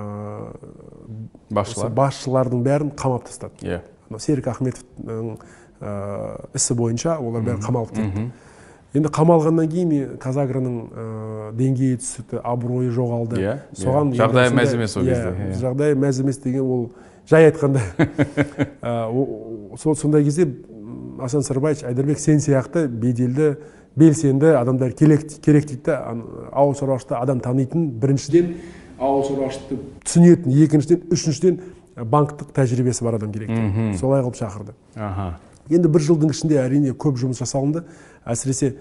басшылар? 1.50 1.92
басшылардың 1.92 2.64
бәрін 2.64 2.94
қамап 2.96 3.28
тастады. 3.28 3.60
Иә. 3.62 3.82
Серік 4.20 4.48
ахметовтың 4.48 5.38
ісі 6.56 6.76
бойынша 6.78 7.18
олар 7.20 7.44
бәрі 7.44 7.62
қамалып 7.66 7.96
кетті. 7.98 8.30
Енді 8.94 9.10
қамалғаннан 9.14 9.70
кейін 9.72 10.18
казагроның 10.22 11.54
деңгейі 11.58 11.98
түсті 12.02 12.42
абыройы 12.44 12.92
жоғалды. 12.94 13.40
Иә 13.42 13.56
соған 13.78 14.14
жағдайы 14.18 14.54
мәз 14.54 14.76
емес 14.78 14.98
ол 14.98 15.08
кезде. 15.08 15.50
Жағдайы 15.62 15.98
мәз 15.98 16.22
емес 16.22 16.38
деген 16.44 16.62
ол 16.62 16.84
жай 17.30 17.50
айтқанда. 17.50 17.82
Сол 19.82 19.96
сондай 19.96 20.24
кезде 20.24 20.48
асан 21.20 21.44
сырбаевич 21.44 21.84
айдарбек 21.84 22.20
сен 22.20 22.38
сияқты 22.38 22.88
беделді 22.88 23.56
белсенді 23.96 24.54
адамдар 24.58 24.92
керек, 24.92 25.26
керек 25.42 25.68
дейді 25.68 25.82
да 25.86 26.16
ауыл 26.52 26.76
шаруашылықта 26.76 27.22
адам 27.22 27.40
танитын 27.40 27.90
біріншіден 28.02 28.56
ауыл 29.00 29.24
шаруашылықты 29.28 29.78
түсінетін 30.06 30.56
екіншіден 30.66 31.04
үшіншіден 31.14 31.60
банктық 31.98 32.54
тәжірибесі 32.56 33.06
бар 33.06 33.20
адам 33.20 33.34
керек 33.34 33.50
солай 34.00 34.24
қылып 34.24 34.40
шақырды. 34.40 34.74
Аха. 34.96 35.38
Енді 35.70 35.88
бір 35.88 36.04
жылдың 36.04 36.34
ішінде 36.34 36.58
әрине 36.60 36.92
көп 36.98 37.20
жұмыс 37.22 37.40
жасалынды. 37.40 37.86
Әсіресе 38.26 38.76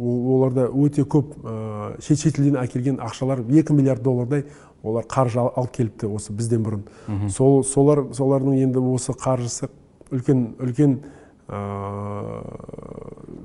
оларда 0.00 0.68
өте 0.70 1.02
көп 1.02 1.34
шет 1.98 2.18
шетелден 2.22 2.56
әкелген 2.62 3.00
ақшалар 3.02 3.42
екі 3.50 3.74
миллиард 3.74 4.02
доллардай 4.02 4.44
олар 4.82 5.04
қаржы 5.10 5.40
алып 5.42 5.72
келіпті 5.74 6.06
осы 6.06 6.32
бізден 6.32 6.62
бұрын. 6.64 6.84
Сол 7.28 7.64
солар 7.64 8.06
солардың 8.14 8.54
енді 8.62 8.78
осы 8.94 9.12
қаржысы 9.12 9.68
үлкен 10.10 10.54
үлкен 10.62 11.00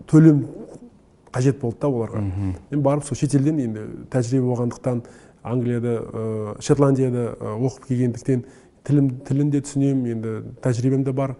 төлем 0.05 0.45
қажет 1.33 1.59
болды 1.59 1.81
да 1.81 1.87
оларға. 1.89 2.21
Мен 2.69 2.81
барып 2.85 3.03
сол 3.03 3.17
шетелден 3.17 3.57
енді 3.59 3.87
тәжірибе 4.13 4.45
болғандықтан 4.45 5.01
англияда 5.43 6.55
шотландияда 6.61 7.33
оқып 7.57 7.89
келгендіктен 7.89 8.45
тілім 8.85 9.09
тілін 9.25 9.49
де 9.51 9.61
түсінемін 9.65 10.05
енді 10.13 10.35
тәжірибем 10.61 11.03
де 11.03 11.11
бар 11.11 11.35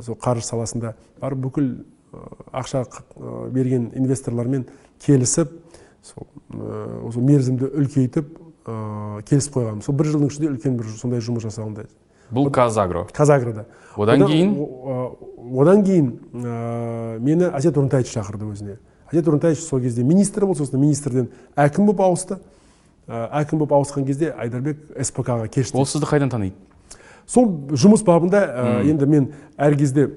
сол 0.00 0.16
қаржы 0.16 0.46
саласында. 0.46 0.94
Барып 1.20 1.38
бүкіл 1.48 1.68
ақша 2.52 2.84
берген 3.52 3.90
инвесторлармен 3.96 4.66
келісіп 5.04 5.52
сол 6.02 6.28
осы 7.08 7.24
мерзімді 7.24 7.72
үлкейтіп 7.72 8.38
келісіп 9.28 9.58
қойғанбыз 9.58 9.88
сол 9.88 9.96
бір 9.98 10.12
жылдың 10.12 10.32
ішінде 10.32 10.52
үлкен 10.52 10.78
бір 10.78 10.94
сондай 10.98 11.24
жұмыс 11.24 11.46
жасағандай 11.48 11.88
бұл 12.32 12.50
казагро? 12.50 13.06
Казагрода. 13.12 13.66
Одан 13.96 14.24
кейін? 14.26 14.54
одан 15.60 15.82
кейін 15.84 16.06
мені 17.20 17.50
әсет 17.52 17.76
урынтаевич 17.76 18.12
шақырды 18.14 18.48
өзіне. 18.48 18.78
Әсет 19.10 19.28
урынтаевич 19.28 19.60
сол 19.60 19.82
кезде 19.84 20.02
министр 20.02 20.46
болды 20.46 20.62
сосын 20.64 20.80
министрден 20.80 21.28
әкім 21.56 21.90
болып 21.90 22.00
ауысты. 22.00 22.38
Әкім 23.06 23.60
болып 23.60 23.74
ауысқан 23.76 24.06
кезде 24.08 24.32
айдарбек 24.32 24.80
спк 25.04 25.28
ға 25.28 25.48
кешті. 25.48 25.76
Ол 25.76 25.84
сізді 25.86 26.08
қайдан 26.08 26.32
таниды? 26.32 26.56
Сол 27.26 27.50
жұмыс 27.76 28.04
бабында 28.06 28.46
енді 28.86 29.06
мен 29.06 29.28
әр 29.58 29.76
кезде 29.76 30.08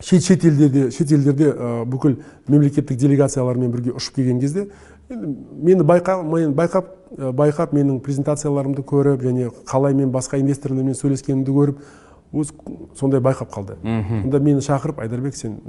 шет 0.00 0.24
шет 0.24 0.44
елдерде 0.44 0.90
шет 0.90 1.12
елдерде 1.12 1.52
бүкіл 1.86 2.18
мемлекеттік 2.48 2.98
делегациялармен 2.98 3.70
бірге 3.72 3.94
ұшып 3.94 4.16
келген 4.16 4.40
кезде 4.40 4.68
мені 5.08 5.84
байқа, 5.84 6.20
байқап 6.54 6.90
байқап 7.14 7.74
менің 7.76 8.00
презентацияларымды 8.02 8.82
көріп 8.82 9.22
және 9.22 9.50
қалай 9.68 9.94
мен 9.94 10.10
басқа 10.12 10.40
инвесторлармен 10.40 10.96
сөйлескенімді 10.98 11.54
көріп 11.54 11.82
өз 12.34 12.50
сондай 12.98 13.20
байқап 13.20 13.52
қалды. 13.54 13.76
Сонда 13.84 14.40
мені 14.40 14.64
шақырып 14.64 15.02
айдарбек 15.04 15.36
сен 15.36 15.60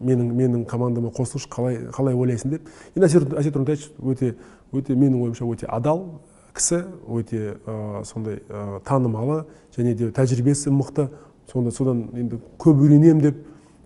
менің 0.00 0.32
менің 0.36 0.66
командама 0.68 1.12
қосылшы 1.14 1.48
қалай 1.48 1.78
қалай 1.94 2.14
ойлайсың? 2.16 2.50
деп. 2.50 2.68
Енді 2.96 3.06
әсет 3.06 3.34
әсет 3.38 3.56
өте 4.02 4.34
өте 4.72 4.94
менің 4.94 5.22
ойымша 5.22 5.44
өте 5.44 5.66
адал 5.68 6.20
кісі 6.54 6.84
өте 7.08 7.56
ә, 7.66 8.04
сондай 8.04 8.40
ә, 8.48 8.80
танымалы 8.84 9.44
және 9.76 9.94
де 9.94 10.10
тәжірибесі 10.10 10.72
мықты 10.74 11.08
сонда 11.50 11.70
содан 11.74 12.08
енді 12.14 12.38
көп 12.58 12.80
үйренемін 12.84 13.22
деп 13.24 13.40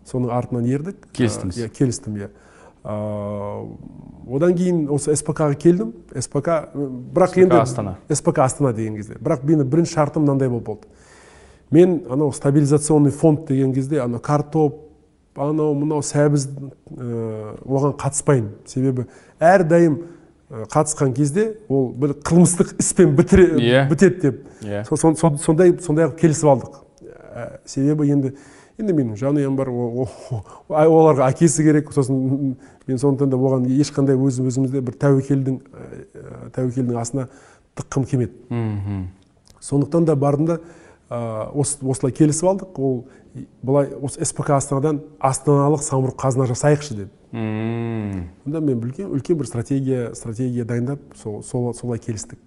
соның 0.08 0.32
артынан 0.36 0.66
ердік. 0.68 1.06
Келістіңіз. 1.16 1.58
иә 1.64 1.68
келістім 1.72 2.18
иә. 2.20 2.28
Одан 2.84 4.54
кейін 4.56 4.88
осы 4.92 5.14
спк 5.16 5.40
ға 5.40 5.54
келдім. 5.56 5.94
Спк 6.20 6.48
бірақ 7.16 7.38
енді 7.40 7.56
астана. 7.56 7.96
Спк 8.12 8.38
астана 8.44 8.72
деген 8.76 8.96
кезде. 8.96 9.16
Бірақ 9.16 9.44
менің 9.48 9.70
бірінші 9.72 9.94
шартым 9.96 10.26
мынандай 10.26 10.48
болып 10.52 10.66
болды. 10.66 10.88
Мен 11.70 12.02
анау 12.10 12.32
стабилизационный 12.32 13.10
фонд 13.10 13.46
деген 13.48 13.72
кезде 13.72 14.00
анау 14.00 14.20
картоп 14.20 14.82
анау 15.34 15.74
мынау 15.74 16.02
сәбіз 16.04 16.48
оған 16.92 17.96
қатыспаймын. 17.96 18.52
Себебі 18.66 19.08
әрдайым 19.40 20.02
қатысқан 20.70 21.14
кезде 21.16 21.54
ол 21.68 21.88
бір 21.96 22.18
қылмыстық 22.20 22.76
іспен 22.78 23.16
бітіре 23.16 23.46
yeah. 23.56 23.88
бітеді 23.88 24.20
деп. 24.20 24.44
Yeah. 24.62 24.84
сондай 25.40 25.72
сондай 25.80 26.12
келісіп 26.12 26.52
алдық. 26.52 26.83
Себебі 27.64 28.10
енді 28.10 28.32
енді 28.78 28.92
менің 28.92 29.18
жанұям 29.18 29.56
бар 29.56 29.68
оларға 29.70 31.28
әкесі 31.30 31.62
керек. 31.62 31.92
Сосын 31.94 32.56
мен 32.86 32.98
сондықтан 32.98 33.30
да 33.30 33.36
оған 33.38 33.68
ешқандай 33.70 34.18
өз 34.18 34.40
өзімізде 34.42 34.80
бір 34.82 34.96
тәуекелдің 34.98 35.60
тәуекелдің 36.56 36.98
астына 36.98 37.28
тыққым 37.78 38.04
келмеді. 38.10 38.32
Сондықтан 39.60 40.04
да 40.04 40.16
бардым 40.16 40.46
да 40.46 40.60
осылай 41.54 42.12
келісіп 42.12 42.50
алдық. 42.50 42.78
Ол 42.78 43.04
былай 43.62 43.92
осы 44.02 44.24
спк 44.26 44.50
астанадан 44.50 45.02
астаналық 45.18 45.82
самұрық 45.86 46.18
қазына 46.18 46.46
жасайықшы 46.50 46.94
деді. 46.98 47.10
Онда 47.34 48.60
мен 48.60 48.82
үлкен 48.82 49.10
үлкен 49.10 49.38
бір 49.38 49.46
стратегия 49.46 50.14
стратегия 50.14 50.64
дайындап 50.64 51.00
сол, 51.16 51.42
солай 51.42 51.98
келістік. 51.98 52.38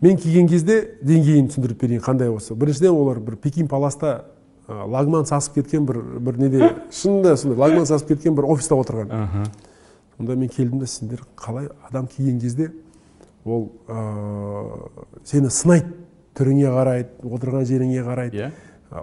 Мен 0.00 0.16
келген 0.16 0.48
кезде 0.48 0.80
деңгейін 1.02 1.48
түсіндіріп 1.50 1.80
берейін 1.82 2.02
қандай 2.02 2.30
осы 2.30 2.54
біріншіден 2.54 2.94
олар 2.94 3.20
бір 3.20 3.36
пекин 3.42 3.68
паласта 3.68 4.24
лагман 4.68 5.26
сасып 5.26 5.54
кеткен 5.58 5.86
бір 5.86 6.02
бір 6.20 6.38
неде 6.38 6.74
шынында 6.92 7.36
сондай 7.36 7.58
лагман 7.58 7.86
сасып 7.86 8.12
кеткен 8.12 8.36
бір 8.36 8.50
офиста 8.52 8.76
отырған. 8.76 9.48
Сонда 10.16 10.36
мен 10.36 10.48
келдім 10.48 10.78
да 10.82 10.86
сендер 10.86 11.22
қалай 11.36 11.70
адам 11.88 12.06
келген 12.06 12.40
кезде 12.40 12.70
ол 13.44 13.70
сені 15.24 15.50
сынайды 15.50 15.94
түріңе 16.38 16.70
қарайды 16.74 17.32
отырған 17.32 17.64
жеріңе 17.66 18.04
қарайды 18.06 18.42
иә. 18.42 18.50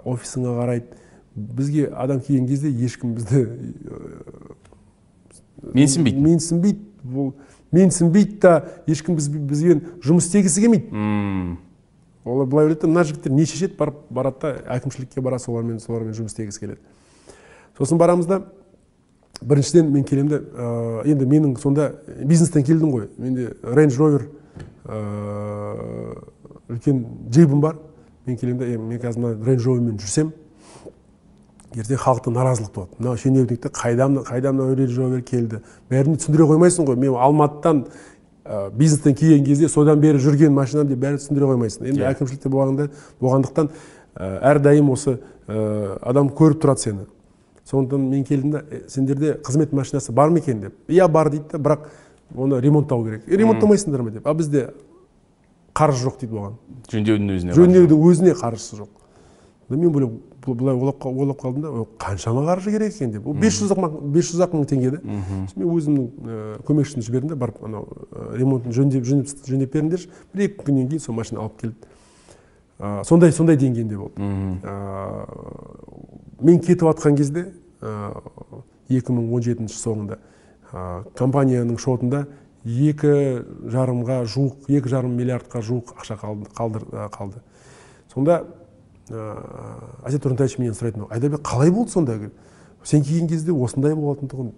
офисыңа 0.04 0.54
қарайды. 0.60 0.86
Бізге 1.34 1.90
адам 1.92 2.20
келген 2.20 2.46
кезде 2.46 2.70
ешкім 2.70 3.14
бізді 3.14 3.46
менсінбейді 5.74 6.20
менсінбейді. 6.20 6.80
Бұл 7.06 7.34
менсінбейді 7.72 8.38
да 8.42 8.52
ешкім 8.88 9.16
біз, 9.16 9.28
бізбен 9.28 9.80
жұмыс 10.04 10.26
істегісі 10.28 10.60
келмейді. 10.60 11.56
Олар 12.26 12.46
былай 12.46 12.66
ойлайды 12.66 12.88
мына 12.90 13.04
жігіттер 13.06 13.32
не 13.32 13.46
шешеді 13.46 13.76
барып 13.78 13.98
барады 14.10 14.40
да 14.42 14.52
әкімшілікке 14.76 15.22
барады 15.22 15.44
солармен 15.44 15.80
солармен 15.80 16.14
жұмыс 16.14 16.34
істегісі 16.34 16.60
келеді. 16.60 16.80
Сосын 17.78 17.98
барамыз 17.98 18.26
да 18.26 18.40
біріншіден 19.42 19.92
мен 19.92 20.04
келемін 20.04 20.30
де 20.32 20.40
ә, 20.40 21.02
енді 21.06 21.26
менің 21.26 21.56
сонда 21.60 21.92
бизнестен 22.24 22.64
келдім 22.64 22.90
ғой. 22.94 23.08
Менде 23.18 23.52
рейндж 23.62 23.98
ровер 23.98 24.26
үлкен 26.70 27.04
джипім 27.30 27.60
бар. 27.60 27.78
Мен 28.26 28.36
келемін 28.36 28.58
да 28.58 28.78
мен 28.78 28.98
қазір 28.98 29.22
мына 29.22 29.46
рейндж 29.46 29.66
ровермен 29.66 29.98
жүрсем 30.00 30.32
ертең 31.76 32.00
халықта 32.00 32.32
наразылық 32.32 32.72
туады. 32.72 32.96
Мынау 32.98 33.18
шенеунікті 33.20 33.70
қайдан 33.74 34.20
қайдан 34.24 34.56
мынау 34.56 34.76
ровер 34.96 35.22
келді. 35.22 35.60
Бәріне 35.90 36.16
түсіндіре 36.16 36.46
қоймайсың 36.48 36.86
ғой. 36.88 36.96
Мен 36.96 37.16
алматыдан 37.20 37.84
ә, 38.44 38.70
бизнестен 38.72 39.14
келген 39.14 39.44
кезде 39.44 39.68
содан 39.68 40.00
бері 40.00 40.18
жүрген 40.22 40.54
машинам 40.54 40.88
деп 40.88 40.98
бәрін 41.02 41.20
түсіндіре 41.20 41.50
қоймайсың. 41.52 41.84
Енді 41.90 42.00
yeah. 42.00 42.14
әкімшілікте 42.14 42.48
болғанда 42.48 42.88
болғандықтан 43.20 43.68
ә, 43.68 44.30
әрдайым 44.52 44.90
осы 44.94 45.18
ә, 45.46 45.98
адам 46.00 46.30
көріп 46.30 46.62
тұрады 46.64 46.84
сені. 46.86 47.06
Сондықтан 47.66 48.08
мен 48.08 48.24
келдім 48.24 48.56
да 48.56 48.64
сендерде 48.88 49.36
қызмет 49.44 49.74
машинасы 49.74 50.12
бар 50.12 50.30
ма 50.30 50.38
екен? 50.38 50.60
деп. 50.60 50.74
Иә 50.88 51.08
бар 51.08 51.30
дейді 51.30 51.44
да 51.52 51.58
бірақ 51.58 51.88
оны 52.34 52.60
ремонттау 52.60 53.04
керек. 53.04 53.28
Е 53.28 53.36
ремонттамайсыңдар 53.36 54.02
ма? 54.02 54.10
деп. 54.10 54.26
А 54.26 54.34
бізде 54.34 54.70
қаржы 55.74 56.06
жоқ 56.06 56.20
дейді 56.20 56.38
оған. 56.38 56.54
Жөндеудің 56.92 57.34
өзіне 57.36 57.56
жөндеудің 57.58 58.06
өзіне 58.10 58.36
қаржысы 58.38 58.78
жоқ. 58.78 58.88
Мен 59.68 59.88
ойлаймын 59.90 60.20
былай 60.54 60.74
ойлап 60.74 61.00
қалдым 61.40 61.60
да 61.62 61.68
қаншама 61.98 62.44
қаржы 62.46 62.70
керек 62.70 62.94
екен 62.94 63.10
деп 63.12 63.26
ол 63.26 63.34
бес 63.34 63.58
жүз 63.60 63.72
ақ 63.74 64.00
бес 64.14 64.30
жүз 64.30 64.40
ақ 64.46 64.54
мың 64.54 64.66
теңге 64.70 64.90
да 64.94 65.00
мен 65.02 65.66
өзімнің 65.66 66.62
көмекшімді 66.68 67.06
жібердім 67.06 67.28
да 67.32 67.36
барып 67.36 67.64
анау 67.64 67.86
ремонтын 68.36 68.72
жөндеп 68.76 69.04
жөндеп 69.04 69.46
жөндеп 69.48 69.72
беріңдерші 69.74 70.10
бір 70.34 70.46
екі 70.46 70.62
күннен 70.62 70.88
кейін 70.92 71.02
сол 71.02 71.14
машина 71.18 71.40
алып 71.44 71.60
келді 71.60 71.76
сондай 73.08 73.32
сондай 73.32 73.56
деңгейінде 73.56 73.96
болды 73.96 74.20
мен 76.40 76.60
кетіп 76.60 76.86
жатқан 76.90 77.16
кезде 77.16 77.48
екі 78.88 79.12
мың 79.12 79.32
он 79.34 79.42
жетінші 79.42 79.78
соңында 79.80 80.18
компанияның 81.16 81.78
шотында 81.80 82.26
екі 82.66 83.12
жарымға 83.72 84.24
жуық 84.26 84.68
екі 84.68 84.90
жарым 84.90 85.16
миллиардқа 85.16 85.62
жуық 85.62 85.94
ақша 85.96 86.18
қалды 86.20 86.84
қалды 87.14 87.42
сонда 88.12 88.44
әсет 89.10 90.22
тұрынтаевич 90.24 90.58
менен 90.58 90.74
сұрайды 90.74 91.06
айдарбек 91.10 91.42
қалай 91.46 91.70
болды 91.70 91.92
сонда? 91.92 92.18
сен 92.82 93.02
келген 93.02 93.28
кезде 93.28 93.52
осындай 93.52 93.94
болатын 93.94 94.28
тұғын 94.30 94.52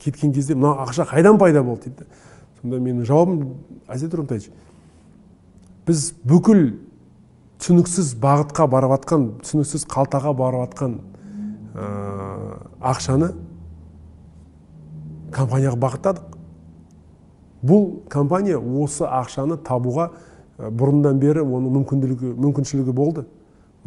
кеткен 0.00 0.32
кезде 0.32 0.54
мына 0.54 0.84
ақша 0.84 1.06
қайдан 1.08 1.38
пайда 1.38 1.62
болды? 1.62 1.88
дейді. 1.88 2.06
Сонда 2.60 2.78
менің 2.78 3.04
жауабым 3.08 3.54
әсет 3.88 4.12
тұрынтаевич 4.12 4.50
біз 5.88 6.12
бүкіл 6.24 6.74
түсініксіз 7.62 8.14
бағытқа 8.20 8.68
барып 8.68 8.92
жатқан 8.92 9.28
түсініксіз 9.40 9.86
қалтаға 9.88 10.34
барып 10.36 10.66
жатқан 10.66 10.98
ақшаны 12.80 13.32
компанияға 15.32 15.80
бағыттадық. 15.80 16.36
Бұл 17.64 17.88
компания 18.08 18.58
осы 18.58 19.04
ақшаны 19.04 19.56
табуға 19.64 20.10
бұрыннан 20.58 21.18
бері 21.18 21.42
оның 21.42 21.80
мүмкіндігі 21.80 22.36
мүмкіншілігі 22.36 22.92
болды 22.94 23.24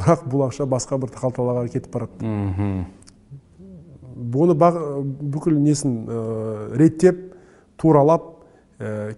бірақ 0.02 0.26
бұл 0.28 0.48
ақша 0.50 0.66
басқа 0.66 0.98
бір 1.02 1.14
қалталарға 1.16 1.70
кетіп 1.72 1.94
барады. 1.94 2.86
Оны 4.18 4.56
бүкіл 4.58 5.56
несін 5.62 6.04
реттеп 6.78 7.36
туралап 7.78 8.42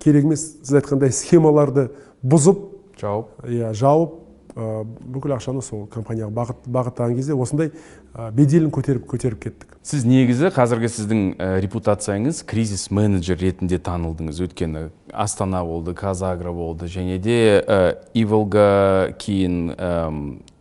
керек 0.03 0.27
емес 0.27 0.43
сіз 0.61 0.81
айтқандай 0.81 1.11
схемаларды 1.15 1.89
бұзып 2.23 2.67
жауып. 2.99 3.31
иә 3.47 3.73
жауып 3.73 4.19
бүкіл 4.53 5.33
ақшаны 5.33 5.63
сол 5.65 5.87
компанияға 5.89 6.29
бағыт, 6.29 6.67
бағыттаған 6.69 7.15
кезде 7.17 7.33
осындай 7.33 7.71
беделін 8.13 8.69
көтеріп 8.69 9.07
көтеріп 9.09 9.39
кеттік. 9.41 9.71
Сіз 9.81 10.05
негізі 10.05 10.51
қазіргі 10.53 10.91
сіздің 10.93 11.23
репутацияңыз 11.65 12.43
кризис 12.45 12.91
менеджер 12.93 13.39
ретінде 13.41 13.79
танылдыңыз. 13.81 14.43
Өйткені 14.45 14.91
астана 15.11 15.63
болды 15.65 15.95
казагро 15.97 16.53
болды 16.53 16.85
және 16.85 17.17
де 17.17 18.05
иволга 18.13 19.15
кейін 19.17 19.73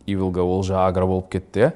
ивилга 0.05 0.43
олжа 0.43 0.85
агро 0.87 1.07
болып 1.07 1.29
кетті 1.31 1.67
иә 1.67 1.73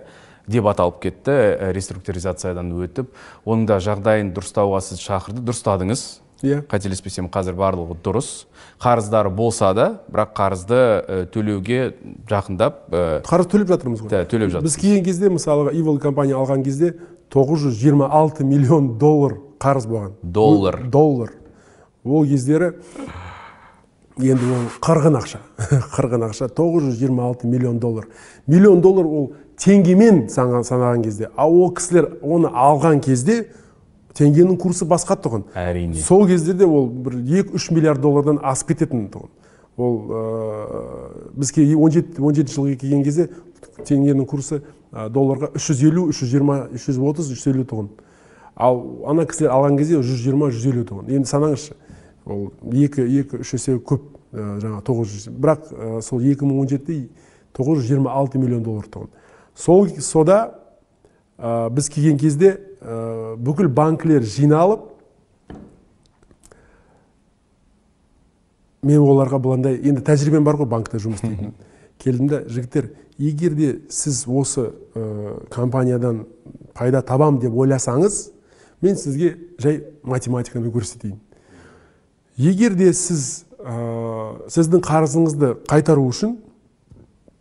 деп 0.47 0.67
аталып 0.71 1.01
кетті 1.03 1.33
реструктуризациядан 1.75 2.71
өтіп. 2.79 3.11
Оның 3.45 3.67
да 3.67 3.81
жағдайын 3.83 4.31
дұрыстауға 4.35 4.79
сіз 4.85 5.01
шақырды 5.03 5.43
дұрыстадыңыз. 5.43 6.05
Иә. 6.45 6.61
Қателеспесем 6.69 7.27
қазір 7.33 7.57
барлығы 7.57 7.97
дұрыс. 8.05 8.45
Қарыздары 8.79 9.31
болса 9.33 9.73
да 9.75 9.87
бірақ 10.07 10.33
қарызды 10.37 10.79
төлеуге 11.33 11.95
жақындап 12.29 12.85
қарыз 13.27 13.49
төлеп 13.51 13.73
жатырмыз 13.73 14.05
ғой. 14.05 14.27
Төлеп 14.29 14.53
жатырмыз. 14.53 14.69
Біз 14.69 14.77
келген 14.79 15.03
кезде 15.07 15.31
мысалға 15.33 15.73
ивол 15.75 15.97
компания 15.99 16.37
алған 16.37 16.63
кезде 16.63 16.93
926 17.33 18.45
миллион 18.45 18.93
доллар 19.01 19.39
қарыз 19.59 19.89
болған. 19.89 20.13
Доллар. 20.21 20.83
Доллар. 20.87 21.33
Ол 22.05 22.23
кездері 22.25 22.75
енді 24.19 24.49
ол 24.53 24.65
қырғын 24.83 25.17
ақша 25.19 25.39
қырғын 25.95 26.27
ақша. 26.29 26.49
926 26.49 27.43
миллион 27.47 27.79
доллар. 27.79 28.07
Миллион 28.47 28.81
доллар 28.81 29.05
ол 29.05 29.31
теңгемен 29.57 30.27
санаған 30.29 31.03
кезде 31.03 31.29
ал 31.37 31.53
ол 31.53 31.73
кісілер 31.73 32.09
оны 32.21 32.49
алған 32.49 33.01
кезде 33.03 33.47
теңгенің 34.17 34.57
курсы 34.57 34.85
басқа 34.85 35.17
тұғын. 35.21 35.45
Әрине. 35.57 36.01
Сол 36.01 36.27
кездерде 36.27 36.65
ол 36.65 36.87
бір 36.89 37.19
екі 37.21 37.57
үш 37.57 37.69
миллиард 37.71 38.01
доллардан 38.01 38.39
асып 38.41 38.73
кететін 38.73 39.07
тұғын. 39.13 39.29
Ол 39.77 39.97
ә, 40.09 40.21
бізге 41.37 41.67
он 41.75 41.93
жеті 41.93 42.21
он 42.21 42.33
жетінші 42.33 42.57
жылға 42.57 42.77
келген 42.81 43.03
кезде 43.05 43.29
теңгенің 43.85 44.25
курсы 44.25 44.63
ә, 44.91 45.09
долларға 45.13 45.51
үш 45.55 45.69
жүз 45.69 45.83
елу 45.85 46.07
үш 46.09 46.23
жүз 46.23 46.33
жиырма 46.33 46.63
үш 46.73 46.87
жүз 46.89 47.01
отыз 47.11 47.29
үш 47.35 47.43
жүз 47.43 47.53
елу 47.53 47.67
тұғын. 47.69 47.91
Ал 48.57 48.81
ана 49.05 49.27
кісілер 49.29 49.53
алған 49.53 49.77
кезде 49.77 50.01
жүз 50.01 50.23
жиырма 50.23 50.49
жүз 50.49 50.65
елу 50.71 50.85
тұғын. 50.89 51.11
Енді 51.13 51.29
санаңызшы 51.29 51.77
ол 52.27 52.51
екі 52.73 53.07
екі 53.21 53.41
үш 53.41 53.53
есе 53.57 53.77
көп 53.79 54.03
ә, 54.33 54.59
жаңағы 54.61 54.83
тоғыз 54.89 55.15
жүз 55.15 55.29
бірақ 55.37 55.71
ә, 55.71 56.01
сол 56.05 56.21
екі 56.21 56.45
мың 56.45 56.61
он 56.63 56.69
жетіде 56.71 57.07
тоғыз 57.57 57.81
жүз 57.81 57.89
жиырма 57.89 58.13
алты 58.13 58.41
миллион 58.41 58.63
доллар 58.63 58.89
тұғын 58.91 59.09
сол 59.55 59.89
сода 60.03 60.39
ә, 61.37 61.69
біз 61.69 61.89
келген 61.89 62.19
кезде 62.21 62.57
ә, 62.81 63.35
бүкіл 63.37 63.69
банкілер 63.69 64.25
жиналып 64.27 64.93
мен 68.87 69.01
оларға 69.01 69.39
быландай 69.41 69.79
енді 69.81 70.03
тәжірибем 70.05 70.45
бар 70.45 70.59
ғой 70.59 70.69
банкте 70.69 70.99
жұмыс 71.01 71.23
істейтін. 71.23 71.53
Келдім 71.97 72.29
да 72.29 72.41
жігіттер 72.45 72.91
егер 73.17 73.55
де 73.57 73.71
сіз 73.89 74.23
осы 74.27 74.69
ә, 74.93 75.47
компаниядан 75.53 76.25
пайда 76.77 77.01
табам 77.01 77.39
деп 77.41 77.55
ойласаңыз 77.57 78.19
мен 78.81 78.95
сізге 78.95 79.35
жай 79.59 79.81
математиканы 80.03 80.69
көрсетейін. 80.71 81.17
Егер 82.37 82.75
де 82.77 82.91
сіз 82.93 83.45
ә, 83.59 84.49
сіздің 84.53 84.83
қарызыңызды 84.85 85.53
қайтару 85.69 86.07
үшін 86.09 86.37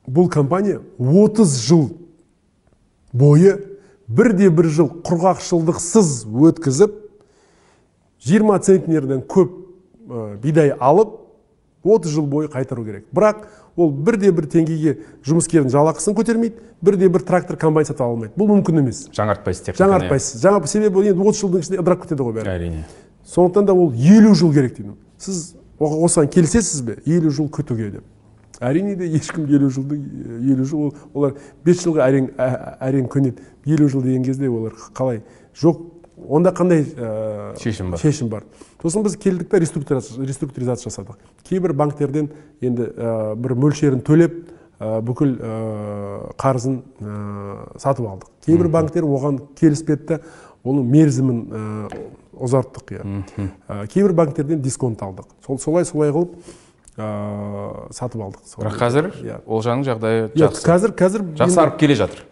бұл 0.08 0.30
компания 0.32 0.80
30 0.98 1.56
жыл 1.66 1.86
бойы 3.12 3.58
бірде 4.08 4.50
бір 4.50 4.70
жыл 4.72 4.90
құрғақшылдықсыз 5.06 6.24
өткізіп 6.26 6.96
20 8.26 8.66
центнерден 8.66 9.22
көп 9.28 9.54
бидай 10.42 10.72
алып 10.72 11.20
30 11.86 12.10
жыл 12.10 12.26
бойы 12.26 12.48
қайтару 12.50 12.84
керек. 12.84 13.06
Бірақ 13.14 13.46
ол 13.76 13.90
бірде 13.90 14.32
бір 14.34 14.48
теңгеге 14.50 14.96
жұмыскердің 15.26 15.70
жалақысын 15.70 16.16
көтермейді 16.18 16.56
бірде 16.82 17.08
бір 17.12 17.22
трактор 17.26 17.58
комбайн 17.60 17.86
сатып 17.86 18.06
алмайды. 18.06 18.34
Бұл 18.38 18.50
мүмкін 18.50 18.82
емес. 18.82 19.04
Жаңартпайсыз 19.14 19.68
техниканы 19.68 19.92
жаңартпайсыз. 19.92 20.42
жаңа 20.42 20.66
себебі 20.66 21.06
енді 21.06 21.22
отыз 21.22 21.42
жылдың 21.44 21.64
ішінде 21.64 21.82
ыдырап 21.82 22.02
кетеді 22.02 22.26
ғой 22.26 22.38
бәрі. 22.40 22.54
Әрине. 22.56 22.84
Сондықтан 23.26 23.66
да 23.66 23.74
ол 23.74 23.92
елу 23.92 24.34
жыл 24.34 24.52
керек 24.54 24.76
дейді 24.76 24.94
сіз 25.18 25.56
осыған 25.78 26.30
келісесіз 26.32 26.80
бе? 26.86 26.96
Елу 27.06 27.30
жыл 27.30 27.50
күтуге 27.52 27.90
деп. 27.98 28.04
Әрине 28.60 28.94
де 28.96 29.08
ешкім 29.12 29.44
елу 29.52 29.68
жылды 29.70 29.98
елу 30.40 30.64
жыл 30.64 30.94
олар 31.12 31.34
бес 31.64 31.82
жылға 31.84 32.06
әрең 32.06 32.30
әрең 32.80 33.10
көнеді. 33.12 33.44
Елу 33.66 33.88
жыл 33.92 34.02
деген 34.06 34.24
кезде 34.24 34.48
олар 34.48 34.72
қалай? 34.96 35.20
Жоқ 35.60 35.82
онда 36.16 36.52
қандай 36.56 36.84
ә, 36.96 37.56
шешім 37.60 37.90
бар? 37.92 38.00
шешім 38.00 38.30
бар? 38.32 38.44
Сосын 38.82 39.04
біз 39.04 39.16
келдік 39.20 39.50
та 39.50 39.60
реструктуризация 39.60 40.88
жасадық. 40.88 41.18
Кейбір 41.44 41.74
банктерден 41.76 42.30
енді 42.60 42.88
ә, 42.96 43.34
бір 43.36 43.56
мөлшерін 43.60 44.00
төлеп 44.06 44.38
ә, 44.80 45.00
бүкіл 45.04 45.36
ә, 45.36 46.32
қарызын 46.40 46.80
ә, 47.00 47.78
сатып 47.82 48.08
алдық. 48.08 48.32
Кейбір 48.46 48.70
банктер 48.72 49.04
оған 49.04 49.42
келіспеді 49.60 50.08
да 50.08 50.20
оның 50.64 50.88
мерзімін 50.94 51.42
ә, 51.44 52.00
ұзарттық 52.36 52.92
иә. 52.96 53.02
Кейбір 53.92 54.12
банктерден 54.16 54.62
дисконт 54.62 55.02
алдық. 55.02 55.28
Сол 55.46 55.58
солай 55.62 55.84
солай 55.88 56.12
қылып 56.14 56.36
ә, 56.96 57.92
сатып 57.96 58.22
алдық. 58.26 58.54
Бірақ 58.60 58.78
қазір 58.80 59.10
иә. 59.22 59.40
Олжаның 59.46 59.84
жағдайы 59.88 60.30
жақсы. 60.36 60.64
қазір 60.66 60.94
қазір 60.96 61.26
жақсарып 61.40 61.78
келе 61.80 61.96
жатыр. 61.98 62.24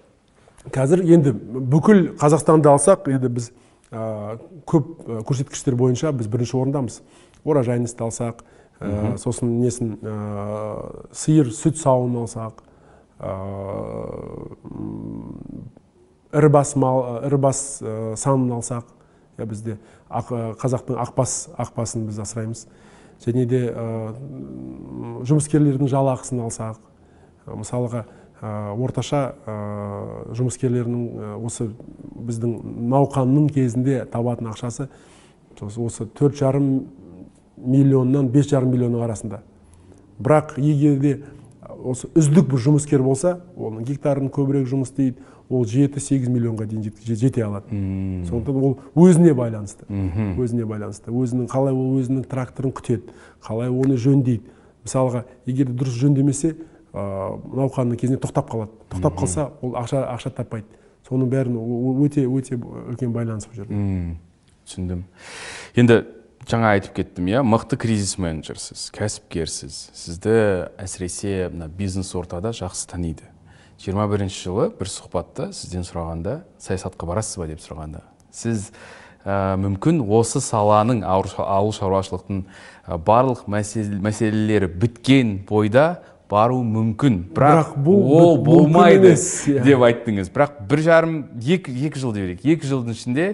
қазір 0.72 1.04
енді 1.04 1.34
бүкіл 1.34 2.14
қазақстанды 2.20 2.70
алсақ 2.72 3.08
енді 3.12 3.28
біз 3.28 3.50
ә, 3.92 4.38
көп 4.64 5.24
көрсеткіштер 5.28 5.76
бойынша 5.76 6.12
біз 6.12 6.28
бірінші 6.32 6.56
орындамыз. 6.62 7.00
Оражайностьті 7.44 8.06
алсақ 8.06 8.44
ә, 8.80 9.16
сосын 9.20 9.58
несін 9.60 9.98
ә, 10.00 10.14
сиыр 11.12 11.52
сүт 11.52 11.76
сауын 11.80 12.16
алсақ 12.24 12.64
ә, 13.20 13.34
ірі 16.34 16.48
бас 16.50 16.74
мал 16.80 17.20
ірі 17.28 17.38
бас 17.44 17.60
санын 18.18 18.56
алсақ 18.56 18.88
бізде 19.38 19.78
ақ, 20.08 20.30
қазақтың 20.60 20.98
ақбас 21.02 21.36
ақбасын 21.58 22.06
біз 22.08 22.20
асыраймыз 22.22 22.66
және 23.24 23.46
де 23.46 23.62
жұмыскерлердің 25.26 25.90
жалақысын 25.90 26.42
алсақ 26.44 26.78
мысалға 27.46 28.04
орташа 28.44 29.22
жұмыскерлерінің 30.36 31.38
осы 31.46 31.70
біздің 32.28 32.56
науқанның 32.92 33.48
кезінде 33.54 34.04
табатын 34.10 34.50
ақшасы 34.52 34.88
осы 35.60 36.06
төрт 36.18 36.36
жарым 36.38 36.86
миллионнан 37.56 38.28
бес 38.28 38.48
жарым 38.50 38.74
миллионның 38.74 39.04
арасында. 39.06 39.42
Бірақ 40.18 40.58
егер 40.58 40.98
де 41.00 41.12
осы 41.84 42.08
үздік 42.14 42.50
бір 42.50 42.60
жұмыскер 42.66 43.02
болса 43.02 43.38
оның 43.56 43.86
гектарын 43.86 44.28
көбірек 44.34 44.66
жұмыс 44.70 44.90
істейді 44.90 45.22
ол 45.54 45.64
жеті 45.70 46.02
сегіз 46.02 46.28
миллионға 46.28 46.66
дейін 46.66 46.92
жете 47.06 47.44
алады. 47.46 47.70
Сондықтан 48.28 48.58
ол 48.58 48.76
өзіне 48.94 49.34
байланысты. 49.38 49.86
Өзіне 49.88 50.66
байланысты. 50.68 51.14
Өзінің 51.14 51.48
қалай 51.50 51.72
ол 51.72 51.98
өзінің 52.00 52.26
тракторын 52.28 52.74
күтеді 52.74 53.14
қалай 53.44 53.70
оны 53.70 53.96
жөндейді. 53.96 54.50
Мысалға 54.84 55.24
егер 55.46 55.70
дұрыс 55.72 55.96
жөндемесе 56.02 56.54
науқанның 56.92 57.96
кезінде 57.98 58.20
тоқтап 58.20 58.50
қалады. 58.52 58.74
Тоқтап 58.92 59.16
қалса 59.22 59.48
ол 59.62 59.78
ақша 59.80 60.04
ақша 60.12 60.34
таппайды. 60.36 60.68
Соның 61.08 61.28
бәрін 61.32 61.56
өте 62.04 62.24
өте 62.28 62.56
үлкен 62.56 63.12
байланыс 63.12 63.48
бұл 63.48 63.62
жерде 63.62 64.16
түсіндім. 64.64 65.02
Енді 65.76 65.98
жаңа 66.48 66.70
айтып 66.76 66.94
кеттім 66.96 67.28
иә? 67.32 67.42
Мықты 67.44 67.76
кризис 67.80 68.16
менеджерсіз 68.20 68.86
кәсіпкерсіз. 68.96 69.76
Сізді 69.92 70.36
әсіресе 70.80 71.50
мына 71.52 71.68
бизнес 71.68 72.14
ортада 72.16 72.54
жақсы 72.56 72.88
таниды. 72.88 73.28
Жиырма 73.82 74.06
бірінші 74.10 74.48
жылы 74.48 74.68
бір 74.78 74.90
сұхбатта 74.90 75.50
сізден 75.56 75.86
сұрағанда 75.86 76.42
саясатқа 76.62 77.08
барасыз 77.08 77.40
ба 77.40 77.48
деп 77.50 77.62
сұрағанда 77.64 78.04
сіз 78.34 78.70
ә, 79.24 79.56
мүмкін 79.60 80.02
осы 80.04 80.42
саланың 80.44 81.02
ауыл 81.06 81.72
шаруашылықтың 81.74 82.44
барлық 83.06 83.46
мәселелері 83.48 84.68
біткен 84.68 85.38
бойда 85.48 86.02
бару 86.30 86.62
мүмкін. 86.66 87.20
Бірақ, 87.34 87.74
бұл 87.84 88.08
ол 88.16 88.38
болмайды 88.44 89.14
деп 89.64 89.84
айттыңыз. 89.86 90.30
Бірақ 90.34 90.56
бір 90.68 90.82
жарым 90.84 91.18
екі, 91.38 91.74
екі 91.86 92.00
жыл 92.00 92.14
деп 92.16 92.44
екі 92.44 92.70
жылдың 92.70 92.96
ішінде 92.96 93.26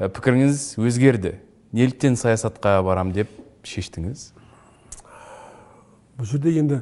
пікіріңіз 0.00 0.64
өзгерді. 0.80 1.36
Неліктен 1.76 2.16
саясатқа 2.16 2.78
барам 2.82 3.12
деп 3.12 3.30
шештіңіз? 3.68 4.30
Бұл 6.18 6.30
жерде 6.32 6.56
енді 6.58 6.80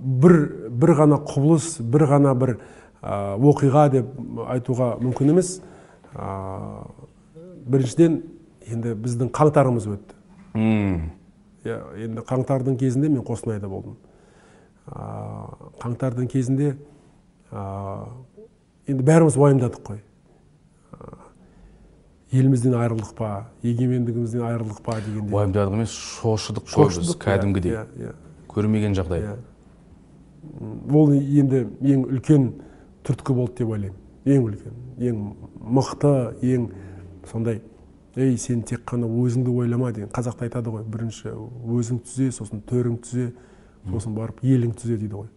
бір 0.00 0.34
бір 0.70 0.94
ғана 0.98 1.20
құбылыс 1.26 1.80
бір 1.82 2.06
ғана 2.10 2.34
бір 2.38 2.56
оқиға 3.02 3.86
деп 3.94 4.10
айтуға 4.50 4.92
мүмкін 5.00 5.32
емес. 5.34 5.60
Біріншіден 7.70 8.20
енді 8.70 8.94
біздің 9.00 9.32
қаңтарымыз 9.34 9.88
өтті. 9.94 10.14
Иә 11.64 11.78
енді 12.06 12.24
қаңтардың 12.28 12.76
кезінде 12.80 13.08
мен 13.08 13.24
қостанайда 13.24 13.68
болдым. 13.68 13.96
Қаңтардың 15.80 16.28
кезінде 16.30 16.76
енді 18.88 19.02
бәріміз 19.04 19.36
уайымдадық 19.36 19.82
қой. 19.86 20.00
Елімізден 22.30 22.76
айырылдық 22.78 23.14
па 23.18 23.30
егемендігімізден 23.66 24.42
айырылдық 24.46 24.82
па 24.86 25.00
дегенде 25.02 25.34
уайымдадық 25.34 25.78
емес 25.80 25.94
шошыдық 25.94 26.68
қой 26.70 26.92
біз 27.00 27.16
кәдімгідей. 27.18 27.74
иә 27.74 27.86
иә. 27.98 28.12
Көрмеген 28.50 28.94
жағдай. 28.98 29.26
Ол 30.90 31.12
енді 31.14 31.66
ең 31.80 32.06
үлкен 32.08 32.46
түрткі 33.06 33.36
болды 33.36 33.62
деп 33.62 33.74
ойлаймын. 33.74 33.98
Ең 34.26 34.46
үлкен 34.48 34.78
ең 35.10 35.20
мықты 35.78 36.14
ең 36.44 36.70
сондай 37.30 37.60
ей 38.16 38.36
сен 38.38 38.62
тек 38.66 38.82
қана 38.88 39.08
өзіңді 39.08 39.52
ойлама 39.62 39.92
деген 39.92 40.10
қазақта 40.12 40.48
айтады 40.48 40.72
ғой. 40.72 40.84
Бірінші 40.84 41.30
өзің 41.30 42.02
түзе 42.04 42.30
сосын 42.34 42.62
төрің 42.68 42.98
түзе 43.04 43.30
сосын 43.88 44.16
барып 44.16 44.42
елің 44.44 44.74
түзе 44.76 44.98
дейді 44.98 45.22
ғой. 45.22 45.30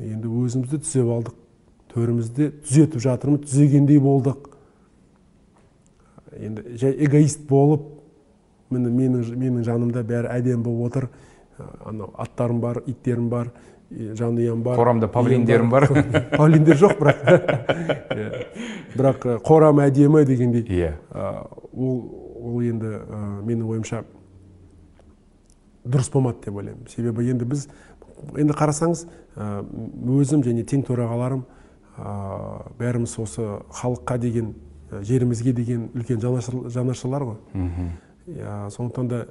Енді 0.00 0.30
өзімізді 0.40 0.80
түзеп 0.80 1.10
алдық. 1.16 1.36
Төрімізді 1.90 2.50
түзетіп 2.64 3.02
жатырмыз 3.02 3.44
түзегендей 3.50 3.98
болдық. 4.00 4.48
Енді 6.38 6.76
жай 6.78 6.94
эгоист 7.04 7.42
болып 7.48 7.84
міне 8.70 8.92
менің 8.94 9.34
менің 9.34 9.64
жанымда 9.66 10.04
бәрі 10.06 10.30
әдемі 10.30 10.62
болып 10.64 10.92
отыр. 10.92 11.08
Анау 11.86 12.12
аттарым 12.18 12.60
бар 12.60 12.82
иттерім 12.86 13.28
бар 13.30 13.52
жанұям 13.90 14.62
бар. 14.62 14.78
Қорамда 14.78 15.08
павлиндерім 15.10 15.70
бар. 15.70 15.86
павлиндер 16.36 16.78
жоқ 16.78 16.98
бірақ. 17.00 17.24
Бірақ 18.96 19.26
қорам 19.46 19.82
әдемі 19.82 20.24
дегендей. 20.26 20.62
Иә. 20.62 20.92
Ол 21.74 22.04
ол 22.40 22.62
енді 22.62 23.00
менің 23.46 23.66
ойымша 23.66 24.04
дұрыс 25.84 26.10
болмады 26.12 26.44
деп 26.46 26.60
ойлаймын. 26.60 26.86
Себебі 26.88 27.26
енді 27.30 27.48
біз 27.50 27.66
енді 28.38 28.54
қарасаңыз 28.54 29.06
өзім 29.36 30.44
және 30.46 30.64
тең 30.68 30.84
төрағаларым 30.86 31.42
бәріміз 32.78 33.16
осы 33.22 33.48
халыққа 33.80 34.18
деген 34.22 34.54
жерімізге 35.02 35.52
деген 35.52 35.88
үлкен 35.94 36.22
жанашырлар 36.22 37.26
ғой. 37.26 37.36
Сондықтан 38.70 39.08
да 39.08 39.24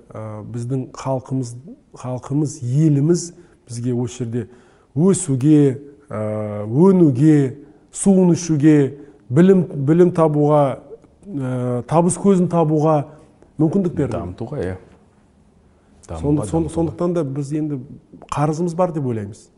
біздің 0.53 0.89
халқымыз 0.93 1.55
халқымыз 1.95 2.59
еліміз 2.63 3.33
бізге 3.67 3.93
осы 3.93 4.23
жерде 4.23 4.47
өсуге 4.95 5.81
өнуге 6.09 7.57
суын 7.91 8.33
ішуге 8.33 8.97
білім 9.29 9.63
білім 9.87 10.11
табуға 10.17 10.81
табыс 11.87 12.17
көзін 12.17 12.49
табуға 12.49 13.05
мүмкіндік 13.59 13.93
берді. 13.93 14.17
Дамытуға 14.17 14.61
иә. 14.63 14.77
Сондықтан 16.09 17.13
да 17.13 17.23
біз 17.23 17.53
енді 17.53 17.79
қарызымыз 18.33 18.75
бар 18.75 18.91
деп 18.95 19.05
ойлаймыз. 19.05 19.49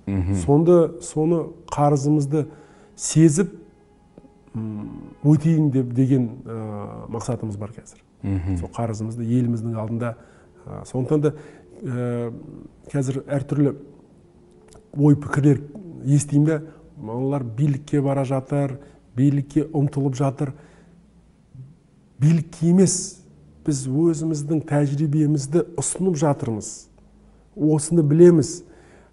Сонды 0.43 1.01
соны 1.01 1.45
қарызымызды 1.71 2.47
сезіп 2.95 3.53
өтейін 5.23 5.71
деп 5.71 5.93
деген 5.95 6.29
мақсатымыз 7.07 7.57
бар 7.57 7.71
қазір. 7.71 8.03
Сол 8.21 8.69
қарызымызды 8.75 9.25
еліміздің 9.25 9.75
алдында 9.81 10.15
сондықтан 10.89 11.21
да 11.25 11.33
қазір 12.91 13.23
әртүрлі 13.25 13.75
ой 14.97 15.15
пікірлер 15.17 15.61
естимін 16.05 16.45
да 16.45 16.61
мыналар 16.97 17.43
билікке 17.43 18.01
бара 18.01 18.25
жатыр 18.25 18.77
билікке 19.15 19.65
ұмтылып 19.73 20.15
жатыр. 20.15 20.53
Билікке 22.21 22.69
емес 22.71 22.95
біз 23.65 23.83
өзіміздің 23.87 24.61
тәжірибемізді 24.69 25.65
ұсынып 25.79 26.17
жатырмыз. 26.21 26.69
Осыны 27.55 28.05
білеміз. 28.05 28.61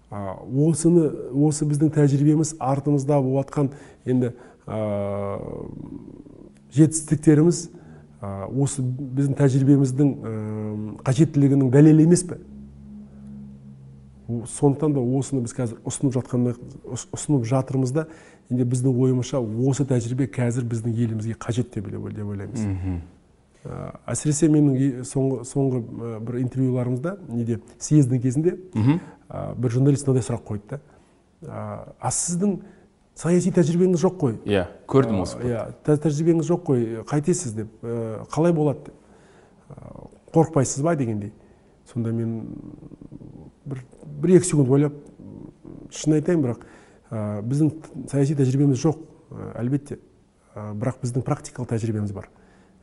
Осыны 0.09 1.09
осы 1.33 1.67
біздің 1.69 1.91
тәжірибеміз 1.97 2.55
артымызда 2.59 3.19
болып 3.21 3.49
жатқан 3.49 3.73
енді 4.05 4.33
жетістіктеріміз 6.73 7.67
осы 8.19 8.83
біздің 8.83 9.35
тәжірибеміздің 9.39 10.09
қажеттілігінің 11.07 11.69
дәлелі 11.71 12.03
емес 12.03 12.23
пе? 12.27 12.39
Сондықтан 14.27 14.93
да 14.93 15.01
осыны 15.01 15.41
біз 15.45 15.53
қазір 15.57 15.79
ұсынып 15.87 16.13
жатқан 16.17 16.51
ұсынып 17.15 17.47
жатырмыз 17.49 17.93
да 17.95 18.03
енді 18.51 18.67
біздің 18.69 18.99
ойымызша 19.05 19.39
осы 19.39 19.87
тәжірибе 19.89 20.27
қазір 20.29 20.67
біздің 20.69 20.93
елімізге 20.93 21.37
қажет 21.39 21.71
деп 21.73 21.87
ойлаймыз. 21.89 22.67
Әсіресе 24.07 24.47
менің 24.51 25.01
соңғы, 25.07 25.41
соңғы 25.49 25.79
бір 26.27 26.37
интервьюларымызда 26.43 27.17
неде 27.27 27.57
съездің 27.79 28.21
кезінде 28.23 28.53
бір 29.29 29.73
журналист 29.73 30.07
мынандай 30.07 30.23
сұрақ 30.27 30.45
қойды 30.47 30.77
да. 30.77 30.79
А 31.99 32.11
сіздің 32.11 32.59
саяси 33.19 33.51
тәжірибеңіз 33.51 33.99
жоқ 33.99 34.15
қой. 34.21 34.37
Иә 34.47 34.65
көрдім 34.87 35.21
осы 35.25 35.41
иә 35.43 35.65
тәжірибеңіз 35.83 36.47
жоқ 36.47 36.65
қой 36.69 37.03
қайтесіз 37.09 37.55
деп. 37.57 37.69
Қалай 38.31 38.53
болады? 38.55 38.79
Деп 38.87 38.95
қорықпайсыз 40.33 40.83
ба 40.83 40.95
дегендей. 40.95 41.33
Сонда 41.91 42.13
мен 42.15 42.45
бір 43.65 43.83
бір 44.21 44.37
екі 44.37 44.45
секунд 44.45 44.69
ойлап 44.71 44.93
шын 45.91 46.15
айтайын 46.19 46.43
бірақ 46.45 46.63
біздің 47.11 47.73
саяси 48.11 48.37
тәжірибеміз 48.39 48.79
жоқ 48.83 49.03
әлбетте. 49.59 49.99
Бірақ 50.55 51.01
біздің 51.03 51.25
практикалық 51.25 51.73
тәжірибеміз 51.73 52.13
бар. 52.13 52.29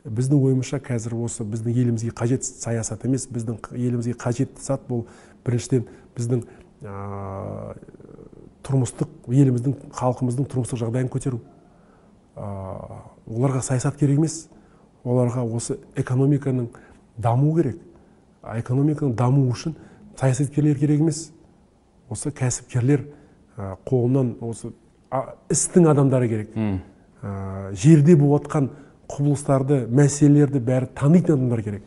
Біздің 0.05 0.43
ойымызша 0.43 0.79
қазір 0.83 1.17
осы 1.25 1.47
біздің 1.47 1.75
елімізге 1.75 2.13
қажет 2.15 2.45
саясат 2.47 3.05
емес 3.07 3.27
біздің 3.31 3.59
елімізге 3.75 4.15
қажетті 4.19 4.63
зат 4.63 4.85
бұл. 4.91 5.07
Біріншіден 5.47 5.87
біздің 6.17 6.45
тұрмыстық 8.67 9.31
еліміздің 9.31 9.75
халқымыздың 9.95 10.49
тұрмыстық 10.51 10.83
жағдайын 10.83 11.11
көтеру. 11.13 11.41
Оларға 12.37 13.63
саясат 13.63 13.97
керек 13.97 14.19
емес. 14.19 14.49
Оларға 15.05 15.45
осы 15.47 15.79
экономиканың 15.97 16.69
даму 17.17 17.55
керек. 17.57 17.79
Экономиканың 18.43 19.15
дамуы 19.17 19.53
үшін 19.55 19.77
саясаткерлер 20.19 20.79
керек 20.79 21.01
емес. 21.01 21.31
Осы 22.11 22.31
кәсіпкерлер 22.31 23.07
қолынан 23.87 24.35
осы 24.45 24.73
істің 25.51 25.89
адамдары 25.91 26.29
керек. 26.29 26.51
Жерде 27.73 28.17
болып 28.19 28.47
жатқан 28.47 28.69
құбылыстарды 29.11 29.87
мәселелерді 29.87 30.61
бәрі 30.67 30.91
танитын 30.95 31.39
адамдар 31.39 31.63
керек. 31.63 31.87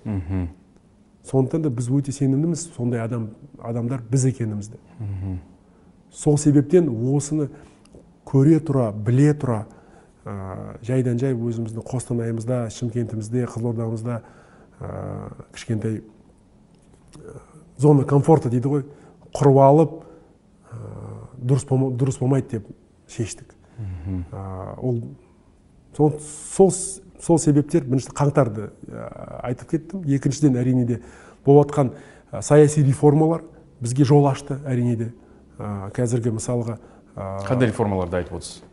Сондықтан 1.29 1.61
да 1.61 1.69
біз 1.69 1.89
өте 1.91 2.11
сенімдіміз 2.15 2.69
сондай 2.75 3.03
адам 3.03 3.29
адамдар 3.61 4.01
біз 4.09 4.25
екенімізді. 4.31 4.79
Сол 6.11 6.37
себептен 6.37 6.89
осыны 7.15 7.49
көре 8.25 8.59
тұра 8.63 8.91
біле 8.93 9.33
тұра 9.33 9.63
ә, 10.25 10.77
жайдан 10.85 11.19
жай 11.19 11.33
өзіміздің 11.33 11.85
қостанайымызда 11.85 12.65
шымкентімізде 12.73 13.45
қызылордамызда 13.49 14.21
ә, 14.79 15.31
кішкентай 15.53 16.01
зона 17.77 18.05
комфорта 18.05 18.49
дейді 18.49 18.73
ғой 18.73 18.85
құрып 19.35 19.61
алып 19.63 19.95
ә, 20.69 20.81
дұрыс, 21.39 21.65
дұрыс 21.69 22.19
болмайды 22.19 22.59
деп 22.59 22.69
шештік. 23.09 23.55
Ол 24.77 25.01
сол, 25.95 26.13
сол, 26.19 26.71
сол 27.19 27.39
себептер 27.39 27.85
бірінші 27.87 28.13
қаңтарды 28.15 28.69
айтып 29.43 29.73
кеттім. 29.73 30.03
Екіншіден 30.05 30.59
әрине 30.59 30.85
де 30.85 30.99
болып 31.45 31.71
жатқан 31.71 31.93
саяси 32.41 32.83
реформалар 32.83 33.43
бізге 33.81 34.05
жол 34.05 34.27
ашты 34.29 34.59
әрине 34.65 34.95
де. 34.95 35.11
Қазіргі 35.59 36.35
мысалға 36.39 36.79
қандай 37.45 37.69
реформаларды 37.69 38.21
айтып 38.21 38.39
отырсыз? 38.39 38.63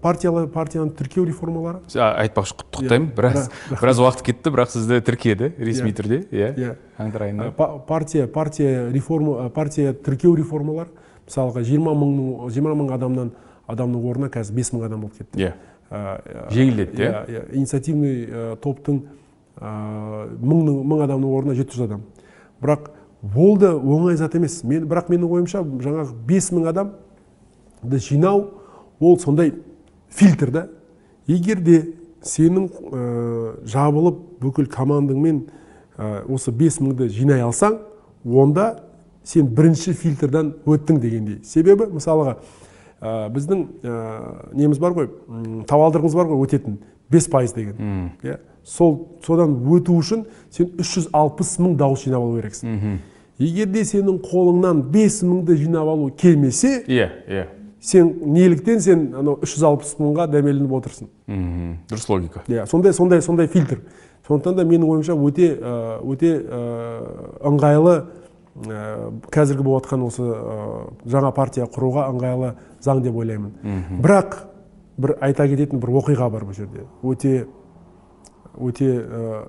партиялы 0.00 0.46
партияны 0.48 0.90
тіркеу 0.96 1.26
реформалары. 1.28 1.82
Айтпақшы 1.92 2.54
құттықтаймын. 2.56 3.10
Біраз 3.16 3.50
біраз 3.68 4.00
уақыт 4.00 4.22
кетті 4.24 4.52
бірақ 4.54 4.72
сізді 4.72 5.00
тіркеді 5.04 5.50
ресми 5.58 5.92
түрде. 5.92 6.22
Иә. 6.32 6.48
Иә. 6.56 6.70
Қаңтар 6.96 7.26
айында. 7.26 7.50
Партия 7.86 8.26
партия 8.26 8.88
реформа 8.92 9.50
партия 9.50 9.92
тіркеу 9.92 10.34
реформалары 10.38 10.88
мысалға 11.26 11.64
жиырма 11.68 11.92
мың 11.92 12.48
жиырма 12.54 12.72
мың 12.80 12.94
адамнан 12.96 13.32
адамның 13.68 14.08
орнына 14.08 14.32
қазір 14.32 14.56
бес 14.56 14.72
мың 14.72 14.86
адам 14.88 15.04
болып 15.04 15.20
кетті. 15.20 15.36
Иә. 15.42 15.52
Жеңілдетті 16.54 17.04
иә? 17.04 17.24
иә 17.28 17.44
инициативный 17.52 18.56
топтың 18.64 19.02
мың 19.60 20.64
мың 20.80 21.04
адамның 21.04 21.36
орнына 21.42 21.58
жеті 21.60 21.76
жүз 21.76 21.88
адам. 21.90 22.06
Бірақ 22.62 22.88
ол 23.36 23.56
да 23.58 23.72
оңай 23.74 24.16
зат 24.16 24.34
емес. 24.34 24.62
Мен 24.64 24.86
бірақ 24.88 25.08
менің 25.12 25.30
ойымша 25.30 25.62
жаңағы 25.62 26.14
бес 26.28 26.50
мың 26.52 26.68
адамды 26.70 27.98
жинау 27.98 28.50
ол 29.00 29.18
сондай 29.18 29.54
фильтр 30.10 30.50
да. 30.50 30.66
Егер 31.26 31.60
де 31.64 31.80
сенің 32.24 32.68
ә, 32.68 33.04
жабылып 33.68 34.18
бүкіл 34.42 34.68
командаңмен 34.72 35.44
ә, 35.96 36.24
осы 36.28 36.52
бес 36.52 36.80
мыңды 36.80 37.08
жинай 37.08 37.40
алсаң 37.44 37.78
онда 38.24 38.82
сен 39.24 39.48
бірінші 39.56 39.94
фильтрдан 39.96 40.54
өттің 40.66 41.00
дегендей. 41.00 41.40
Себебі 41.44 41.88
мысалға 41.92 42.36
ә, 43.00 43.30
біздің 43.32 43.64
ә, 43.84 43.94
неміз 44.52 44.80
бар 44.82 44.96
ғой 44.96 45.08
табалдырығымыз 45.68 46.18
бар 46.18 46.28
ғой 46.28 46.44
өтетін. 46.44 46.78
Бес 47.12 47.28
пайыз 47.28 47.52
деген. 47.56 48.12
Иә. 48.24 48.38
Сол 48.64 49.18
содан 49.24 49.58
өту 49.68 49.96
үшін 50.00 50.24
сен 50.50 50.70
360 50.78 51.58
мың 51.60 51.76
дауыс 51.80 52.04
жинап 52.04 52.24
алу 52.24 52.38
керексің. 52.40 53.00
Егер 53.38 53.66
де 53.66 53.82
сенің 53.84 54.20
қолыңнан 54.22 54.82
бес 54.94 55.22
мыңды 55.22 55.56
жинап 55.58 55.88
алу 55.88 56.10
келмесе 56.10 56.84
иә 56.86 57.08
иә. 57.28 57.44
сен 57.80 58.12
неліктен 58.24 58.80
сен 58.80 59.14
анау 59.14 59.38
үш 59.42 59.56
жүз 59.56 59.64
алпыс 59.68 59.96
мыңға 59.98 60.28
дәмеленіп 60.32 60.72
отырсың. 60.72 61.08
Мхм 61.26 61.74
дұрыс 61.90 62.08
логика. 62.08 62.44
Иә 62.48 62.66
сондай 62.66 62.92
сондай 62.92 63.22
сондай 63.22 63.46
фильтр. 63.46 63.82
Сондықтан 64.26 64.56
да 64.56 64.64
менің 64.64 64.88
ойымша 64.88 65.12
өте 65.12 65.50
өте 66.00 66.30
ыңғайлы 67.44 67.96
қазіргі 69.34 69.66
болып 69.66 69.84
жатқан 69.84 70.06
осы 70.06 70.22
жаңа 71.04 71.34
партия 71.34 71.66
құруға 71.66 72.06
ыңғайлы 72.14 72.54
заң 72.80 73.02
деп 73.04 73.16
ойлаймын. 73.20 73.52
Бірақ 74.00 74.38
бір 74.96 75.16
айта 75.20 75.48
кететін 75.50 75.82
бір 75.82 75.98
оқиға 76.00 76.30
бар 76.30 76.46
бұл 76.46 76.56
жерде. 76.56 76.86
Өте 77.02 77.46
өте 78.56 78.88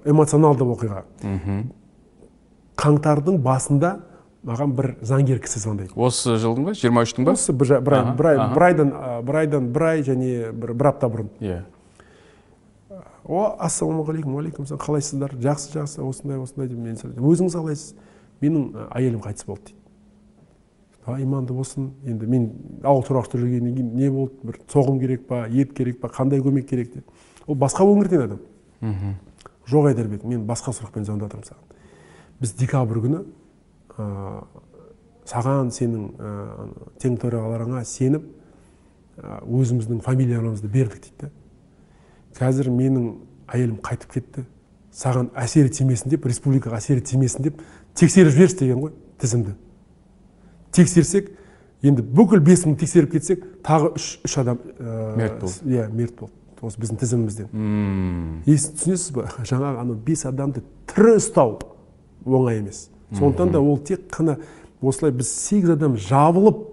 эмоционалды 0.04 0.66
оқиға. 0.66 1.06
Қаңтардың 2.80 3.40
басында 3.44 4.00
маған 4.46 4.74
бір 4.78 4.90
заңгер 5.02 5.40
кісі 5.42 5.62
звондайды. 5.64 5.94
Осы 5.96 6.36
жылдың 6.42 6.70
ба? 6.70 6.74
жиырма 6.78 7.06
үштің 7.06 7.26
ба? 7.26 7.34
Осы 7.34 7.54
бір, 7.54 7.80
бір, 7.82 7.96
бір, 8.18 8.42
бір 8.54 8.66
айдан 8.68 8.92
бір 9.26 9.40
айдан 9.42 9.72
бір 9.74 9.88
ай 9.90 10.04
және 10.06 10.52
бір, 10.54 10.74
бір 10.74 10.92
апта 10.92 11.10
бұрын. 11.10 11.32
Иә. 11.42 11.64
О 13.26 13.56
ассалаумағалейкум 13.66 14.36
уағалейкум 14.36 14.68
ассалам 14.68 14.84
қалайсыздар? 14.84 15.34
Жақсы 15.42 15.74
жақсы. 15.74 16.04
Осындай 16.06 16.38
осындай 16.38 16.70
деп 16.70 16.78
мен 16.78 17.00
өзіңіз 17.18 17.58
қалайсыз? 17.58 17.96
Менің 18.44 18.86
әйелім 18.94 19.24
қайтыс 19.24 19.48
болды 19.48 19.72
дейді. 19.72 21.24
Иманды 21.24 21.54
болсын. 21.58 21.90
Енді 22.06 22.30
мен 22.30 22.50
ауыл 22.84 23.02
тұрақта 23.08 23.40
жүргеннен 23.42 23.74
кейін 23.80 23.96
не 23.98 24.12
болды? 24.14 24.38
Бір 24.44 24.60
соғым 24.70 25.00
керек 25.02 25.26
па 25.26 25.48
ет 25.50 25.74
керек 25.74 26.00
па 26.02 26.12
қандай 26.14 26.44
көмек 26.46 26.70
керек 26.70 26.94
деп. 26.94 27.10
Ол 27.48 27.58
басқа 27.58 27.86
өңірден 27.86 28.28
адам. 28.28 29.16
Жоқ 29.66 29.90
айдарбек 29.90 30.24
мен 30.24 30.46
басқа 30.46 30.74
сұрақпен 30.74 31.06
звондап 31.06 31.34
жатырмын 31.34 31.50
саған. 31.50 31.75
Біз 32.46 32.56
декабрь 32.62 33.02
күні 33.04 33.24
ә, 33.98 34.06
саған 35.26 35.74
сенің 35.74 36.10
ә, 36.16 36.36
тең 37.02 37.18
төрағаларыңа 37.20 37.82
сеніп 37.90 38.30
ә, 39.18 39.42
өзіміздің 39.44 40.06
фамилиямызды 40.06 40.70
бердік 40.70 41.10
дейді 41.10 41.34
қазір 42.36 42.70
менің 42.74 43.14
әйелім 43.52 43.80
қайтып 43.84 44.16
кетті. 44.16 44.46
Саған 44.96 45.30
әсері 45.40 45.72
тимесін 45.76 46.14
деп 46.14 46.26
республикаға 46.28 46.80
әсері 46.80 47.04
тимесін 47.04 47.48
деп 47.48 47.60
тексеріп 47.98 48.34
жіберші 48.36 48.60
деген 48.62 48.82
ғой 48.84 48.94
тізімді. 49.22 49.56
Тексерсек 50.76 51.32
енді 51.84 52.04
бүкіл 52.16 52.44
бес 52.44 52.66
мың 52.68 52.78
тексеріп 52.80 53.16
кетсек 53.16 53.44
тағы 53.66 53.94
үш 53.96 54.08
үш 54.26 54.38
адам 54.42 54.60
мерт 54.80 55.40
болды. 55.42 55.60
иә 55.68 55.88
мерт 55.92 56.16
болды. 56.20 56.34
Осы 56.62 56.80
біздің 56.82 57.00
тізімімізден. 57.02 57.50
Түсінесіз 58.48 59.12
ба 59.14 59.28
жаңағы 59.44 59.84
анау 59.84 59.96
бес 59.96 60.26
адамды 60.26 60.64
тірі 60.90 61.18
ұстау. 61.20 61.60
Оңай 62.26 62.60
емес. 62.60 62.90
Сондықтан 63.14 63.52
да 63.52 63.62
ол 63.62 63.78
тек 63.78 64.08
қана 64.12 64.40
осылай 64.82 65.12
біз 65.12 65.30
сегіз 65.30 65.76
адам 65.76 65.98
жабылып 65.98 66.64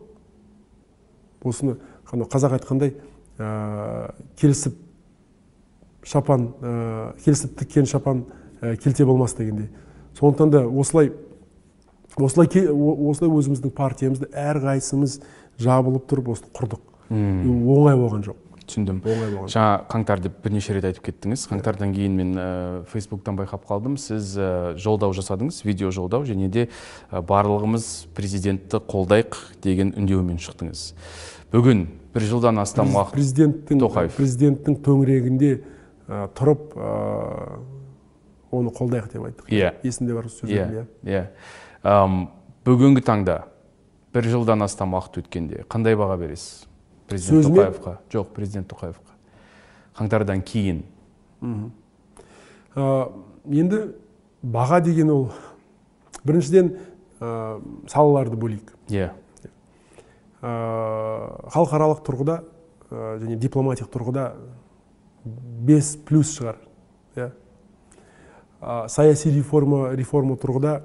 осыны 1.44 1.76
қазақ 2.07 2.57
айтқандай 2.59 2.94
ә, 3.38 4.12
келісіп 4.40 4.76
шапан 6.05 6.53
ә, 6.61 7.12
келісіп 7.24 7.59
тіккен 7.59 7.86
шапан 7.86 8.24
ә, 8.61 8.76
келте 8.76 9.05
болмас 9.05 9.34
дегендей. 9.34 9.68
Сондықтан 10.18 10.50
да 10.50 10.66
осылай 10.68 11.12
осылай 12.16 12.48
осылай 12.48 13.30
өзіміздің 13.30 13.72
партиямызды 13.76 14.28
әрқайсымыз 14.32 15.20
жабылып 15.62 16.09
тұрып 16.11 16.32
осы 16.34 16.48
құрдық. 16.53 16.80
Оңай 17.12 17.96
болған 17.96 18.24
жоқ. 18.26 18.41
Түсіндім. 18.68 19.00
Оңай 19.04 19.30
болған. 19.32 19.50
Жаңа 19.52 19.74
қаңтар 19.90 20.22
деп 20.24 20.38
бірнеше 20.44 20.76
рет 20.76 20.86
айтып 20.88 21.04
кеттіңіз. 21.08 21.46
Қаңтардан 21.50 21.94
кейін 21.96 22.16
мен 22.18 22.32
ә, 22.36 22.46
фейсбуктан 22.92 23.36
байқап 23.38 23.66
қалдым. 23.68 23.98
Сіз 24.00 24.32
ә, 24.36 24.48
жолдау 24.80 25.14
жасадыңыз 25.16 25.62
видео 25.66 25.90
жолдау 25.94 26.26
және 26.28 26.48
де 26.52 26.68
ә, 27.10 27.20
барлығымыз 27.20 28.08
президентті 28.16 28.82
қолдайық 28.88 29.38
деген 29.62 29.94
үндеумен 29.98 30.40
шықтыңыз. 30.42 30.92
Бүгін 31.52 31.86
бір 32.14 32.28
жылдан 32.28 32.60
астам 32.62 32.94
уақыт 32.96 33.16
президенттің 33.18 33.82
тоқаев. 33.82 34.16
президенттің 34.16 34.80
төңірегінде 34.84 35.52
ә, 36.08 36.26
тұрып 36.36 36.76
ә, 36.76 37.60
оны 38.52 38.72
қолдайық 38.72 39.08
деп 39.12 39.24
айттық. 39.28 39.48
Иә. 39.48 39.72
Есімде 39.84 40.14
бар 40.16 40.28
сөздерім 40.28 40.86
иә 41.04 41.24
иә. 41.82 42.28
бүгінгі 42.66 43.02
таңда 43.04 43.42
бір 44.12 44.28
жылдан 44.28 44.62
астам 44.62 44.92
уақыт 44.94 45.22
өткенде 45.22 45.64
қандай 45.72 45.96
баға 45.96 46.18
бересіз? 46.20 46.66
Президент 47.12 47.46
тоқаевқа. 47.46 47.96
Жоқ 48.10 48.34
президент 48.34 48.68
тоқаевқа. 48.72 49.16
Қаңтардан 49.98 50.42
кейін. 50.42 50.82
Ә, 52.74 53.12
енді 53.46 53.82
баға 54.42 54.80
деген 54.82 55.10
ол. 55.10 55.26
Біріншіден 56.24 56.76
ә, 57.20 57.60
салаларды 57.88 58.36
бөлейік. 58.36 58.72
Иә. 58.88 59.10
Yeah. 59.10 59.16
халықаралық 60.42 62.00
тұрғыда 62.02 62.40
ә, 62.90 63.18
және 63.22 63.36
дипломатиялық 63.38 63.92
тұрғыда 63.94 64.24
бес 65.62 65.94
плюс 66.02 66.32
шығар 66.34 66.58
иә. 67.14 67.28
Саяси 68.90 69.30
реформа 69.30 69.92
реформа 69.94 70.34
тұрғыда 70.34 70.80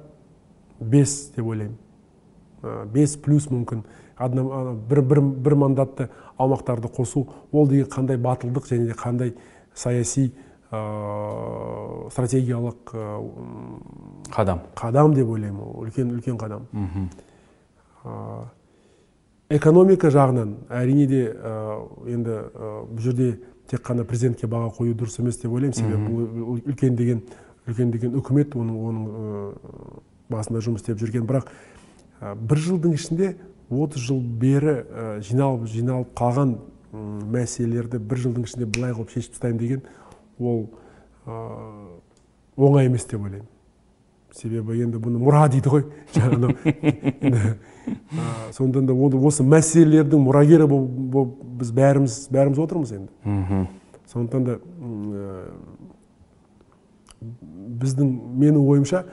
бес 0.80 1.32
деп 1.36 1.50
ойлаймын. 1.50 1.78
Бес 2.94 3.18
плюс 3.18 3.50
мүмкін. 3.50 3.82
Бір, 4.20 5.02
бір, 5.02 5.22
бір 5.22 5.56
мандатты 5.56 6.10
аумақтарды 6.38 6.90
қосу 6.90 7.28
ол 7.52 7.68
деген 7.68 7.86
қандай 7.86 8.18
батылдық 8.18 8.68
және 8.70 8.88
де 8.88 8.94
қандай 8.98 9.34
саяси 9.76 10.34
ә, 10.72 12.10
стратегиялық 12.12 12.94
ә, 12.94 13.04
қадам. 14.34 14.60
қадам 14.76 15.14
деп 15.14 15.30
ойлаймын 15.30 15.62
ол 15.62 15.86
үлкен 15.86 16.12
үлкен 16.18 16.38
қадам. 16.38 16.66
Ә, 18.04 18.46
экономика 19.50 20.10
жағынан 20.10 20.56
әрине 20.70 21.08
де 21.08 21.24
ә, 21.32 21.88
енді 22.08 22.42
ә, 22.54 22.86
бұл 22.90 23.02
жерде 23.02 23.40
тек 23.68 23.86
қана 23.86 24.04
президентке 24.04 24.48
баға 24.48 24.74
қою 24.76 24.96
дұрыс 24.96 25.20
емес 25.22 25.38
деп 25.38 25.52
ойлаймын. 25.52 25.74
Себебі 25.74 26.10
бұл 26.42 26.62
үлкен 26.66 26.96
деген 26.96 27.22
үлкен 27.68 27.92
деген 27.92 28.18
үкімет 28.18 28.56
оның 28.56 28.78
оның 28.90 29.54
басында 30.30 30.62
жұмыс 30.64 30.82
істеп 30.82 31.00
жүрген. 31.02 31.28
Бірақ 31.28 31.52
бір 32.20 32.58
жылдың 32.58 32.94
ішінде 32.96 33.36
30 33.70 34.00
жыл 34.00 34.22
бері 34.22 34.76
жиналып 35.26 35.68
жиналып 35.68 36.14
қалған 36.18 36.56
мәселелерді 37.34 38.00
бір 38.00 38.24
жылдың 38.24 38.48
ішінде 38.48 38.66
былай 38.66 38.94
қылып 38.96 39.12
шешіп 39.12 39.36
тастаймын 39.36 39.60
деген 39.60 39.82
ол 40.40 40.68
оңай 42.58 42.88
емес 42.88 43.06
деп 43.06 43.22
ойлаймын. 43.22 43.48
Себебі 44.38 44.78
енді 44.84 45.00
бұны 45.02 45.20
мұра 45.20 45.48
дейді 45.52 45.72
ғой. 45.72 45.84
Жаңағы 46.16 47.56
сондықтан 48.56 48.88
да 48.88 48.96
осы 49.28 49.44
мәселелердің 49.44 50.24
мұрагері 50.28 50.68
болып 50.68 51.36
біз 51.60 51.72
бәріміз 51.76 52.18
бәріміз 52.32 52.62
отырмыз 52.64 52.94
енді. 52.96 53.68
Сондықтан 54.12 54.48
да 54.48 54.58
біздің 57.82 58.12
менің 58.38 58.62
ойымша 58.64 59.04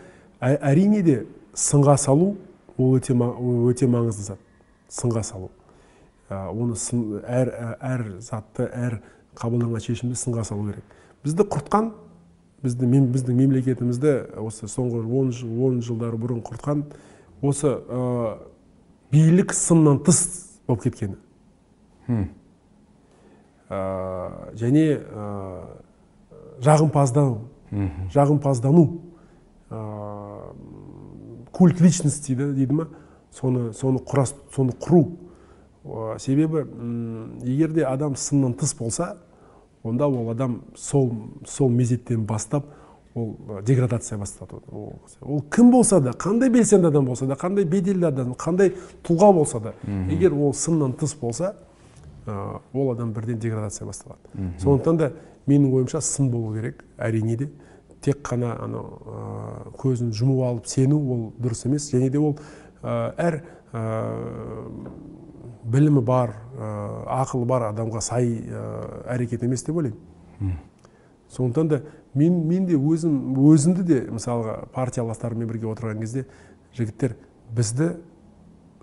әрине 0.41 1.03
де 1.03 1.21
сынға 1.57 1.97
салу 1.99 2.35
ол 2.77 2.97
өте, 2.99 3.15
өте 3.15 3.89
маңызды 3.89 4.29
зат. 4.29 4.44
Сынға 4.95 5.25
салу. 5.27 5.51
Оны 6.31 6.77
сын, 6.79 7.21
әр, 7.27 7.51
әр 7.83 8.07
затты 8.25 8.69
әр 8.71 9.01
қабылданған 9.39 9.83
шешімді 9.85 10.17
сынға 10.19 10.47
салу 10.47 10.71
керек. 10.71 10.97
Бізді 11.25 11.47
құртқан 11.51 11.91
бізді, 12.65 12.89
біздің 13.15 13.39
мемлекетімізді 13.43 14.15
осы 14.41 14.69
соңғы 14.71 15.03
он, 15.05 15.33
он 15.67 15.83
жылдар 15.85 16.17
бұрын 16.21 16.41
құртқан 16.47 16.85
осы 17.45 17.75
билік 19.13 19.53
сыннан 19.57 20.01
тыс 20.05 20.23
болып 20.67 20.87
кеткені. 20.87 21.19
Ә, 23.69 23.79
және 24.61 24.85
ә, 25.01 25.29
жағымпаздану 26.63 27.39
жағымпаздану 28.13 28.85
ә, 29.73 29.81
культ 31.51 31.81
личность 31.81 32.27
дейді 32.29 32.53
дейді 32.53 32.77
ма? 32.77 32.89
Соны 33.35 33.73
соны 33.75 33.99
құрас 34.01 34.35
соны 34.55 34.73
құру. 34.81 35.05
Себебі 36.19 36.65
егер 37.45 37.73
де 37.75 37.85
адам 37.85 38.17
сыннан 38.17 38.55
тыс 38.55 38.75
болса 38.79 39.17
онда 39.83 40.07
ол 40.09 40.31
адам 40.31 40.63
сол 40.77 41.11
сол 41.47 41.69
мезеттен 41.69 42.25
бастап 42.25 42.65
ол 43.15 43.37
деградация 43.67 44.19
бастады. 44.19 44.57
Ол 45.21 45.43
кім 45.51 45.71
болса 45.71 46.01
да 46.01 46.11
қандай 46.11 46.51
белсенді 46.51 46.89
адам 46.89 47.05
болса 47.05 47.27
да 47.27 47.35
қандай 47.35 47.65
беделді 47.65 48.07
адам 48.07 48.33
қандай 48.33 48.73
тұлға 49.05 49.33
болса 49.35 49.61
да 49.61 49.75
егер 50.09 50.33
ол 50.33 50.55
сыннан 50.55 50.93
тыс 50.93 51.15
болса 51.21 51.55
ол 52.73 52.93
адам 52.93 53.13
бірден 53.13 53.39
деградация 53.39 53.87
басталады. 53.87 54.23
Сондықтан 54.59 54.97
да 54.97 55.13
менің 55.47 55.75
ойымша 55.75 56.01
сын 56.01 56.31
болу 56.31 56.55
керек 56.55 56.85
әрине 56.97 57.37
де. 57.37 57.51
Тек 58.01 58.19
қана 58.25 58.57
анау 58.61 59.71
көзін 59.81 60.11
жұмып 60.13 60.43
алып 60.45 60.67
сену 60.67 60.97
ол 60.97 61.33
дұрыс 61.41 61.67
емес 61.69 61.93
және 61.93 62.11
де 62.11 62.19
ол 62.19 62.39
әр 62.85 63.41
білімі 65.65 66.03
бар 66.05 66.35
ақылы 67.09 67.47
бар 67.49 67.69
адамға 67.73 68.01
сай 68.05 68.45
әрекет 69.09 69.45
емес 69.47 69.65
деп 69.65 69.77
ойлаймын. 69.81 70.59
Сондықтан 71.33 71.69
да 71.69 71.81
мен, 72.15 72.47
мен 72.47 72.67
де 72.69 72.77
өзім 72.77 73.35
өзімді 73.51 73.83
де 73.89 74.01
мысалға 74.13 74.69
партияластарыммен 74.75 75.49
бірге 75.49 75.67
отырған 75.73 76.05
кезде 76.05 76.27
жігіттер 76.77 77.17
бізді 77.57 77.95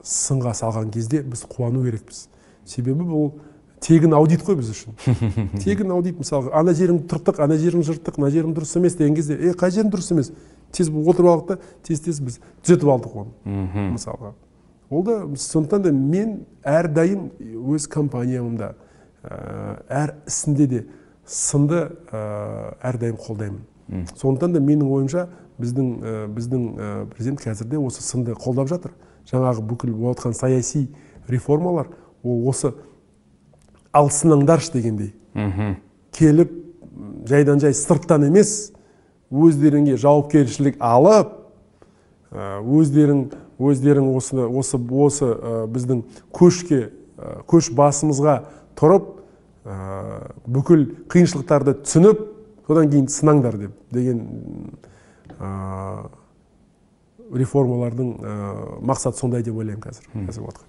сынға 0.01 0.55
салған 0.57 0.89
кезде 0.91 1.21
біз 1.21 1.45
қуану 1.45 1.85
керекпіз. 1.85 2.27
Себебі 2.65 3.05
бұл 3.05 3.31
тегін 3.81 4.13
аудит 4.13 4.43
қой 4.45 4.59
біз 4.59 4.69
үшін. 4.75 4.95
Тегін 5.63 5.91
аудит 5.95 6.19
мысалға 6.21 6.53
ана 6.59 6.73
жеріңді 6.77 7.07
тұрттық 7.09 7.41
ана 7.41 7.57
жерің 7.57 7.83
жырттық 7.87 8.19
мына 8.21 8.29
жерің 8.33 8.53
дұрыс 8.55 8.75
емес 8.77 8.95
деген 8.99 9.15
кезде 9.17 9.37
е 9.39 9.55
қай 9.57 9.73
жерім 9.73 9.89
дұрыс 9.93 10.11
емес? 10.13 10.31
Тез 10.71 10.91
отырып 10.91 11.31
алдық 11.31 11.47
та 11.49 11.57
тез 11.87 12.03
тез 12.05 12.21
біз 12.21 12.37
түзетіп 12.61 12.91
алдық 12.93 13.17
оны 13.23 13.89
мысалға. 13.95 14.35
Ол 14.91 15.03
да 15.07 15.17
сондықтан 15.33 15.87
да 15.87 15.91
мен 15.91 16.43
әрдайым 16.63 17.31
өз 17.73 17.87
компаниямда 17.89 18.75
әр 19.89 20.15
ісінде 20.29 20.67
де 20.67 20.85
сынды 21.25 21.87
әрдайым 22.11 23.17
қолдаймын. 23.17 23.63
Сондықтан 24.15 24.53
да 24.53 24.61
менің 24.61 24.91
ойымша 24.93 25.27
біздің 25.61 25.89
ә, 26.01 26.27
біздің 26.31 26.67
ә, 26.75 26.91
президент 27.11 27.41
қазірде 27.43 27.79
осы 27.79 28.03
сынды 28.03 28.33
қолдап 28.37 28.69
жатыр. 28.71 28.93
Жаңағы 29.29 29.65
бүкіл 29.67 29.93
болып 29.93 30.19
жатқан 30.19 30.33
саяси 30.33 30.87
реформалар 31.27 31.91
ол 32.23 32.47
осы 32.49 32.73
ал 33.93 34.09
сынаңдаршы 34.13 34.73
дегендей 34.75 35.13
келіп 36.15 36.51
жайдан 37.27 37.59
жай 37.59 37.75
сырттан 37.75 38.27
емес 38.29 38.71
өздеріңе 39.31 39.97
жауапкершілік 39.99 40.79
алып 40.79 41.37
өздерің 42.31 43.25
өздерің 43.59 44.11
осы 44.15 44.45
осы 44.47 44.79
осы 45.05 45.31
біздің 45.73 46.03
көшке 46.35 46.83
көш 47.51 47.71
басымызға 47.77 48.37
тұрып 48.79 49.09
бүкіл 50.47 50.87
қиыншылықтарды 51.11 51.75
түсініп 51.83 52.23
содан 52.67 52.89
кейін 52.91 53.09
сынаңдар 53.11 53.59
деп 53.59 53.75
деген 53.93 54.23
реформалардың 57.31 58.13
мақсаты 58.87 59.19
сондай 59.19 59.43
деп 59.43 59.59
ойлаймын 59.59 59.83
қазір 59.83 60.07
қазіргі 60.15 60.47
уақытта 60.47 60.65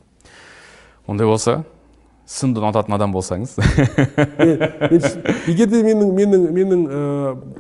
ондай 1.07 1.27
болса 1.27 1.63
сынды 2.29 2.63
ұнататын 2.63 2.95
адам 2.97 3.13
болсаңыз. 3.15 3.57
Егер 5.51 5.69
де 5.71 5.83
менің 5.83 6.13
менің 6.17 6.47
менің 6.57 6.87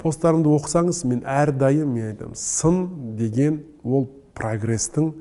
посттарымды 0.02 0.52
оқысаңыз 0.54 1.02
мен 1.08 1.22
әрдайым 1.26 1.90
мен 1.92 2.12
айтамын 2.12 2.38
сын 2.38 2.82
деген 3.18 3.62
ол 3.82 4.06
прогрестің 4.38 5.12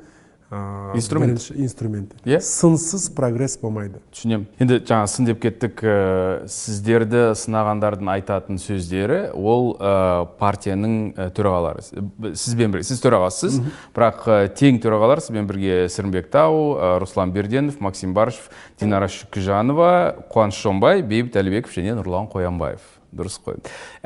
инструмент. 0.95 1.39
бірінші 1.39 1.63
инструмент 1.63 2.11
иә 2.25 2.41
сынсыз 2.43 3.07
прогресс 3.15 3.55
болмайды 3.61 4.01
түсінемін. 4.11 4.47
Енді 4.59 4.79
жаңа 4.83 5.07
сын 5.07 5.27
деп 5.29 5.39
кеттік 5.43 5.79
ә, 5.83 6.47
сіздерді 6.51 7.31
сынағандардың 7.39 8.11
айтатын 8.11 8.59
сөздері 8.59 9.31
ол 9.31 9.77
ә, 9.79 10.25
партияның 10.41 10.95
ә, 11.15 11.29
төрағалары. 11.31 11.85
Сізбен 12.35 12.75
бірге. 12.75 12.87
Сіз 12.89 12.99
төрағасысыз 13.05 13.61
бірақ 13.95 14.25
ә, 14.27 14.39
тең 14.51 14.81
төрағалар 14.83 15.23
сізбен 15.23 15.47
бірге 15.47 15.85
сырымбек 15.87 16.27
тау 16.33 16.75
ә, 16.75 16.97
руслан 16.99 17.31
берденов 17.31 17.79
максим 17.79 18.13
барышев 18.13 18.49
динара 18.79 19.07
шүкіжанова 19.07 20.27
қуаныш 20.33 20.59
шонбай 20.59 21.01
бейбіт 21.01 21.39
әлібеков 21.39 21.79
және 21.79 21.95
нұрлан 21.95 22.27
қоянбаев. 22.31 22.83
Дұрыс 23.11 23.41
қой. 23.43 23.57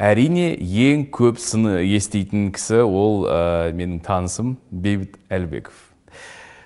Әрине 0.02 0.56
ең 0.58 1.04
көп 1.14 1.38
сыны 1.38 1.84
естейтін 1.86 2.48
кісі 2.56 2.82
ол 2.86 3.28
ә, 3.30 3.70
менің 3.70 4.00
танысым 4.02 4.56
бейбіт 4.72 5.20
әлібеков. 5.30 5.85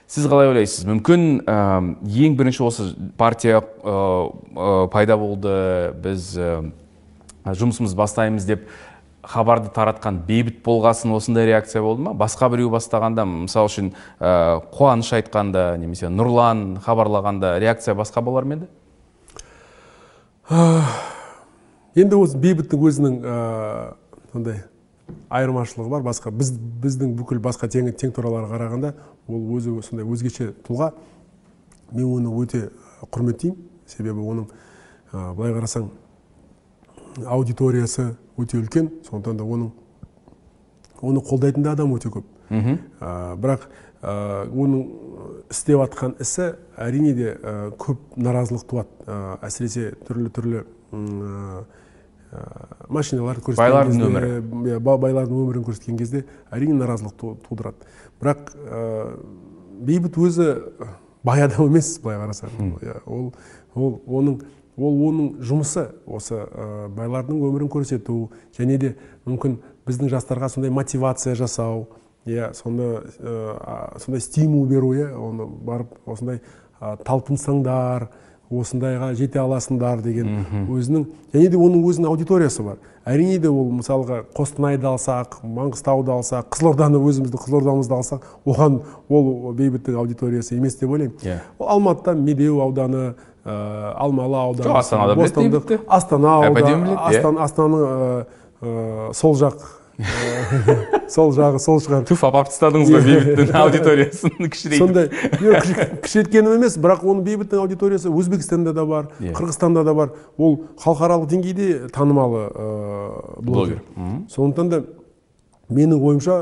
Сіз 0.10 0.26
қалай 0.26 0.50
ойлайсыз? 0.50 0.88
Мүмкін 0.90 1.26
ә, 1.46 1.56
ең 2.02 2.36
бірінші 2.40 2.64
осы 2.66 2.88
партия 3.18 3.62
ә, 3.62 4.88
пайда 4.90 5.18
болды 5.22 5.52
біз 6.02 6.32
ә, 6.34 6.54
жұмысымыз 7.46 7.94
бастаймыз 7.98 8.48
деп 8.50 8.66
хабарды 9.30 9.70
таратқан 9.76 10.18
бейбіт 10.26 10.64
болғасын 10.66 11.14
осындай 11.14 11.46
реакция 11.52 11.84
болды 11.86 12.08
ма? 12.08 12.16
Басқа 12.18 12.50
біреу 12.50 12.72
бастағанда 12.74 13.28
мысалы 13.30 13.70
үшін 13.70 13.92
ә, 14.18 14.64
қуаныш 14.74 15.14
айтқанда 15.20 15.76
немесе 15.78 16.10
нұрлан 16.10 16.80
хабарлағанда 16.86 17.60
реакция 17.62 17.94
басқа 18.00 18.26
болар 18.26 18.50
ма 18.50 18.58
еді? 18.58 18.72
Енді 22.00 22.18
осы 22.18 22.42
бейбіттің 22.42 22.90
өзінің 22.90 23.22
сондай 24.34 24.64
айырмашылығы 25.30 25.90
бар. 25.90 26.04
Басқа 26.06 26.32
біз 26.34 26.52
біздің 26.56 27.16
бүкіл 27.20 27.42
басқа 27.44 27.70
тең, 27.72 27.92
тең 27.94 28.14
тураларға 28.16 28.54
қарағанда 28.56 28.94
ол 29.28 29.50
өзі 29.58 29.76
сондай 29.86 30.06
өзгеше 30.06 30.54
тұлға. 30.68 30.94
Мен 31.92 32.06
оны 32.06 32.34
өте 32.42 32.70
құрметтеймін. 33.12 33.58
Себебі 33.90 34.22
оның 34.22 34.48
ә, 35.12 35.34
былай 35.34 35.54
қарасаң 35.58 35.90
аудиториясы 37.26 38.14
өте 38.38 38.60
үлкен. 38.60 38.92
Сондықтан 39.10 39.38
да 39.40 39.44
оның 39.44 39.72
оны 41.02 41.24
қолдайтын 41.26 41.66
да 41.66 41.74
адам 41.74 41.94
өте 41.96 42.12
көп. 42.14 42.26
Ә, 42.50 43.36
бірақ 43.40 43.68
ә, 44.02 44.46
оның 44.50 44.86
істеп 45.50 45.82
жатқан 45.82 46.16
ісі 46.22 46.54
әрине 46.78 47.14
де 47.18 47.34
ә, 47.34 47.72
көп 47.78 47.98
наразылық 48.18 48.66
туады. 48.70 48.90
Ә, 49.08 49.40
әсіресе 49.48 49.94
түрлі 50.06 50.30
түрлі 50.34 50.64
машиналарды 52.90 53.42
көрсеткен 53.48 53.64
байлардың 53.64 54.04
өмірі. 54.06 54.80
байлардың 54.86 55.42
өмірін 55.44 55.66
көрсеткен 55.66 55.98
кезде 55.98 56.26
әрине 56.52 56.78
наразылық 56.78 57.42
тудырады. 57.48 57.90
Бірақ 58.22 58.54
бейбіт 59.82 60.18
өзі 60.18 60.48
бай 61.24 61.42
адам 61.48 61.70
емес 61.72 61.98
былай 62.04 62.20
қарасаң. 62.22 63.02
Ол 63.06 63.34
ол 63.76 64.00
оның 64.08 64.42
ол 64.80 65.02
оның 65.10 65.32
жұмысы 65.44 65.90
осы 66.08 66.40
байлардың 66.96 67.42
өмірін 67.50 67.72
көрсету 67.72 68.30
және 68.56 68.78
де 68.80 68.94
мүмкін 69.26 69.58
біздің 69.88 70.12
жастарға 70.14 70.50
сондай 70.54 70.72
мотивация 70.72 71.36
жасау 71.36 71.88
иә 72.26 72.54
сонда 72.54 73.04
сондай 74.00 74.22
стимул 74.22 74.68
беру 74.70 74.94
иә 74.96 75.12
оны 75.18 75.48
барып 75.48 75.98
осындай 76.06 76.42
талпынсаңдар 76.80 78.08
осындайға 78.50 79.14
жете 79.18 79.40
аласыңдар 79.42 80.02
деген 80.02 80.46
өзінің 80.70 81.06
және 81.34 81.50
де 81.54 81.58
оның 81.58 81.84
өзінің 81.86 82.10
аудиториясы 82.10 82.64
бар. 82.66 82.80
Әрине 83.06 83.38
де 83.42 83.50
ол 83.50 83.70
мысалға 83.78 84.24
қостанайды 84.38 84.88
алсақ 84.90 85.40
маңғыстауды 85.46 86.14
алсақ 86.14 86.50
қызылорданы 86.56 86.98
өзіміздің 86.98 87.44
қызылордамызды 87.46 87.96
алсақ 87.96 88.26
оған 88.50 88.82
ол 89.10 89.54
бейбіттің 89.58 89.98
аудиториясы 90.02 90.58
емес 90.58 90.80
деп 90.82 90.90
ойлаймын. 90.90 91.16
Иә. 91.22 91.40
Ол 91.60 91.70
алматыда 91.76 92.14
медеу 92.18 92.60
ауданы 92.66 93.14
ә, 93.46 93.94
алмалы 93.96 94.38
ауданы 94.38 94.78
астанада 94.78 95.80
астана 95.88 96.36
ауданы 96.50 96.98
астананың 97.46 99.14
сол 99.14 99.38
жақ 99.40 99.79
сол 101.10 101.34
жағы 101.36 101.60
сол 101.60 101.80
шығар. 101.84 102.06
Туф 102.08 102.22
апарып 102.24 102.52
тастадыңыз 102.54 102.92
ғой 102.94 103.04
бейбіттің 103.08 103.50
аудиториясын 103.64 104.36
кішірейтіп 104.40 104.84
сондай. 104.84 105.10
Кішірейткенім 106.06 106.56
емес 106.56 106.78
бірақ 106.80 107.04
оның 107.04 107.26
бейбіттің 107.28 107.64
аудиториясы 107.64 108.12
өзбекстанда 108.12 108.74
да 108.76 108.86
бар 108.88 109.10
қырғызстанда 109.20 109.84
да 109.84 109.94
бар. 109.98 110.14
Ол 110.38 110.62
халықаралық 110.80 111.28
деңгейде 111.34 111.90
танымалы 111.96 112.46
блогер. 113.44 113.84
Сондықтан 114.32 114.72
да 114.72 114.84
менің 115.70 116.00
ойымша 116.00 116.40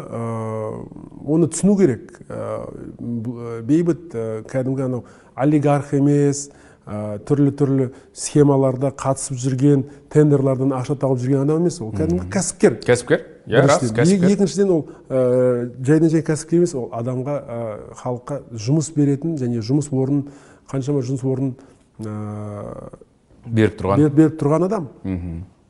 оны 1.25 1.49
түсіну 1.51 1.77
керек. 1.79 2.21
Бейбіт 3.67 4.13
кәдімгі 4.51 4.85
анау 4.85 5.05
олигарх 5.35 5.95
емес 5.97 6.49
түрлі 6.87 7.51
түрлі 7.59 7.89
схемаларда 8.15 8.93
қатысып 8.95 9.35
жүрген 9.41 9.81
тендерлардан 10.13 10.71
ақша 10.77 10.95
тауып 11.01 11.19
жүрген 11.19 11.43
адам 11.43 11.65
емес. 11.65 11.81
Ол 11.83 11.91
кәдімгі 11.91 12.29
кәсіпкер. 12.31 12.77
Кәсіпкер? 12.85 13.25
Иә 13.47 13.63
рас 13.63 13.79
кәсіпкер. 13.79 14.31
екіншіден 14.31 14.69
ол 14.71 14.85
жайдан 15.09 16.09
жай 16.11 16.21
кәсіпкер 16.21 16.61
емес 16.61 16.75
ол 16.75 16.89
адамға 16.91 17.35
халыққа 18.01 18.41
жұмыс 18.53 18.91
беретін 18.95 19.37
және 19.39 19.63
жұмыс 19.63 19.87
орнын 19.91 20.27
қаншама 20.69 21.01
жұмыс 21.07 21.23
орнын 21.23 21.55
беріп 23.47 23.79
тұрған. 23.79 24.09
беріп 24.09 24.39
тұрған 24.41 24.67
адам. 24.67 24.89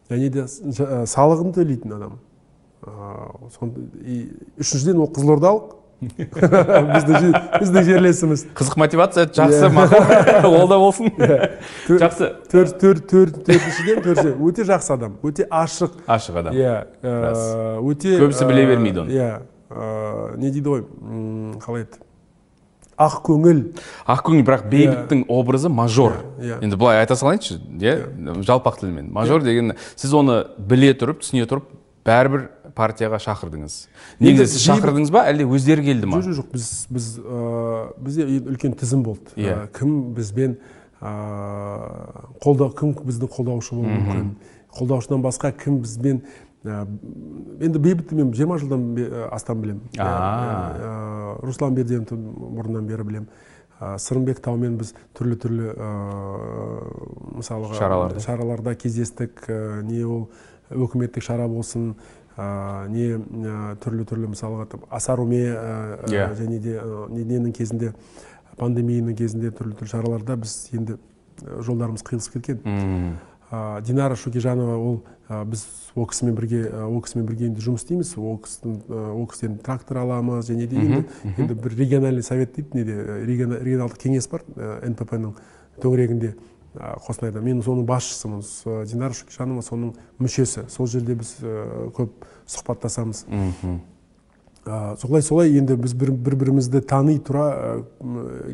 Және 0.09 0.29
де 0.33 0.47
салығын 0.47 1.53
төлейтін 1.53 1.97
адам. 1.97 2.17
Үшіншіден 4.57 5.01
ол 5.01 5.11
қызылордалық 5.13 5.76
біздің 5.97 7.83
жерлесіміз. 7.87 8.43
Қызық 8.57 8.77
мотивация 8.77 9.25
жақсы 9.33 9.69
мақұл 9.73 10.45
ол 10.45 10.67
да 10.69 10.77
болсын. 10.77 11.09
Жақсы. 11.89 12.29
төрт 12.51 12.77
төрт 12.81 13.07
төртіншіден 13.09 14.03
төртінші. 14.05 14.33
Өте 14.37 14.65
жақсы 14.67 14.93
адам 14.93 15.15
өте 15.25 15.47
ашық. 15.49 15.95
Ашық 16.05 16.41
адам. 16.43 16.53
Иә 16.53 16.85
өте 17.81 18.17
көбісі 18.21 18.45
біле 18.49 18.67
бермейді 18.69 19.05
оны. 19.05 19.15
иә. 19.15 19.31
Не 20.37 20.51
дейді 20.51 20.69
ғой 20.69 20.85
қалай 21.63 21.87
еді? 21.87 22.03
Ақ 22.97 23.19
көңіл. 23.25 23.59
Ақ 24.09 24.21
көңіл 24.25 24.45
бірақ 24.45 24.69
бейбіттің 24.69 25.25
образы 25.29 25.69
мажор. 25.69 26.21
Енді 26.37 26.77
былай 26.77 27.01
айта 27.01 27.17
салайыншы 27.17 27.59
иә? 27.77 28.09
Жалпақ 28.45 28.79
тілмен. 28.81 29.11
Мажор 29.13 29.41
деген 29.45 29.75
сіз 29.95 30.13
оны 30.17 30.43
біле 30.57 30.93
тұрып 30.97 31.21
түсіне 31.21 31.45
тұрып 31.49 31.67
бәрібір 32.07 32.47
партияға 32.77 33.17
шақырдыңыз. 33.25 33.75
Негізі 34.21 34.47
сіз 34.53 34.67
шақырдыңыз 34.69 35.11
ба 35.11 35.25
әлде 35.27 35.49
өздері 35.49 35.83
келді 35.89 36.05
ма? 36.13 36.21
Жоқ 36.21 36.37
жоқ 36.39 36.47
біз 36.53 36.65
біз 36.93 37.05
бізде 38.05 38.27
үлкен 38.39 38.77
тізім 38.77 39.01
болды. 39.07 39.33
Иә. 39.35 39.67
Кім 39.75 40.13
бізбен 40.17 40.57
қолдау 41.01 42.69
кім 42.77 42.93
біздің 43.01 43.33
қолдаушы 43.33 43.75
болуы 43.75 43.97
мүмкін? 43.97 44.29
Қолдаушыдан 44.77 45.21
басқа 45.25 45.51
кім 45.57 45.81
бізбен 45.81 46.21
енді 46.67 47.79
бейбітті 47.79 48.15
мен 48.17 48.33
жиырма 48.35 48.57
жылдан 48.59 48.97
астам 49.31 49.61
білемін 49.61 49.85
руслан 51.45 51.77
берденовті 51.77 52.17
бұрыннан 52.17 52.89
бері 52.89 53.05
білемін 53.07 53.29
сырымбек 54.01 54.41
таумен 54.43 54.75
біз 54.81 54.91
түрлі 55.15 55.37
түрлі 55.39 55.69
мысалға 57.37 57.77
шараларда 57.77 58.23
шараларда 58.25 58.73
кездестік 58.75 59.45
не 59.87 60.01
ол 60.03 60.27
өкіметтік 60.73 61.23
шара 61.23 61.47
болсын 61.47 61.93
не 62.37 63.17
түрлі 63.81 64.05
түрлі 64.05 64.31
мысалға 64.33 64.67
асаруме 64.93 65.43
және 66.07 66.59
де 66.61 66.77
ненің 67.09 67.51
кезінде 67.57 67.93
пандемияның 68.57 69.17
кезінде 69.17 69.49
түрлі 69.51 69.73
түрлі 69.79 69.89
шараларда 69.89 70.37
біз 70.37 70.69
енді 70.73 70.97
жолдарымыз 71.41 72.05
қиылысып 72.05 72.37
кеткен. 72.37 73.17
Динара 73.85 74.15
шукижанова 74.15 74.77
ол 74.77 75.03
біз 75.49 75.65
ол 75.95 76.05
кісімен 76.07 76.35
бірге 76.35 76.61
ол 76.83 77.01
кісімен 77.01 77.25
бірге 77.25 77.47
енді 77.47 77.61
жұмыс 77.63 77.85
істейміз. 77.85 78.13
Ол 78.17 78.37
кісінің 78.43 78.75
ол 79.13 79.27
кісіден 79.31 79.57
трактор 79.63 80.01
аламыз 80.03 80.49
және 80.51 80.67
де 80.67 80.75
енді 80.77 81.03
енді 81.37 81.53
бір 81.53 81.77
региональный 81.77 82.23
совет 82.23 82.53
дейді 82.57 82.69
неде 82.73 82.93
регионалдық 83.25 83.97
кеңес 84.03 84.29
бар 84.29 84.43
нпп 84.83 85.15
ның 85.15 85.33
төңірегінде. 85.81 86.35
Қостанайда 86.75 87.41
мен 87.41 87.61
соның 87.65 87.85
басшысымын 87.87 88.41
динара 88.89 89.13
шүкежанова 89.17 89.63
соның 89.65 89.93
мүшесі. 90.19 90.67
Сол 90.69 90.87
жерде 90.87 91.15
біз 91.17 91.35
көп 91.97 92.27
сұхбаттасамыз. 92.47 93.25
Солай 95.01 95.21
солай. 95.23 95.55
Енді 95.57 95.77
біз 95.79 95.93
бір, 95.95 96.11
бірімізді 96.11 96.81
тани 96.83 97.17
тұра 97.23 97.83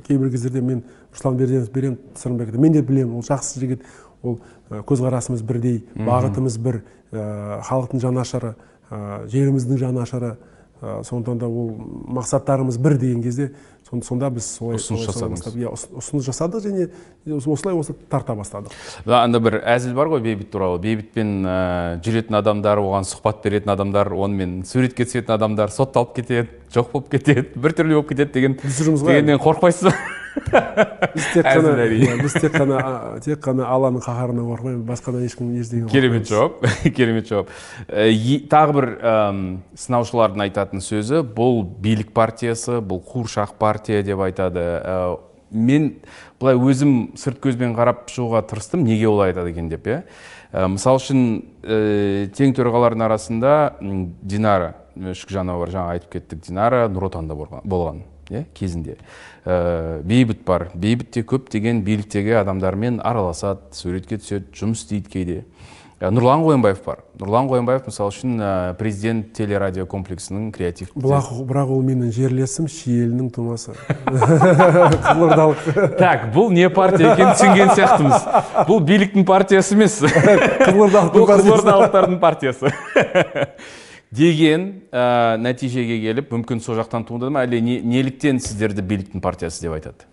кейбір 0.08 0.32
кездерде 0.32 0.62
мен 0.62 0.84
руслан 1.12 1.38
берденов 1.38 1.72
берем 1.74 1.98
сырымбекті 2.16 2.62
мен 2.62 2.74
де 2.74 2.82
білемін 2.82 3.18
ол 3.18 3.26
жақсы 3.28 3.60
жігіт. 3.60 3.84
Ол 4.24 4.40
көзқарасымыз 4.70 5.44
бірдей 5.44 5.84
бағытымыз 5.98 6.56
бір 6.62 6.84
халықтың 7.12 8.00
жанашыры 8.00 8.56
жеріміздің 9.28 9.78
жанашыры 9.82 10.38
сондықтан 10.82 11.42
да 11.42 11.48
ол 11.48 11.74
мақсаттарымыз 12.20 12.78
бір 12.80 12.98
деген 13.02 13.22
кезде 13.24 13.52
сонда 14.02 14.30
біз 14.34 14.48
солай 14.58 14.80
ұсыныс 14.80 15.06
жасадыңыз. 15.06 15.46
иә 15.54 15.70
ұсыныс 15.70 16.26
жасадық 16.26 16.64
және 16.66 16.90
осылай 17.38 17.76
осы 17.78 17.94
тарта 18.10 18.34
бастадық. 18.34 18.74
Анда 19.06 19.40
бір 19.40 19.60
әзіл 19.62 19.94
бар 19.94 20.10
ғой 20.10 20.24
бейбіт 20.26 20.50
туралы. 20.50 20.80
Бейбітпен 20.82 21.46
жүретін 22.02 22.40
адамдар 22.40 22.82
оған 22.82 23.06
сұхбат 23.06 23.44
беретін 23.44 23.76
адамдар 23.76 24.10
онымен 24.14 24.64
суретке 24.66 25.06
түсетін 25.06 25.36
адамдар 25.38 25.70
сотталып 25.70 26.16
кетеді. 26.16 26.50
Жоқ 26.74 26.92
болып 26.94 27.14
кетеді 27.14 27.48
біртүрлі 27.56 28.00
болып 28.00 28.12
кетеді 28.14 28.34
деген 28.34 28.58
дегеннен 28.64 29.42
қорықпайсыз 29.42 29.90
ба? 29.90 29.96
Біз 30.34 31.28
тек 31.34 31.46
қана 31.46 31.74
біз 32.22 32.34
тек 32.42 32.56
қана 32.56 32.80
тек 33.22 33.42
қана 33.44 33.68
алланың 33.70 34.02
қаһарынан 34.02 34.48
қорқымаймыз 34.50 34.88
басқадан 34.88 35.26
ешкім 35.28 35.52
ештеңе 35.62 35.92
керемет 35.92 36.28
жауап 36.30 36.66
керемет 36.98 37.30
жауап. 37.30 37.52
Тағы 38.50 38.78
бір 38.80 38.90
сынаушылардың 39.78 40.46
айтатын 40.48 40.84
сөзі 40.84 41.22
бұл 41.38 41.62
билік 41.84 42.14
партиясы 42.18 42.80
бұл 42.82 43.04
қуыршақ 43.06 43.56
партия 43.62 44.02
деп 44.04 44.26
айтады. 44.26 44.66
Мен 45.54 46.00
былай 46.42 46.58
өзім 46.58 47.12
сырт 47.20 47.38
көзбен 47.44 47.76
қарап 47.78 48.08
шығуға 48.10 48.42
тырыстым 48.50 48.88
неге 48.88 49.12
олай 49.12 49.36
айтады 49.36 49.54
екен 49.54 49.70
деп 49.70 49.86
иә? 49.86 50.02
Мысалы 50.54 50.98
үшін 50.98 51.28
тең 52.34 52.56
төрағалардың 52.58 53.06
арасында 53.06 53.54
динара 53.82 54.74
шүкжанова 54.96 55.66
бар. 55.66 55.74
жаңа 55.74 55.98
айтып 55.98 56.18
кеттік 56.18 56.46
динара 56.48 56.86
нұр 56.88 57.10
отанда 57.10 57.36
болған 57.36 58.04
иә 58.30 58.46
кезінде. 58.56 58.96
Ә, 59.46 60.02
бейбіт 60.04 60.46
бар. 60.46 60.70
Бейбіт 60.74 61.12
те 61.12 61.24
көптеген 61.28 61.84
биліктегі 61.84 62.32
адамдармен 62.42 63.02
араласады 63.04 63.60
суретке 63.76 64.18
түседі 64.22 64.46
жұмыс 64.56 64.86
істейді 64.86 65.10
кейде. 65.12 65.44
Ә, 66.00 66.10
нұрлан 66.12 66.44
қоянбаев 66.44 66.80
бар. 66.86 66.98
Нұрлан 67.20 67.48
қоянбаев 67.52 67.86
мысалы 67.88 68.12
үшін 68.12 68.40
ә, 68.40 68.74
президент 68.80 69.34
телерадио 69.38 69.86
комплексінің 69.88 70.52
креатив 70.56 70.88
бірақ, 70.96 71.30
бірақ 71.48 71.68
ол 71.76 71.84
менің 71.86 72.12
жерлесім 72.16 72.68
шиелінің 72.72 73.30
тумасы. 73.36 73.72
Қызылордалық. 74.08 75.58
Так 76.00 76.20
бұл 76.36 76.52
не 76.56 76.68
партия 76.74 77.14
екенін 77.14 77.38
түсінген 77.38 77.70
сияқтымыз. 77.78 78.28
Бұл 78.68 78.84
биліктің 78.90 79.24
партиясы 79.28 79.78
емес. 79.78 79.94
Қызылордалықтардың 80.04 82.20
партиясы. 82.24 82.68
Деген 84.14 84.66
ә, 84.94 85.36
нәтижеге 85.42 86.00
келіп 86.04 86.34
мүмкін 86.34 86.62
сол 86.64 86.78
жақтан 86.78 87.06
туындады 87.08 87.34
ма? 87.34 87.44
Әлде 87.48 87.62
не, 87.64 87.80
неліктен 87.82 88.40
сіздерді 88.44 88.86
биліктің 88.86 89.24
партиясы 89.24 89.66
деп 89.66 89.76
айтады? 89.78 90.08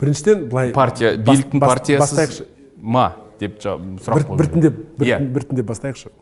Біріншіден 0.00 0.46
былай 0.50 0.72
партия 0.76 1.14
биліктің 1.16 1.62
партиясы 1.62 2.46
ма? 2.76 3.12
Деп 3.40 3.58
сұрақ 3.62 4.12
бір, 4.12 4.26
біртіндеп 4.38 4.80
yeah. 5.02 5.18
Иә. 5.18 5.32
біртіндеп 5.34 5.66
бастайықшы. 5.66 6.12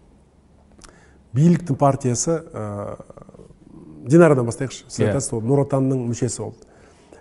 Биліктің 1.36 1.76
партиясы 1.80 2.38
ә, 2.40 2.96
динарадан 4.06 4.46
бастайықшы. 4.48 4.86
Сіз 4.86 5.04
yeah. 5.04 5.10
Айтасыз 5.10 5.34
ол 5.36 5.44
нұр 5.44 5.64
отанның 5.66 6.06
мүшесі 6.12 6.44
болды. 6.44 6.68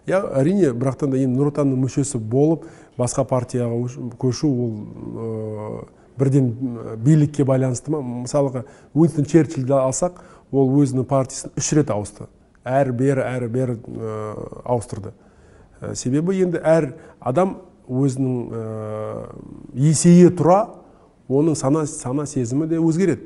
Иә 0.07 0.21
әрине 0.39 0.71
бірақтан 0.73 1.11
да 1.11 1.19
енді 1.19 1.39
нұр 1.39 1.51
отанның 1.51 1.81
мүшесі 1.83 2.21
болып 2.21 2.67
басқа 2.99 3.25
партияға 3.27 4.15
көшу 4.21 4.49
ол 4.49 5.87
бірден 6.19 6.51
билікке 7.05 7.45
байланысты 7.47 7.91
ма? 7.93 8.01
Мысалға 8.03 8.65
уинстон 8.93 9.25
черчилльді 9.25 9.73
алсақ 9.79 10.19
ол 10.51 10.75
өзінің 10.81 11.07
партиясын 11.07 11.55
үш 11.57 11.71
рет 11.77 11.89
ауысты. 11.93 12.27
Әрі 12.67 12.91
бері 12.99 13.23
әрі 13.23 13.47
бері 13.49 13.77
ауыстырды. 14.65 15.15
Себебі 15.95 16.35
енді 16.43 16.59
әр 16.59 16.93
адам 17.19 17.55
өзінің 17.87 18.35
есейе 19.73 20.29
тұра 20.29 20.75
оның 21.29 21.55
сана, 21.55 21.85
сана 21.87 22.25
сезімі 22.25 22.67
де 22.67 22.77
өзгереді. 22.81 23.21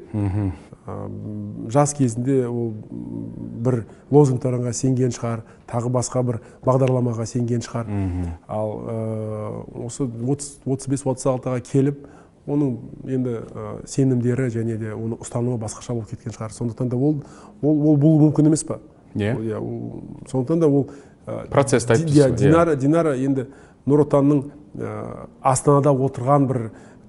Жас 1.72 1.94
кезінде 1.96 2.44
ол 2.48 2.74
бір 3.64 3.86
лозунгтарға 4.12 4.74
сенген 4.76 5.16
шығар 5.16 5.46
тағы 5.72 5.88
басқа 5.96 6.24
бір 6.28 6.39
бағдарламаға 6.68 7.24
сенген 7.26 7.64
шығар. 7.64 7.88
Ал 8.52 8.74
осы 9.88 10.04
35-36-ға 10.04 11.62
келіп 11.72 12.04
оның 12.48 12.74
енді 13.08 13.38
сенімдері 13.88 14.50
және 14.52 14.78
де 14.78 14.91
оның 14.91 15.22
ұстанымы 15.24 15.58
басқаша 15.62 15.94
болып 15.96 16.12
кеткен 16.12 16.34
шығар. 16.36 16.52
Сондықтан 16.52 16.89
да 16.91 16.98
ол 16.98 17.22
ол 17.62 17.86
ол 17.89 17.98
болуы 17.98 18.28
мүмкін 18.28 18.50
емес 18.52 18.66
па 18.68 18.80
иә. 19.16 19.38
Иә 19.39 19.62
сондықтан 20.32 20.60
да 20.60 20.68
ол 20.68 20.89
процессті 21.52 21.96
айтып 21.96 22.10
иә 22.10 22.32
динара 22.36 22.76
динара 22.76 23.16
енді 23.16 23.48
нұр 23.88 24.04
отанның 24.04 24.44
астанада 25.41 25.94
отырған 25.94 26.48
бір 26.50 26.66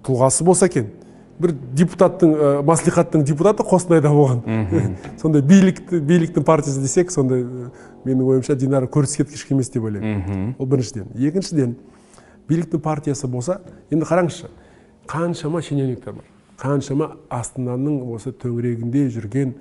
тұлғасы 0.06 0.44
болса 0.46 0.68
екен. 0.70 0.92
Бір 1.34 1.50
депутаттың 1.74 2.34
ә, 2.38 2.50
маслихаттың 2.62 3.24
депутаты 3.26 3.64
қостанайда 3.66 4.12
болған. 4.14 4.44
Сондай 5.20 5.42
билікті 5.42 5.98
биліктің 5.98 6.44
партиясы 6.46 6.78
десек 6.84 7.10
сондай 7.10 7.42
менің 8.04 8.22
ойымша 8.22 8.54
динара 8.54 8.86
кішкі 8.86 9.26
емес 9.50 9.72
деп 9.74 9.82
ойлаймын. 9.82 10.54
Ол 10.58 10.66
біріншіден. 10.66 11.08
Екіншіден 11.18 11.74
биліктің 12.48 12.78
партиясы 12.84 13.26
болса 13.26 13.58
енді 13.90 14.06
қараңызшы 14.06 14.52
қаншама 15.08 15.62
шенеуніктер 15.62 16.18
бар. 16.18 16.24
Қаншама 16.60 17.10
астананың 17.32 18.02
осы 18.14 18.32
төңірегінде 18.32 19.08
жүрген 19.12 19.54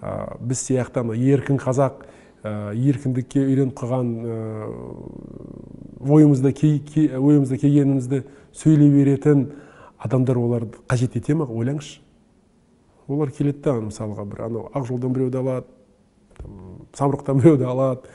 ә, 0.00 0.36
біз 0.40 0.62
сияқты 0.62 1.04
еркін 1.16 1.58
қазақ 1.60 2.04
ә, 2.42 2.72
еркіндікке 2.74 3.44
үйреніп 3.44 3.76
қалған 3.78 4.12
ә, 4.22 4.40
ойымызда 6.06 6.52
ойымызда 7.18 7.58
келгенімізді 7.58 8.22
сөйлей 8.54 8.90
беретін 8.90 9.48
адамдар 9.98 10.38
оларды 10.38 10.78
қажет 10.88 11.16
ете 11.16 11.34
ма? 11.34 11.46
Ойлаңызшы. 11.46 12.00
Олар 13.08 13.30
келеді 13.30 13.62
да 13.64 13.74
мысалға 13.80 14.24
бір 14.26 14.46
анау 14.48 14.70
ақ 14.74 14.86
жолдан 14.88 15.12
біреуді 15.14 15.38
алады 15.38 15.66
самұрықтан 16.96 17.40
біреуді 17.40 17.66
алады 17.70 18.10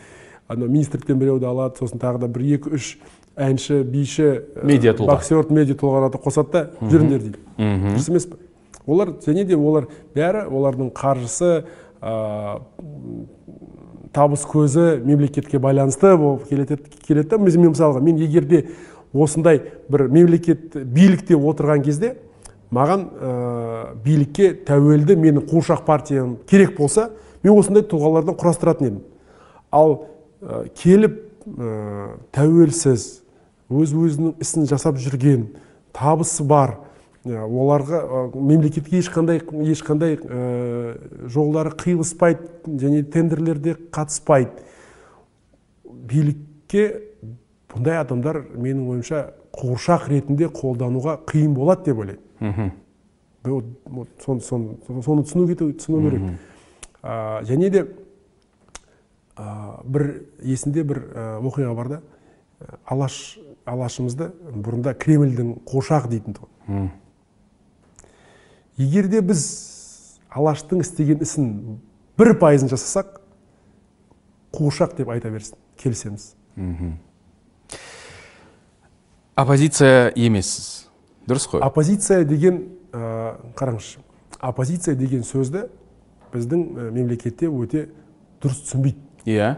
анау 0.52 0.68
министрліктен 0.68 1.20
біреуді 1.20 1.48
алады 1.48 1.80
сосын 1.80 2.02
тағы 2.02 2.26
да 2.26 2.28
бір 2.28 2.44
екі 2.58 2.76
үш 2.76 2.98
әнші 3.38 3.84
биші 3.88 4.30
медиа 4.64 4.94
тұлға. 4.98 5.16
боксер 5.16 5.48
медиа 5.50 5.76
тұлғаларды 5.80 6.20
қосады 6.22 6.52
да 6.52 6.64
жүріңдер 6.82 7.22
дейді. 7.24 7.40
Дұрыс 7.58 8.10
емес 8.12 8.26
пе? 8.28 8.40
Олар 8.88 9.14
және 9.24 9.46
де 9.46 9.56
олар 9.56 9.88
бәрі 10.16 10.48
олардың 10.50 10.92
қаржысы 10.92 11.64
ә, 12.02 12.60
табыс 14.12 14.44
көзі 14.44 15.00
мемлекетке 15.06 15.60
байланысты 15.60 16.18
болып 16.18 16.50
келеді 16.50 16.78
келеді 17.08 17.30
да. 17.30 17.38
Мен 17.38 17.72
мысалға 17.72 18.02
мен 18.02 18.18
егер 18.18 18.44
де 18.44 18.66
осындай 19.14 19.62
бір 19.90 20.08
мемлекет 20.10 20.76
билікте 20.76 21.36
отырған 21.38 21.86
кезде 21.86 22.16
маған 22.72 23.08
ә, 23.08 23.96
билікке 24.04 24.54
тәуелді 24.68 25.16
менің 25.16 25.48
қуыршақ 25.48 25.86
партиям 25.86 26.38
керек 26.50 26.78
болса 26.78 27.12
мен 27.44 27.54
осындай 27.56 27.84
тұлғалардан 27.84 28.36
құрастыратын 28.36 28.88
едім. 28.90 29.02
Ал 29.72 30.08
ә, 30.42 30.66
келіп 30.76 31.22
ә, 31.46 32.18
тәуелсіз 32.32 33.21
өз 33.72 33.94
өзінің 33.96 34.36
ісін 34.44 34.68
жасап 34.70 35.00
жүрген 35.02 35.48
табысы 35.96 36.44
бар. 36.44 36.78
Оларға 37.24 38.32
мемлекетке 38.34 38.98
ешқандай 38.98 39.42
ешқандай 39.72 40.18
жолдары 41.30 41.72
қиылыспайды 41.78 42.76
және 42.82 43.04
тендерлерде 43.04 43.76
қатыспайды. 43.94 44.52
Билікке 45.86 46.88
бұндай 47.72 48.02
адамдар 48.02 48.42
менің 48.56 48.88
ойымша 48.90 49.20
қуыршақ 49.54 50.10
ретінде 50.10 50.50
қолдануға 50.50 51.20
қиын 51.30 51.54
болады 51.54 51.92
деп 51.92 52.02
ойлаймын. 52.02 52.72
Соны, 54.26 54.42
соны, 54.42 54.76
соны 55.02 55.24
түсіну, 55.26 55.46
түсіну 55.78 56.02
керек. 56.08 56.22
Және 57.48 57.70
де 57.70 57.86
бір 59.86 60.08
есінде 60.42 60.84
бір 60.84 61.04
оқиға 61.42 61.76
бар 61.78 61.88
да. 61.90 62.02
Алаш 62.86 63.40
алашымызды 63.70 64.32
бұрында 64.56 64.94
кремльдің 64.98 65.54
қошақ 65.70 66.10
дейтін 66.12 66.38
тұғын. 66.38 66.90
Егер 68.82 69.08
де 69.12 69.22
біз 69.22 69.46
алаштың 70.30 70.82
істеген 70.82 71.22
ісін 71.22 71.80
бір 72.20 72.34
пайызын 72.42 72.72
жасасақ 72.72 73.20
қуыршақ 74.56 74.96
деп 74.98 75.12
айта 75.14 75.32
берсін 75.32 75.60
келісеміз. 75.78 76.34
Оппозиция 79.36 80.12
емессіз. 80.16 80.88
Дұрыс 81.28 81.48
қой. 81.48 81.62
Оппозиция 81.64 82.26
деген 82.26 82.64
ә, 82.92 83.38
қараңызшы 83.56 84.02
оппозиция 84.42 84.96
деген 84.98 85.24
сөзді 85.26 85.68
біздің 86.34 86.64
мемлекетте 86.96 87.50
өте 87.50 87.88
дұрыс 88.42 88.64
түсінбейді. 88.66 89.02
Иә. 89.30 89.54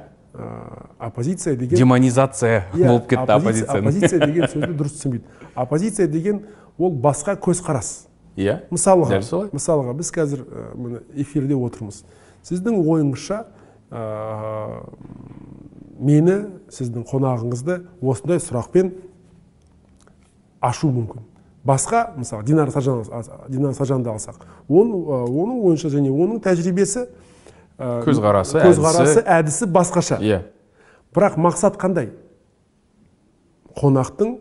Оппозиция 1.00 1.56
деген 1.56 1.78
демонизация. 1.78 2.66
Иә, 2.74 2.88
болып 2.88 3.08
кетті 3.10 3.32
оппозицияны 3.32 3.80
оппозиция. 3.80 4.20
деген 4.28 4.48
сөзді 4.50 4.72
дұрыс 4.80 4.96
түсінбейді. 4.98 5.26
Оппозиция 5.54 6.08
деген 6.08 6.42
ол 6.78 6.92
басқа 6.92 7.36
көзқарас. 7.38 8.08
Иә 8.38 8.64
мысалға 8.74 9.12
дәл 9.14 9.26
солай. 9.28 9.50
мысалға 9.54 9.94
біз 9.94 10.10
қазір 10.14 10.46
міне 10.74 11.04
эфирде 11.14 11.54
отырмыз. 11.54 12.04
Сіздің 12.44 12.80
ойыңызша 12.82 13.44
мені 16.00 16.40
сіздің 16.74 17.06
қонағыңызды 17.12 17.84
осындай 18.02 18.42
сұрақпен 18.42 18.90
ашу 20.62 20.90
мүмкін. 20.90 21.28
Басқа 21.64 22.08
мысалы 22.18 22.44
динара 22.44 22.72
саржан 22.72 23.06
динара 23.48 23.74
саржанды 23.74 24.10
алсақ 24.10 24.42
оның, 24.68 25.30
оның 25.30 25.62
ойынша 25.70 25.94
және 25.94 26.10
оның 26.12 26.42
тәжірибесі 26.44 27.06
көзқарасы 27.80 28.62
көзқарасы 28.64 29.24
әдісі. 29.26 29.66
басқаша. 29.68 30.20
Иә. 30.22 30.42
Бірақ 31.14 31.38
мақсат 31.38 31.78
қандай? 31.78 32.12
Қонақтың 33.78 34.38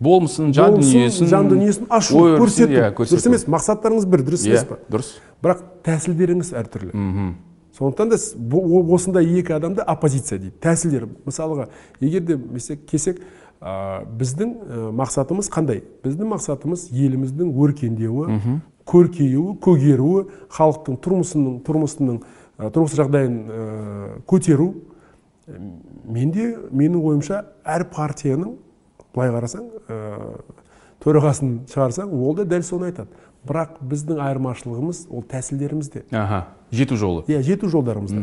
болмысын 0.00 0.52
жан 0.52 0.76
дүниесін 0.76 1.26
жан 1.30 1.48
дүниесін 1.48 1.86
ашу 1.88 2.26
көрсету. 2.36 2.76
Иә, 2.76 2.92
дұрыс 2.92 3.26
емес 3.30 3.46
мақсаттарыңыз 3.48 4.06
бір 4.06 4.24
дұрыс 4.26 4.44
емес 4.46 4.66
па? 4.68 4.76
дұрыс. 4.92 5.14
Бірақ 5.42 5.62
тәсілдеріңіз 5.86 6.52
әртүрлі. 6.52 6.92
Сондықтан 7.76 8.12
да 8.12 8.16
осындай 8.94 9.26
екі 9.40 9.52
адамды 9.56 9.82
оппозиция 9.84 10.38
дейді. 10.38 10.54
Тәсілдер. 10.60 11.08
Мысалға 11.26 11.68
егер 12.00 12.22
де 12.24 12.38
келсек 12.88 13.20
біздің 13.60 14.92
мақсатымыз 14.96 15.48
қандай? 15.52 15.82
Біздің 16.04 16.28
мақсатымыз 16.32 16.88
еліміздің 16.92 17.52
өркендеуі 17.56 18.60
көркеюі 18.86 19.56
көгеруі 19.62 20.26
халықтың 20.56 20.98
тұрмысының 21.02 21.56
тұрмысының 21.66 22.20
тұрмыс 22.72 22.94
жағдайын 22.96 23.38
көтеру. 24.30 24.72
Менде 26.06 26.56
менің 26.70 27.02
ойымша 27.02 27.42
әр 27.66 27.86
партияның 27.92 28.56
былай 29.14 29.30
қарасаң 29.34 29.68
төрағасын 31.02 31.56
шығарсаң 31.70 32.12
ол 32.14 32.36
да 32.38 32.46
дәл 32.48 32.64
соны 32.66 32.90
айтады. 32.90 33.10
Бірақ 33.46 33.76
біздің 33.86 34.18
айырмашылығымыз 34.24 35.04
ол 35.10 35.22
тәсілдерімізде. 35.30 36.06
Аха 36.10 36.46
жету 36.74 36.96
жолы. 36.98 37.22
Иә 37.30 37.42
жету 37.46 37.68
жолдарымызда. 37.70 38.22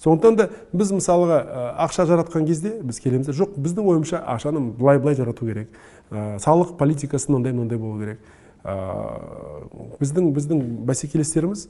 Сондықтан 0.00 0.36
да 0.38 0.46
біз 0.72 0.92
мысалға 0.94 1.40
ақша 1.84 2.06
жаратқан 2.08 2.46
кезде 2.46 2.76
біз 2.82 3.00
келеміз 3.02 3.26
де 3.26 3.34
жоқ 3.36 3.56
біздің 3.58 3.88
ойымша 3.90 4.22
ақшаны 4.22 4.62
былай 4.78 5.00
былай 5.02 5.18
жарату 5.18 5.44
керек. 5.48 5.74
Салық 6.10 6.76
политикасы 6.78 7.32
мынандай 7.32 7.52
мынандай 7.52 7.78
болу 7.78 7.98
керек. 7.98 8.20
Біздің 8.64 10.32
біздің 10.36 10.60
бәсекелестеріміз 10.88 11.68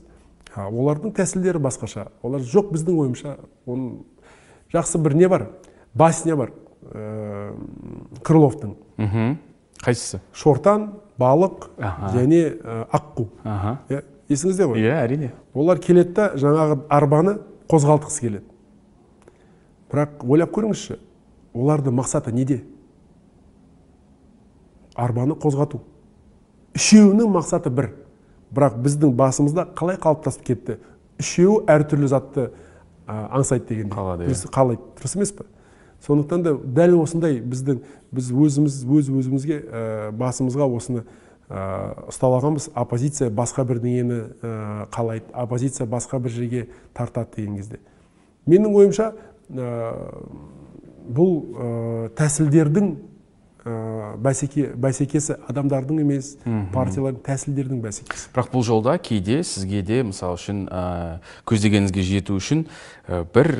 олардың 0.55 1.13
тәсілдері 1.15 1.61
басқаша. 1.63 2.09
Олар 2.23 2.41
жоқ 2.43 2.73
біздің 2.75 2.97
ойымша 2.99 3.37
оның 3.65 4.03
жақсы 4.73 4.99
бір 4.99 5.15
не 5.15 5.27
бар? 5.31 5.47
Басня 5.93 6.35
бар 6.35 6.51
крыловтың. 8.23 8.75
Қайсысы? 9.81 10.19
Шортан 10.33 10.99
балық 11.19 11.69
және 12.11 12.57
аққу. 12.91 13.29
Иә 13.89 14.03
есіңізде 14.31 14.67
ғой? 14.67 14.83
Иә 14.83 14.97
әрине. 15.05 15.31
Олар 15.53 15.79
келеді 15.79 16.13
да 16.17 16.31
жаңағы 16.35 16.81
арбаны 16.89 17.37
қозғалтқысы 17.71 18.19
келеді. 18.25 18.45
Бірақ 19.91 20.23
ойлап 20.27 20.51
көріңізші 20.55 20.99
олардың 21.53 21.95
мақсаты 21.99 22.31
неде? 22.31 22.61
Арбаны 24.95 25.35
қозғату. 25.35 25.81
Үшеуінің 26.77 27.31
мақсаты 27.31 27.71
бір. 27.73 27.91
Бірақ 28.51 28.77
біздің 28.83 29.15
басымызда 29.15 29.69
қалай 29.77 29.99
қалыптасып 30.01 30.43
кетті? 30.43 30.77
Үшеуі 31.21 31.63
әртүрлі 31.71 32.09
затты 32.11 32.49
аңсайды 33.07 33.69
дегендей. 33.69 33.95
Қалады 33.95 34.27
иә. 34.27 34.37
Қалайды 34.51 34.81
дұрыс 34.99 35.15
емес 35.17 35.33
па 35.35 35.47
сондықтан 36.05 36.43
да 36.43 36.53
дәл 36.57 36.97
осындай 37.01 37.39
біздің 37.45 37.81
біз 38.11 38.31
өзіміз 38.33 38.77
өз 38.89 39.09
өзімізге 39.21 39.57
ә, 39.61 39.81
басымызға 40.17 40.67
осыны 40.73 41.03
ә, 41.47 42.07
ұстап 42.09 42.33
алғанбыз. 42.39 42.71
Оппозиция 42.73 43.29
басқа 43.29 43.65
бірдеңені 43.69 44.17
ә, 44.41 44.53
қалайды 44.93 45.29
оппозиция 45.33 45.87
басқа 45.87 46.19
бір 46.19 46.33
жерге 46.33 46.63
тартады 46.97 47.37
деген 47.37 47.59
кезде. 47.59 47.79
Менің 48.49 48.73
ойымша 48.73 49.11
ә, 49.53 49.93
бұл 51.05 51.37
ә, 51.53 52.09
тәсілдердің 52.17 52.95
ә, 53.65 54.17
бәсеке 54.21 54.71
бәсекесі 54.75 55.37
адамдардың 55.51 56.01
емес 56.03 56.33
партиялардың 56.73 57.21
тәсілдердің 57.25 57.83
бәсекесі. 57.83 58.29
Бірақ 58.33 58.51
бұл 58.53 58.65
жолда 58.65 58.97
кейде 58.97 59.41
сізге 59.45 59.83
де 59.85 60.01
мысалы 60.07 60.39
үшін 60.39 60.65
ә, 60.67 61.21
көздегеніңізге 61.49 62.05
жету 62.07 62.37
үшін 62.41 62.65
ә, 63.07 63.23
бір 63.33 63.53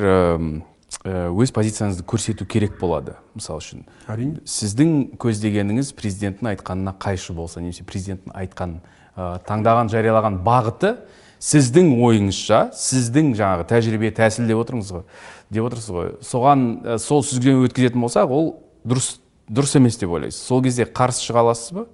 өз 1.01 1.53
позицияңызды 1.55 2.03
көрсету 2.05 2.45
керек 2.45 2.75
болады 2.81 3.15
мысалы 3.33 3.61
үшін. 3.63 3.85
Әрине. 4.11 4.41
Сіздің 4.45 5.15
көздегеніңіз 5.21 5.93
президенттің 5.97 6.51
айтқанына 6.51 6.93
қайшы 7.01 7.33
болса 7.33 7.61
немесе 7.63 7.85
президенттің 7.87 8.35
айтқан 8.43 8.75
ә, 9.15 9.39
таңдаған 9.47 9.89
жариялаған 9.93 10.41
бағыты 10.45 10.97
сіздің 11.41 11.95
ойыңызша 12.05 12.59
сіздің 12.77 13.31
жаңағы 13.39 13.65
тәжірибе 13.71 14.11
тәсіл 14.19 14.51
деп 14.51 14.61
отырмыз 14.61 14.91
ғой 14.93 15.07
деп 15.49 15.71
отырсыз 15.71 15.95
ғой. 15.95 16.11
Соған 16.21 16.67
ә, 16.83 16.99
сол 17.01 17.23
сүзгіден 17.25 17.63
өткізетін 17.65 18.03
болсақ 18.03 18.35
ол 18.35 18.53
дұрыс 18.85 19.15
дұрыс 19.51 19.75
емес 19.77 19.97
деп 19.99 20.13
ойлайсыз. 20.15 20.39
Сол 20.47 20.63
кезде 20.63 20.85
қарсы 20.87 21.25
шыға 21.25 21.43
аласыз 21.43 21.75
ба? 21.75 21.85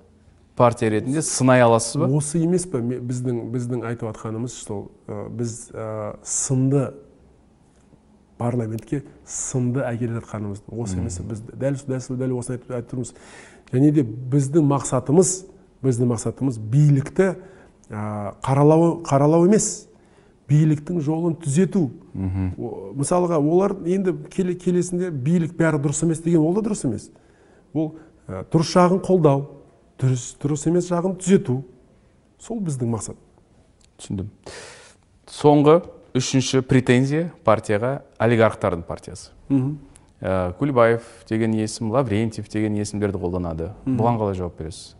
Партия 0.58 0.90
ретінде 0.94 1.22
сынай 1.26 1.62
аласыз 1.62 1.98
ба? 2.02 2.08
Осы 2.18 2.40
емес 2.42 2.68
па 2.70 2.80
біздің 2.82 3.44
біздің 3.54 3.84
айтып 3.90 4.12
жатқанымыз 4.12 4.56
сол 4.64 4.88
ә, 5.08 5.28
біз 5.30 5.68
ә, 5.74 6.16
сынды 6.26 6.92
парламентке 8.38 9.04
сынды 9.26 9.84
әкеліп 9.86 10.22
жатқанымыз. 10.22 10.64
Осы 10.70 10.98
емес 10.98 11.20
біз 11.22 11.44
дәл 11.54 11.78
дәл 11.88 12.18
дәл 12.22 12.38
осыны 12.38 12.58
айтып, 12.58 12.72
айтып 12.78 12.94
тұрмыз. 12.94 13.14
Және 13.74 13.92
де 13.92 14.06
біздің 14.06 14.66
мақсатымыз 14.70 15.36
біздің 15.86 16.12
мақсатымыз 16.14 16.58
билікті 16.58 17.36
ә, 17.90 18.34
қаралау 18.46 19.00
қаралау 19.06 19.46
емес. 19.50 19.88
Биліктің 20.48 21.02
жолын 21.04 21.34
түзету. 21.44 21.90
Мысалға 22.16 23.36
олар 23.36 23.74
енді 23.84 24.14
келе, 24.32 24.56
келесінде 24.56 25.10
билік 25.12 25.58
бәрі 25.58 25.82
дұрыс 25.84 26.06
емес 26.06 26.22
деген 26.24 26.46
ол 26.48 26.56
да 26.56 26.64
дұрыс 26.64 26.86
емес. 26.88 27.10
Ол 27.78 27.94
ә, 28.28 28.44
дұрыс 28.52 28.74
жағын 28.76 29.02
қолдау 29.06 29.46
дұрыс 30.02 30.32
дұрыс 30.42 30.68
емес 30.70 30.90
жағын 30.92 31.18
түзету. 31.22 31.62
Сол 32.42 32.60
біздің 32.62 32.92
мақсат. 32.94 33.18
Түсіндім. 33.98 34.30
Соңғы 35.32 35.80
үшінші 36.18 36.62
претензия 36.68 37.32
партияға 37.46 38.02
олигархтардың 38.22 38.86
партиясы. 38.88 39.32
Ә, 40.18 40.54
кулибаев 40.58 41.06
деген 41.30 41.54
есім 41.58 41.92
лаврентьев 41.94 42.50
деген 42.50 42.78
есімдерді 42.78 43.20
қолданады. 43.22 43.72
Бұған 43.86 44.22
қалай 44.22 44.38
жауап 44.38 44.58
бересіз? 44.58 44.96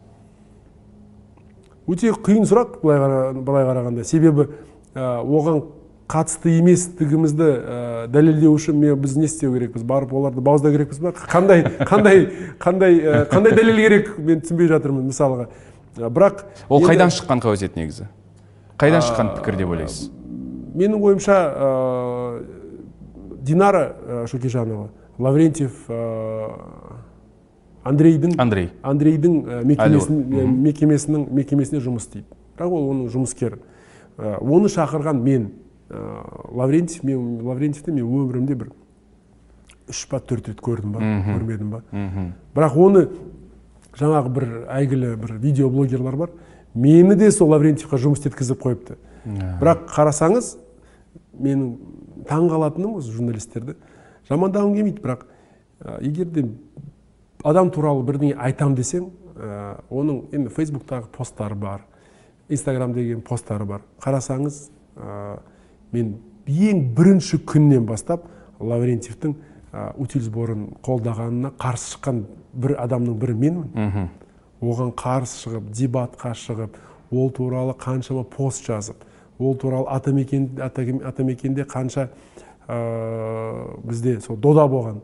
Өте 1.88 2.12
қиын 2.12 2.46
сұрақ 2.46 2.82
былай, 2.82 3.00
қара, 3.00 3.32
қарағанда. 3.72 4.04
Себебі 4.06 4.50
ә, 4.94 5.22
оған 5.24 5.64
қатысты 6.08 6.58
еместігімізді 6.58 7.48
ә, 7.48 7.80
дәлелдеу 8.12 8.54
үшін 8.56 8.78
мен 8.80 9.00
біз 9.02 9.18
не 9.20 9.28
істеу 9.28 9.54
керекпіз? 9.54 9.84
Барып 9.84 10.14
оларды 10.16 10.42
бауыздау 10.42 10.72
керекпіз 10.76 11.02
ба? 11.04 11.14
Қандай 11.28 11.66
қандай 11.84 12.28
қандай 12.60 13.02
ә, 13.02 13.24
қандай 13.32 13.58
дәлел 13.58 13.82
керек 13.82 14.14
мен 14.18 14.40
түсінбей 14.44 14.72
жатырмын 14.72 15.10
мысалға? 15.10 15.50
Ә, 15.98 16.08
бірақ 16.08 16.46
ол 16.70 16.80
енді... 16.80 16.94
қайдан 16.94 17.12
шыққан 17.12 17.44
қауесет 17.44 17.76
негізі? 17.76 18.08
Қайдан 18.80 19.04
шыққан 19.04 19.36
пікір 19.40 19.60
деп 19.60 19.76
ойлайсыз? 19.76 20.12
менің 20.78 21.02
ойымша 21.02 21.36
ә, 21.36 21.68
динара 23.42 23.84
ә, 23.98 24.26
шөкежанова 24.30 24.90
лаврентьев 25.18 25.88
ә, 25.90 26.50
андрейдің 27.88 28.36
андрей. 28.42 28.70
Андрейдің 28.86 29.64
мекемесін, 29.66 30.20
мекемесінің 30.68 31.28
мекемесіне 31.34 31.82
жұмыс 31.82 32.06
істейді. 32.06 32.28
Бірақ 32.58 32.74
ол 32.74 32.90
оның 32.92 33.08
жұмыскері. 33.14 33.62
Оны 34.18 34.70
шақырған 34.74 35.22
мен. 35.24 35.48
Лаврентьев 35.90 37.04
мен 37.04 37.42
лаврентьевті 37.46 37.92
мен 37.92 38.06
өмірімде 38.06 38.56
бір 38.60 38.72
үш 39.88 40.04
па 40.12 40.20
төрт 40.20 40.50
рет 40.52 40.62
көрдім 40.62 40.92
ба 40.96 41.00
көрмедім 41.30 41.70
ба. 41.72 41.82
Бірақ 42.56 42.78
оны 42.78 43.08
жаңағы 43.98 44.34
бір 44.36 44.48
әйгілі 44.68 45.16
бір 45.22 45.38
видеоблогерлар 45.42 46.16
бар. 46.16 46.34
Мені 46.76 47.16
де 47.16 47.32
сол 47.32 47.50
лаврентьевқа 47.54 47.98
жұмыс 47.98 48.20
істеткізіп 48.20 48.62
қойыпты. 48.66 48.98
Бірақ 49.62 49.88
қарасаңыз 49.96 50.58
менің 51.40 52.26
таң 52.28 52.50
қалатыным 52.52 53.00
осы 53.00 53.14
журналистерді 53.16 53.78
жамандағым 54.30 54.76
келмейді. 54.76 55.02
Бірақ 55.02 55.26
егер 56.02 56.26
де 56.36 56.46
адам 57.44 57.72
туралы 57.72 58.04
бірдеңе 58.04 58.36
айтам 58.36 58.76
десең 58.76 59.10
ә, 59.38 59.78
оның 59.90 60.26
енді 60.34 60.52
фейсбуктағы 60.52 61.08
посттары 61.16 61.56
бар 61.56 61.86
инстаграм 62.50 62.94
деген 62.94 63.22
посттары 63.22 63.66
бар. 63.66 63.82
Қарасаңыз 64.02 64.68
ә, 64.98 65.40
мен 65.92 66.16
ең 66.48 66.94
бірінші 66.96 67.42
күннен 67.48 67.86
бастап 67.86 68.26
лаврентьевтің 68.60 69.36
ә, 69.74 69.92
утиль 69.98 70.24
сборын 70.24 70.70
қолдағанына 70.86 71.54
қарсы 71.60 71.96
шыққан 71.96 72.24
бір 72.54 72.78
адамның 72.82 73.20
бірі 73.20 73.36
менмін. 73.38 74.10
Оған 74.62 74.94
қарсы 74.98 75.44
шығып 75.44 75.70
дебатқа 75.76 76.34
шығып 76.34 76.78
ол 77.12 77.30
туралы 77.32 77.76
қаншама 77.78 78.24
пост 78.24 78.66
жазып 78.66 79.04
ол 79.40 79.56
туралы 79.56 79.86
атамекен 79.94 80.50
атамекенде 80.64 81.62
қанша 81.64 82.10
бізде 82.68 84.20
сол 84.22 84.38
дода 84.38 84.66
болған. 84.68 85.02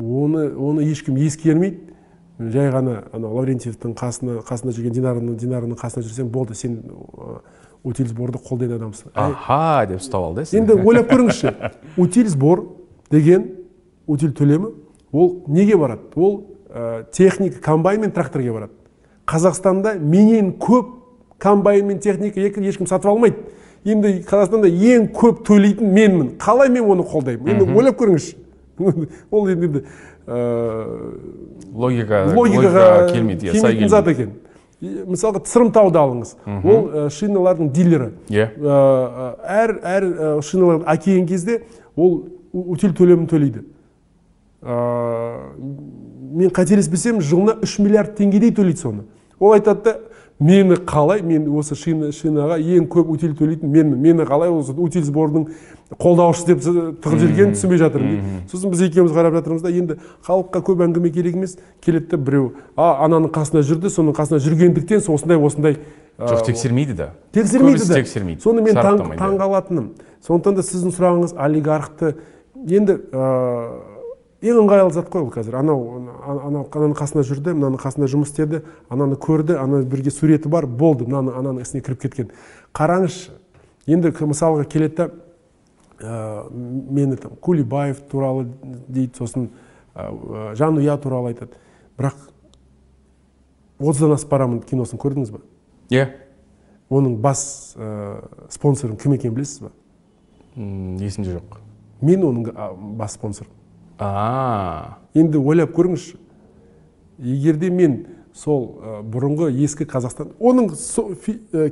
Оны 0.00 0.48
оны 0.56 0.86
ешкім 0.88 1.16
ескермейді. 1.16 1.92
Жай 2.38 2.72
ғана 2.72 3.04
анау 3.12 3.36
лаврентьевтің 3.36 3.92
қасына 3.94 4.40
қасында 4.48 4.72
жүрген 4.74 4.96
динараның 4.96 5.36
динараның 5.38 5.76
қасында 5.78 6.08
жүрсең 6.08 6.30
болды 6.32 6.54
сен 6.58 6.80
утиль 7.84 8.08
сборды 8.08 8.38
қолдайтын 8.38 8.78
адамсың 8.78 9.12
аха 9.18 9.86
деп 9.90 10.02
ұстап 10.02 10.22
алды 10.22 10.44
енді 10.56 10.76
ойлап 10.82 11.10
көріңізші 11.10 11.52
утиль 11.98 12.28
сбор 12.30 12.64
деген 13.10 13.48
утиль 14.06 14.32
төлемі 14.36 14.70
ол 15.12 15.42
неге 15.48 15.76
барады 15.76 16.02
ол 16.14 16.44
ә, 16.70 17.04
техника 17.10 17.60
комбайн 17.60 18.00
мен 18.00 18.14
тракторға 18.14 18.54
барады 18.54 18.72
қазақстанда 19.26 19.96
менен 19.98 20.52
көп 20.58 20.94
комбайн 21.42 21.86
мен 21.86 21.98
техника 21.98 22.40
ешкім 22.40 22.86
сатып 22.86 23.10
алмайды 23.10 23.36
енді 23.84 24.20
қазақстанда 24.28 24.70
ең 24.70 25.10
көп 25.16 25.42
төлейтін 25.48 25.92
менмін 25.92 26.30
қалай 26.38 26.70
мен 26.70 26.86
оны 26.86 27.06
қолдаймын 27.06 27.56
енді 27.56 27.66
ойлап 27.74 27.98
көріңізші 27.98 28.38
ол 29.30 29.50
енді 29.50 29.82
логика 31.74 32.24
логикаға 32.30 33.10
келмейді 33.10 33.50
келмейтін 33.50 33.90
зат 33.90 34.08
екен 34.14 34.36
мысалға 34.82 35.44
сырымтауды 35.46 35.98
алыңыз. 36.00 36.34
Ол 36.66 37.08
шиналардың 37.14 37.70
дилері. 37.74 38.08
Иә. 38.32 38.48
Әр 39.46 39.76
әр 39.86 40.06
шиналарды 40.42 40.88
әкелген 40.90 41.26
кезде 41.30 41.60
ол 41.94 42.24
утиль 42.52 42.94
төлемін 42.96 43.28
төлейді. 43.30 43.62
Мен 46.32 46.50
қателеспесем 46.54 47.20
жылына 47.22 47.60
үш 47.62 47.78
миллиард 47.78 48.16
теңгедей 48.18 48.50
төлейді 48.54 48.80
соны. 48.82 49.06
Ол 49.38 49.54
айтады 49.54 49.82
да 49.84 49.98
мені 50.40 50.76
қалай 50.86 51.22
мен 51.22 51.48
осы 51.52 51.76
шина 51.78 52.10
шинаға 52.12 52.58
ең 52.58 52.88
көп 52.90 53.12
утиль 53.14 53.34
төлейтін 53.38 53.70
менмін. 53.70 53.98
Мені 54.00 54.26
қалай 54.26 54.50
осы 54.50 54.72
утиль 54.72 55.04
сбордың 55.06 55.48
қолдаушысы 56.00 56.48
деп 56.48 56.62
тығып 57.04 57.20
жүргенін 57.22 57.54
түсінбей 57.56 57.80
жатырмын. 57.82 58.42
Сосын 58.50 58.72
біз 58.72 58.82
екеуміз 58.88 59.12
қарап 59.12 59.36
жатырмыз 59.38 59.62
да 59.62 59.70
енді 59.70 59.98
халыққа 60.26 60.62
көп 60.66 60.84
әңгіме 60.86 61.12
керек 61.12 61.36
емес 61.36 61.58
келеді 61.84 62.14
да 62.14 62.16
біреу 62.16 62.52
а 62.76 63.04
ананың 63.06 63.32
қасында 63.34 63.62
жүрді 63.66 63.92
соның 63.92 64.16
қасында 64.16 64.40
жүргендіктен 64.42 65.04
осындай 65.12 65.38
осындай 65.38 65.78
жоқ 66.18 66.44
тексермейді 66.46 66.96
да. 66.96 67.12
тексермейді 67.32 67.88
да. 67.88 67.94
тексермейді. 67.94 68.42
Соны 68.42 68.62
мен 68.62 68.74
таң 68.74 69.38
қалатыным. 69.40 69.92
Сондықтан 70.22 70.58
да 70.58 70.62
сіздің 70.62 70.96
сұрағыңыз 70.96 71.36
олигархты 71.36 72.14
енді 72.68 72.98
ең 74.42 74.58
ыңғайлы 74.64 74.90
зат 74.92 75.08
қой 75.12 75.22
ол 75.22 75.30
қазір. 75.30 75.54
Анау 75.60 75.84
анау 76.26 76.64
ананың 76.66 76.96
қасында 76.98 77.22
жүрді 77.28 77.54
мынаның 77.54 77.78
қасында 77.78 78.08
жұмыс 78.10 78.32
істеді 78.32 78.62
ананы 78.90 79.14
көрді 79.14 79.54
ана 79.60 79.82
бірге 79.86 80.10
суреті 80.10 80.50
бар 80.50 80.66
болды 80.66 81.06
мынаны 81.06 81.30
ананың 81.38 81.62
ісіне 81.62 81.82
кіріп 81.86 82.02
кеткен. 82.02 82.32
Қараңызшы 82.74 83.36
енді 83.86 84.10
мысалға 84.10 84.66
келеді 84.66 84.96
да 84.96 85.08
ә, 86.02 86.50
мені 86.50 87.16
там 87.16 87.36
кулибаев 87.40 88.02
туралы 88.10 88.48
дейді 88.88 89.14
сосын 89.18 89.48
ә, 89.94 90.10
жанұя 90.58 90.98
туралы 90.98 91.36
айтады. 91.36 91.54
Бірақ 91.98 92.18
отыздан 93.78 94.16
асып 94.16 94.34
барамын 94.34 94.60
киносын 94.66 94.98
көрдіңіз 94.98 95.32
ба? 95.36 95.42
Иә. 95.94 96.10
Оның 96.90 97.16
бас 97.22 97.76
ә, 97.78 98.26
спонсоры 98.50 98.98
кім 98.98 99.14
екенін 99.14 99.38
білесіз 99.38 99.68
ба? 99.68 99.74
Есімде 100.56 101.38
жоқ. 101.38 101.58
Мен 102.02 102.26
оның 102.26 102.96
бас 102.98 103.14
спонсорым. 103.14 103.61
А. 103.98 104.98
Енді 105.14 105.38
ойлап 105.38 105.74
көріңізші. 105.76 106.16
Егерде 107.22 107.70
мен 107.70 107.98
сол 108.34 108.80
бұрынғы 109.12 109.50
ескі 109.64 109.84
қазақстан 109.88 110.32
оның 110.40 110.72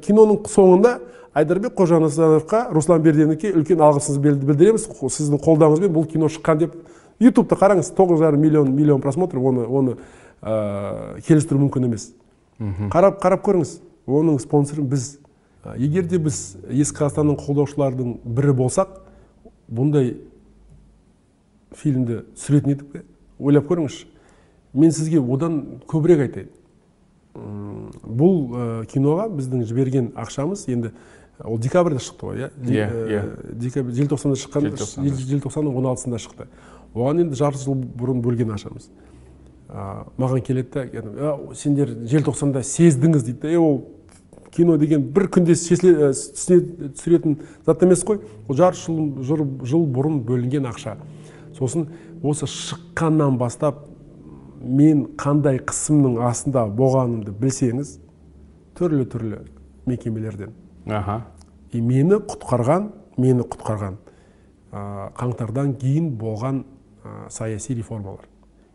киноның 0.04 0.42
соңында 0.52 0.98
айдарбек 1.34 1.74
қожанасановқа 1.78 2.66
руслан 2.74 3.02
берденовке 3.02 3.52
үлкен 3.54 3.80
алғысымызды 3.80 4.44
білдіреміз. 4.44 4.88
Сіздің 5.00 5.40
қолдауыңызбен 5.40 5.94
бұл 5.94 6.08
кино 6.10 6.28
шыққан 6.28 6.60
деп. 6.60 6.74
Ютубта 7.20 7.56
қараңыз 7.56 7.92
тоғыз 7.96 8.20
жарым 8.20 8.40
миллион 8.40 8.74
миллион 8.74 9.00
просмотр 9.00 9.38
оны 9.38 9.64
оны 9.66 9.96
ә, 10.42 11.20
келістіру 11.26 11.60
мүмкін 11.64 11.88
емес. 11.88 12.10
Қарап 12.92 13.20
қарап 13.22 13.44
көріңіз 13.46 13.78
оның 14.06 14.40
спонсоры 14.40 14.82
біз. 14.82 15.18
Егер 15.76 16.06
де 16.08 16.18
біз 16.18 16.56
ескі 16.68 17.02
қазақстанның 17.02 17.36
қолдаушылардың 17.40 18.18
бірі 18.24 18.54
болсақ 18.56 19.00
бұндай 19.68 20.14
фильмді 21.76 22.22
түсіретін 22.34 22.74
едік 22.74 22.92
пе? 22.92 23.02
Ойлап 23.38 23.68
көріңізші. 23.70 24.06
Мен 24.74 24.92
сізге 24.94 25.20
одан 25.20 25.82
көбірек 25.90 26.24
айтайын. 26.26 26.50
Бұл 27.34 28.36
ә, 28.50 28.64
киноға 28.90 29.28
біздің 29.32 29.64
жіберген 29.68 30.10
ақшамыз 30.18 30.66
енді 30.70 30.92
ол 31.44 31.58
декабрьда 31.58 32.02
шықты 32.02 32.26
ғой 32.26 32.42
иә? 32.42 32.50
Иә 32.66 32.88
иә. 33.06 33.92
желтоқсанда 33.94 34.36
шыққан 34.36 34.70
желтоқсанның 34.74 35.76
он 35.76 35.86
алтысында 35.86 36.18
шықты. 36.18 36.48
Оған 36.94 37.22
енді 37.24 37.38
жарты 37.38 37.62
жыл 37.62 37.78
бұрын 37.78 38.20
бөлген 38.20 38.50
ақшамыз. 38.56 38.90
Маған 40.18 40.42
келеді 40.42 40.90
да 40.90 41.38
сендер 41.54 41.94
желтоқсанда 42.10 42.62
сездіңіз 42.66 43.24
дейді 43.24 43.40
да 43.42 43.48
е 43.50 43.58
ол 43.58 43.84
кино 44.50 44.76
деген 44.76 45.04
бір 45.14 45.28
күнде 45.30 45.54
түсіретін 45.54 47.38
зат 47.66 47.82
емес 47.86 48.02
қой. 48.04 48.20
Ол 48.48 48.56
жарты 48.58 48.82
жыл, 49.22 49.46
жыл 49.62 49.86
бұрын 49.86 50.20
бөлінген 50.26 50.66
ақша. 50.66 50.96
Сосын 51.60 51.88
осы 52.22 52.48
шыққаннан 52.48 53.36
бастап 53.38 53.84
мен 54.60 55.06
қандай 55.20 55.60
қысымның 55.64 56.20
астында 56.24 56.66
болғанымды 56.76 57.32
білсеңіз 57.36 57.98
түрлі 58.76 59.06
түрлі 59.12 59.40
мекемелерден. 59.86 60.54
Аха. 60.86 61.26
И 61.72 61.80
мені 61.80 62.20
құтқарған 62.26 62.90
мені 63.20 63.44
құтқарған 63.44 63.98
ә, 64.72 65.10
қаңтардан 65.18 65.74
кейін 65.80 66.10
болған 66.18 66.64
ә, 67.04 67.28
саяси 67.30 67.74
реформалар. 67.74 68.26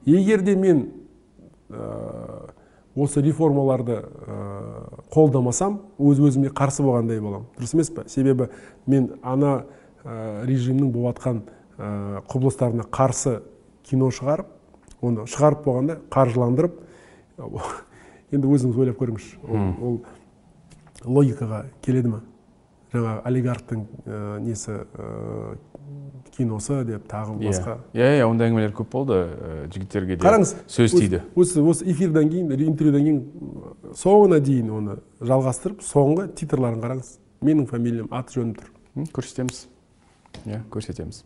Егер 0.06 0.42
де 0.46 0.56
мен 0.56 0.86
ә, 1.70 2.52
осы 2.96 3.22
реформаларды 3.22 4.00
ә, 4.00 4.38
қолдамасам 5.14 5.82
өз 6.00 6.22
өзіме 6.22 6.54
қарсы 6.56 6.86
болғандай 6.86 7.20
боламын. 7.20 7.50
Дұрыс 7.58 7.76
емес 7.76 7.92
па 7.92 8.08
себебі 8.08 8.50
мен 8.88 9.12
ана 9.24 9.66
ә, 10.04 10.46
режимнің 10.46 10.92
болып 10.94 11.20
жатқан 11.20 11.44
құбылыстарына 11.78 12.88
қарсы 12.92 13.40
кино 13.84 14.12
шығарып 14.16 14.52
оны 15.06 15.26
шығарып 15.30 15.66
болғанда 15.66 15.98
қаржыландырып 16.14 16.80
енді 18.36 18.48
өзіңіз 18.48 18.80
ойлап 18.80 19.02
көріңізші. 19.02 19.42
Ол, 19.48 19.68
ол 19.86 20.00
логикаға 21.06 21.66
келеді 21.86 22.16
ма 22.16 22.22
жаңағы 22.96 23.26
олигархтың 23.28 23.82
ә, 24.06 24.20
несі 24.44 24.78
ә, 24.96 25.58
киносы 26.36 26.80
деп 26.88 27.06
тағы 27.12 27.36
басқа? 27.42 27.78
Иә 27.96 28.22
иә 28.22 28.30
ондай 28.30 28.50
әңгімелер 28.50 28.74
көп 28.78 28.90
болды 28.94 29.20
ә, 29.20 29.68
жігіттерге 29.74 30.18
де 30.18 30.26
қараңыз 30.26 30.56
сөз 30.72 30.96
тиді. 30.96 31.22
осы 31.36 31.62
осы 31.62 31.88
эфирден 31.92 32.32
кейін 32.32 32.52
интервьюдан 32.70 33.04
кейін 33.04 33.22
соңына 34.00 34.40
дейін 34.40 34.72
оны 34.80 34.98
жалғастырып 35.22 35.84
соңғы 35.86 36.30
титрларын 36.40 36.82
қараңыз. 36.84 37.18
Менің 37.46 37.68
фамилиям 37.70 38.12
аты 38.16 38.40
жөнім 38.40 38.56
тұр. 38.58 38.72
Көрсетеміз. 39.14 39.66
Иә 40.46 40.64
көрсетеміз. 40.72 41.24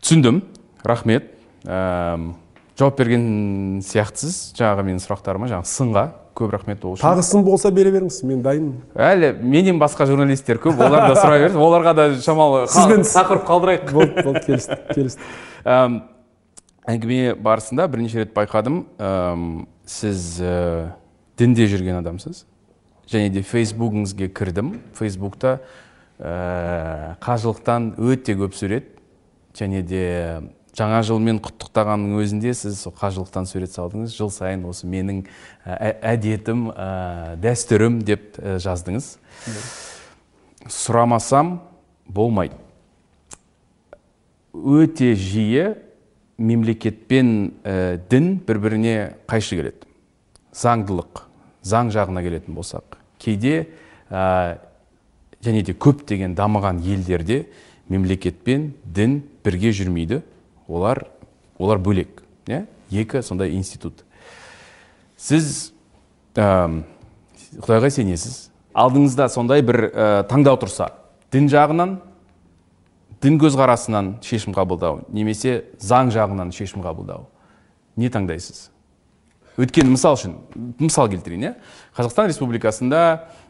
Түсіндім. 0.00 0.42
Рахмет. 0.84 1.30
Ә, 1.64 2.32
жауап 2.78 2.98
берген 2.98 3.80
сияқтысыз. 3.84 4.54
Жаңағы 4.58 4.86
менің 4.88 5.04
сұрақтарыма 5.04 5.50
жаңағы 5.50 5.70
сынға 5.70 6.04
көп 6.40 6.54
рахмет 6.54 6.84
ол 6.84 6.94
үшін. 6.96 7.04
Тағы 7.04 7.24
сын 7.26 7.44
болса 7.44 7.70
бере 7.74 7.92
беріңіз 7.92 8.20
мен 8.28 8.40
дайынмын 8.44 8.78
әлі 8.96 9.32
менен 9.42 9.80
басқа 9.80 10.06
журналисттер 10.08 10.60
көп 10.62 10.80
олар 10.80 11.10
да 11.10 11.18
сұрай 11.18 11.42
берсін 11.44 11.60
оларға 11.60 11.94
да 11.98 12.06
шамалы 12.22 12.62
тақырып 12.70 13.44
қалдырайық. 13.48 13.90
Болды 13.96 14.24
болды 14.24 14.44
келістік 14.46 14.86
келістік 14.94 15.26
әңгіме 16.90 17.34
барысында 17.36 17.86
бірнеше 17.90 18.24
рет 18.24 18.32
байқадым. 18.36 18.84
Сіз 19.90 20.38
ә, 20.40 20.54
дінде 21.38 21.66
жүрген 21.70 22.00
адамсыз. 22.00 22.44
Және 23.10 23.30
де 23.34 23.42
фейсбугіңізге 23.42 24.30
кірдім. 24.32 24.76
Фейсбукта 24.98 25.58
ә, 26.18 27.16
қажылықтан 27.22 27.94
өте 27.98 28.38
көп 28.38 28.56
сурет 28.56 28.99
және 29.56 29.82
де 29.86 30.04
жаңа 30.76 31.00
жылмен 31.06 31.40
құттықтағанның 31.42 32.20
өзінде 32.22 32.54
сіз 32.54 32.78
сол 32.84 32.94
қажылықтан 32.96 33.48
сурет 33.50 33.72
салдыңыз. 33.74 34.14
Жыл 34.14 34.30
сайын 34.32 34.64
осы 34.70 34.88
менің 34.90 35.24
әдетім 35.66 36.68
ә, 36.70 37.36
дәстүрім 37.42 38.00
деп 38.06 38.38
жаздыңыз. 38.38 39.12
Сұрамасам 40.70 41.58
болмайды. 42.06 42.54
Өте 44.54 45.14
жиі 45.18 45.74
мемлекет 46.38 47.06
пен 47.10 47.52
ә, 47.64 47.98
дін 48.10 48.36
бір 48.46 48.62
біріне 48.62 48.96
қайшы 49.30 49.58
келеді. 49.58 49.90
Заңдылық 50.56 51.26
заң 51.66 51.92
жағына 51.94 52.22
келетін 52.24 52.56
болсақ 52.56 52.96
кейде 53.20 53.68
ә, 54.08 54.58
және 55.44 55.62
де 55.64 55.74
көптеген 55.76 56.34
дамыған 56.38 56.80
елдерде 56.84 57.44
мемлекет 57.90 58.40
пен 58.46 58.70
дін 58.84 59.20
бірге 59.44 59.74
жүрмейді. 59.74 60.22
Олар 60.70 61.08
олар 61.58 61.82
бөлек 61.82 62.22
иә? 62.46 62.64
Екі 62.90 63.22
сондай 63.22 63.52
институт. 63.54 64.04
Сіз 65.18 65.72
ә, 66.34 66.82
құдайға 67.58 67.90
сенесіз? 67.92 68.48
Алдыңызда 68.72 69.28
сондай 69.28 69.62
бір 69.66 69.90
ә, 69.90 70.06
таңдау 70.30 70.58
тұрса 70.62 70.92
дін 71.34 71.50
жағынан 71.50 71.98
дін 73.20 73.38
көзқарасынан 73.42 74.14
шешім 74.24 74.54
қабылдау 74.56 75.02
немесе 75.12 75.64
заң 75.82 76.12
жағынан 76.14 76.54
шешім 76.54 76.84
қабылдау 76.86 77.26
не 78.00 78.08
таңдайсыз? 78.08 78.68
Өйткені 79.60 79.92
мысал 79.92 80.16
үшін 80.16 80.38
мысал 80.80 81.10
келтірейін 81.12 81.50
иә? 81.50 81.54
Қазақстан 81.98 82.30
республикасында 82.30 83.02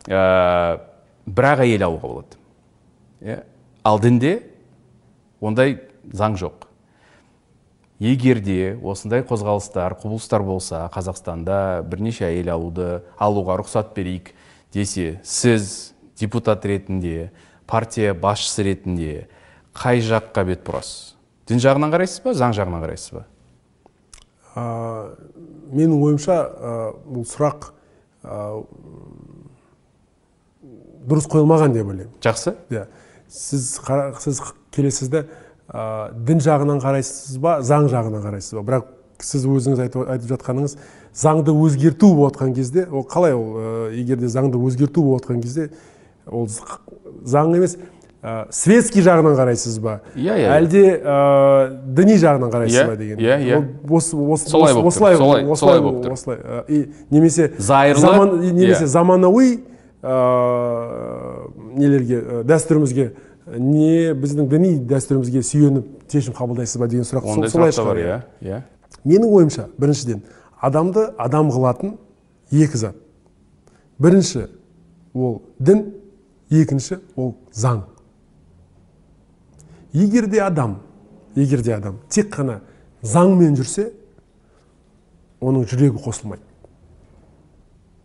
ә, 0.09 0.81
бір 1.29 1.51
ақ 1.53 1.65
әйел 1.69 1.87
алуға 1.87 2.09
болады 2.09 2.41
иә? 3.21 3.43
Ал 3.85 4.01
дінде 4.01 4.43
ондай 5.41 5.79
заң 6.13 6.37
жоқ. 6.41 6.67
Егер 8.01 8.41
де 8.41 8.79
осындай 8.81 9.21
қозғалыстар 9.29 9.95
құбылыстар 10.01 10.45
болса 10.45 10.87
қазақстанда 10.95 11.83
бірнеше 11.85 12.25
әйел 12.29 12.55
алуды 12.55 13.03
алуға 13.21 13.59
рұқсат 13.61 13.93
берейік 13.97 14.33
десе 14.73 15.21
сіз 15.23 15.93
депутат 16.17 16.65
ретінде 16.65 17.31
партия 17.67 18.15
басшысы 18.15 18.65
ретінде 18.65 19.29
қай 19.77 20.01
жаққа 20.05 20.47
бет 20.49 20.65
бұрасыз? 20.65 21.15
Дін 21.49 21.61
жағынан 21.61 21.93
қарайсыз 21.93 22.25
ба 22.25 22.33
заң 22.37 22.57
жағынан 22.57 22.85
қарайсыз 22.87 23.15
ба? 23.19 23.27
Ә, 24.57 24.65
менің 25.73 26.01
ойымша 26.01 26.39
бұл 27.05 27.29
сұрақ 27.29 27.71
дұрыс 31.11 31.29
қойылмаған 31.31 31.77
деп 31.77 31.89
ойлаймын. 31.89 32.17
Жақсы. 32.25 32.57
Иә. 32.73 32.87
Сіз 33.31 33.81
сіз 34.19 34.41
келесіз 34.75 35.09
де 35.09 35.25
ә, 35.71 36.11
дін 36.15 36.43
жағынан 36.43 36.81
қарайсыз 36.83 37.39
ба 37.39 37.61
заң 37.63 37.87
жағынан 37.93 38.25
қарайсыз 38.25 38.59
ба? 38.59 38.65
Бірақ 38.67 38.91
сіз 39.23 39.47
өзіңіз 39.47 39.85
айтып, 39.85 40.09
айтып 40.11 40.33
жатқаныңыз 40.35 40.77
заңды 41.15 41.55
өзгерту 41.55 42.11
болып 42.17 42.35
жатқан 42.35 42.55
кезде 42.57 42.89
ол 42.91 43.07
қалай 43.07 43.37
ол 43.37 43.55
ә, 43.55 43.95
егер 43.95 44.19
де 44.19 44.31
заңды 44.33 44.59
өзгерту 44.59 45.05
болып 45.07 45.25
жатқан 45.25 45.41
кезде 45.45 45.71
ол 46.27 46.49
заң 46.49 47.55
емес 47.55 47.77
ә, 48.23 48.47
светский 48.51 49.05
жағынан 49.07 49.39
қарайсыз 49.39 49.79
ба? 49.81 50.01
Иә 50.17 50.37
иә 50.43 50.51
әлде 50.59 50.85
ә, 50.99 51.17
діни 51.87 52.19
жағынан 52.21 52.51
қарайсыз 52.51 52.91
ба 52.91 52.97
деген? 52.99 53.23
иә 53.23 53.39
иә. 53.47 53.63
Осылай 53.89 54.75
осылай 54.75 55.15
осылай. 55.15 55.45
Осылай 55.47 56.87
немесе 57.11 57.53
зайырлы 57.59 58.01
заман, 58.01 58.41
немесе 58.41 58.87
заманауи 58.87 59.61
нелерге 61.77 62.43
дәстүрімізге 62.49 63.11
не 63.59 64.13
біздің 64.15 64.49
діни 64.51 64.75
дәстүрімізге 64.91 65.43
сүйеніп 65.47 66.11
шешім 66.13 66.35
қабылдайсыз 66.37 66.81
ба 66.81 66.89
деген 66.91 67.07
сұрақ 67.09 67.29
ондай 67.33 67.51
сұрақ 67.51 67.85
бар 67.87 68.01
иә 68.01 68.19
иә. 68.45 68.61
Менің 69.05 69.31
ойымша 69.31 69.69
біріншіден 69.79 70.23
адамды 70.61 71.07
адам 71.19 71.51
қылатын 71.51 71.97
екі 72.51 72.79
зат. 72.79 72.97
Бірінші 73.99 74.47
ол 75.15 75.41
дін 75.59 75.87
екінші 76.51 77.01
ол 77.17 77.35
заң. 77.53 77.83
Егер 79.93 80.27
де 80.31 80.43
адам 80.45 80.79
егер 81.35 81.63
де 81.63 81.75
адам 81.75 81.99
тек 82.09 82.31
қана 82.35 82.61
заңмен 83.03 83.57
жүрсе 83.59 83.91
оның 85.41 85.67
жүрегі 85.67 86.03
қосылмайды. 86.05 86.43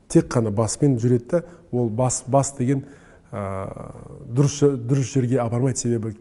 Тек 0.07 0.29
қана 0.31 0.51
баспен 0.51 0.97
жүреді 0.97 1.29
да 1.31 1.43
ол 1.71 1.89
бас 1.89 2.23
бас 2.27 2.53
деген 2.57 2.85
дұрыс 3.31 4.59
дұрыс 4.85 5.11
жерге 5.13 5.39
апармайды 5.43 5.79
себебі 5.79 6.13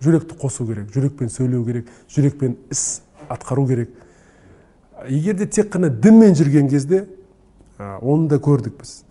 жүректі 0.00 0.38
қосу 0.38 0.66
керек 0.66 0.92
жүрекпен 0.94 1.28
сөйлеу 1.32 1.64
керек 1.66 1.90
жүрекпен 2.14 2.56
іс 2.70 3.02
атқару 3.28 3.66
керек. 3.66 3.90
Егер 5.08 5.34
де 5.36 5.46
тек 5.46 5.72
қана 5.74 5.90
дінмен 5.90 6.34
жүрген 6.38 6.68
кезде 6.70 7.06
оны 7.78 8.28
да 8.28 8.38
көрдік 8.38 8.78
біз. 8.80 9.02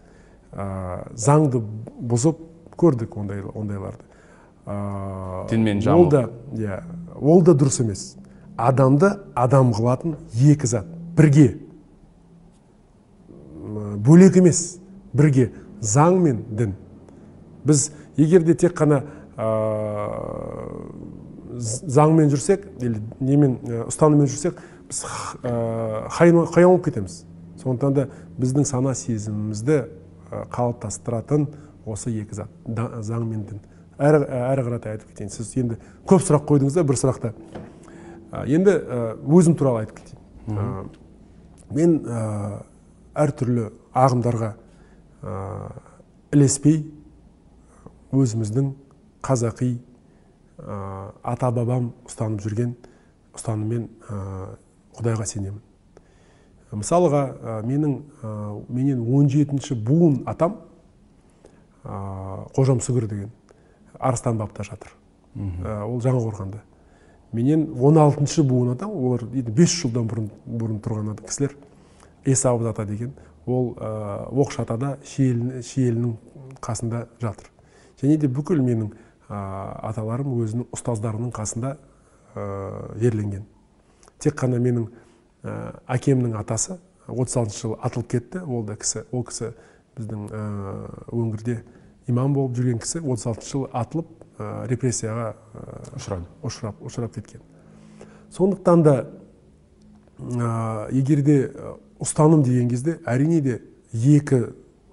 Заңды 1.15 1.61
бұзып 2.01 2.39
көрдік 2.77 3.17
ондай, 3.17 3.43
ондайларды. 3.43 4.03
Дінмен 5.51 5.83
ол 5.93 6.09
да 6.09 6.29
иә 6.55 6.81
ол 7.19 7.43
да 7.43 7.53
дұрыс 7.53 7.81
емес. 7.83 8.15
Адамды 8.57 9.13
адам 9.35 9.71
қылатын 9.73 10.17
екі 10.33 10.67
зат. 10.67 10.87
Бірге. 11.17 11.59
Бөлек 13.57 14.37
емес. 14.37 14.79
Бірге. 15.13 15.51
Заң 15.81 16.19
мен 16.23 16.43
дін. 16.49 16.73
Біз 17.65 17.91
егер 18.17 18.43
де 18.43 18.55
тек 18.55 18.73
қана 18.77 19.03
заңмен 21.57 22.29
жүрсек 22.31 22.65
или 22.81 23.01
немен 23.19 23.57
ұстаныммен 23.87 24.27
жүрсек 24.29 24.59
біз 24.87 25.03
қаян 25.43 26.45
болып 26.53 26.85
кетеміз. 26.85 27.23
Сондықтан 27.61 27.93
да 27.93 28.07
біздің 28.37 28.65
сана 28.69 28.93
сезімімізді 28.95 29.81
қалыптастыратын 30.53 31.47
осы 31.85 32.11
екі 32.13 32.35
зат 32.37 32.49
заң 33.01 33.25
мен 33.25 33.45
дін. 33.47 33.59
Әрі, 33.97 34.21
әрі 34.27 34.61
қаратай 34.67 34.97
айтып 34.97 35.09
кетейін. 35.09 35.31
Сіз 35.33 35.55
енді 35.57 35.79
көп 36.07 36.21
сұрақ 36.21 36.45
қойдыңыз 36.49 36.75
да 36.77 36.83
бір 36.85 36.99
сұрақта 37.01 37.31
енді 38.45 38.75
өзім 39.25 39.55
туралы 39.57 39.85
айтып 39.85 40.03
кетейін. 40.03 40.91
Мен 41.73 41.97
әртүрлі 43.17 43.71
ағымдарға 43.97 44.53
ілеспей 46.33 46.83
өзіміздің 48.15 48.71
қазақи 49.25 49.71
ата 51.23 51.51
бабам 51.53 51.91
ұстанып 52.07 52.41
жүрген 52.45 52.75
ұстаныммен 53.37 53.87
құдайға 54.97 55.25
сенемін. 55.29 55.61
Мысалға 56.71 57.61
менің 57.63 57.99
менен 58.67 59.03
17 59.03 59.75
буын 59.87 60.23
атам 60.27 60.57
қожам 61.83 62.81
сүгір 62.83 63.07
деген 63.07 63.29
арыстан 63.99 64.37
бапта 64.37 64.63
жатыр. 64.67 64.91
Ол 65.37 66.01
жаңақорғанда 66.03 66.63
менен 67.31 67.69
16 67.77 68.43
буын 68.47 68.73
атам 68.73 68.91
олар 68.91 69.23
5 69.31 69.77
жылдан 69.83 70.09
бұрын 70.09 70.29
бұрын 70.47 70.81
тұрған 70.83 71.15
кісілер. 71.21 71.55
Есабыз 72.25 72.67
ата 72.67 72.85
деген. 72.85 73.13
Ол 73.47 73.73
оқшатада 74.43 74.97
шиелінің 75.07 76.13
қасында 76.61 77.07
жатыр. 77.21 77.49
Және 78.01 78.17
де 78.21 78.27
бүкіл 78.27 78.61
менің 78.61 78.91
аталарым 79.27 80.35
өзінің 80.43 80.67
ұстаздарының 80.75 81.31
қасында 81.35 81.77
жерленген. 82.99 83.47
Тек 84.19 84.37
қана 84.37 84.59
менің 84.61 84.89
әкемнің 85.87 86.35
атасы 86.37 86.77
36 87.07 87.55
жылы 87.55 87.79
атылып 87.81 88.11
кетті. 88.11 88.43
Ол 88.43 88.65
да 88.67 88.75
кісі 88.75 89.05
ол 89.11 89.23
кісі 89.27 89.53
біздің 89.97 90.27
өңірде 91.15 91.61
имам 92.07 92.33
болып 92.35 92.57
жүрген 92.59 92.81
кісі 92.83 93.01
36 93.01 93.51
жылы 93.51 93.69
атылып 93.73 94.07
репрессияға 94.69 95.31
ұшырады. 95.97 96.27
ұшырап 96.43 96.81
ұшырап 96.85 97.15
кеткен. 97.15 97.41
Сондықтан 98.29 98.83
да 98.83 98.95
егер 100.91 101.21
де 101.23 101.51
ұстаным 102.03 102.43
деген 102.45 102.69
кезде 102.69 102.97
әрине 103.05 103.41
де 103.41 103.59
екі 103.93 104.43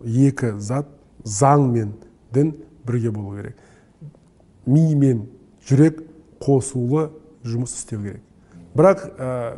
екі 0.05 0.55
зат 0.59 0.89
заң 1.25 1.69
мен 1.73 1.93
дін 2.35 2.55
бірге 2.87 3.11
болу 3.11 3.37
керек. 3.37 3.57
Ми 4.67 4.95
мен 4.95 5.27
жүрек 5.67 6.03
қосулы 6.41 7.11
жұмыс 7.45 7.77
істеу 7.77 8.03
керек. 8.03 8.23
Бірақ 8.75 9.05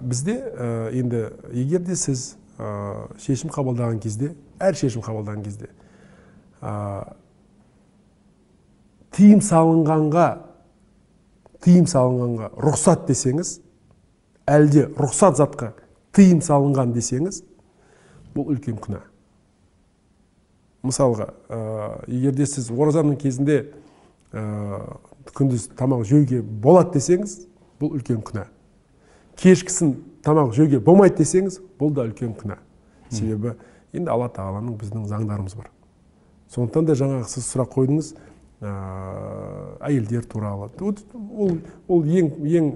бізде 0.03 0.35
енді 0.93 1.29
егер 1.53 1.81
де 1.87 1.97
сіз 1.97 2.35
шешім 3.23 3.51
қабылдаған 3.53 4.01
кезде 4.03 4.35
әр 4.61 4.77
шешім 4.77 5.05
қабылдаған 5.05 5.45
кезде 5.45 5.71
тыйым 9.17 9.41
салынғанға 9.45 10.27
тыйым 11.65 11.89
салынғанға 11.91 12.51
рұқсат 12.65 13.07
десеңіз 13.09 13.57
әлде 14.49 14.87
рұқсат 14.97 15.39
затқа 15.41 15.73
тыйым 16.17 16.41
салынған 16.41 16.95
десеңіз 16.97 17.43
бұл 18.35 18.51
үлкен 18.55 18.81
күнә. 18.81 19.03
Мысалға 20.87 21.29
егер 22.09 22.35
де 22.37 22.47
сіз 22.49 22.71
оразаның 22.73 23.19
кезінде 23.21 23.59
күндіз 24.33 25.69
тамақ 25.77 26.05
жеуге 26.09 26.41
болады 26.43 26.97
десеңіз 26.97 27.39
бұл 27.81 27.97
үлкен 27.99 28.23
күнә. 28.25 28.47
Кешкісін 29.37 29.97
тамақ 30.25 30.55
жеуге 30.57 30.81
болмайды 30.81 31.21
десеңіз 31.21 31.61
бұл 31.81 31.93
да 31.97 32.07
үлкен 32.09 32.33
күнә. 32.39 32.57
Себебі 33.11 33.57
енді 33.93 34.11
алла 34.13 34.31
тағаланың 34.33 34.79
біздің 34.81 35.05
заңдарымыз 35.11 35.57
бар. 35.59 35.69
Сондықтан 36.55 36.87
да 36.87 36.97
жаңағы 36.97 37.29
сіз 37.29 37.51
сұрақ 37.51 37.75
қойдыңыз 37.75 38.15
әйелдер 39.85 40.25
туралы. 40.31 40.71
Ол, 40.81 41.59
ол 41.89 42.05
ең 42.07 42.31
ең 42.47 42.73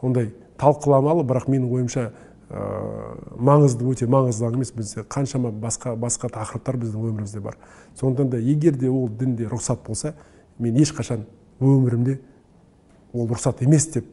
ондай 0.00 0.30
талқыламалы 0.58 1.24
бірақ 1.26 1.48
менің 1.50 1.72
ойымша 1.72 2.10
маңызды 3.38 3.86
өте 3.90 4.06
маңызды 4.06 4.46
емес. 4.52 4.72
Бізде 4.72 5.02
қаншама 5.02 5.50
басқа 5.50 5.96
басқа 5.96 6.30
тақырыптар 6.30 6.76
біздің 6.76 7.08
өмірімізде 7.10 7.40
бар. 7.40 7.56
Сондықтан 7.98 8.30
да 8.30 8.38
егер 8.38 8.76
де 8.76 8.88
ол 8.90 9.08
дінде 9.08 9.48
рұқсат 9.50 9.84
болса 9.86 10.14
мен 10.58 10.76
ешқашан 10.76 11.26
өмірімде 11.60 12.20
ол 13.12 13.26
рұқсат 13.26 13.64
емес 13.64 13.88
деп 13.92 14.06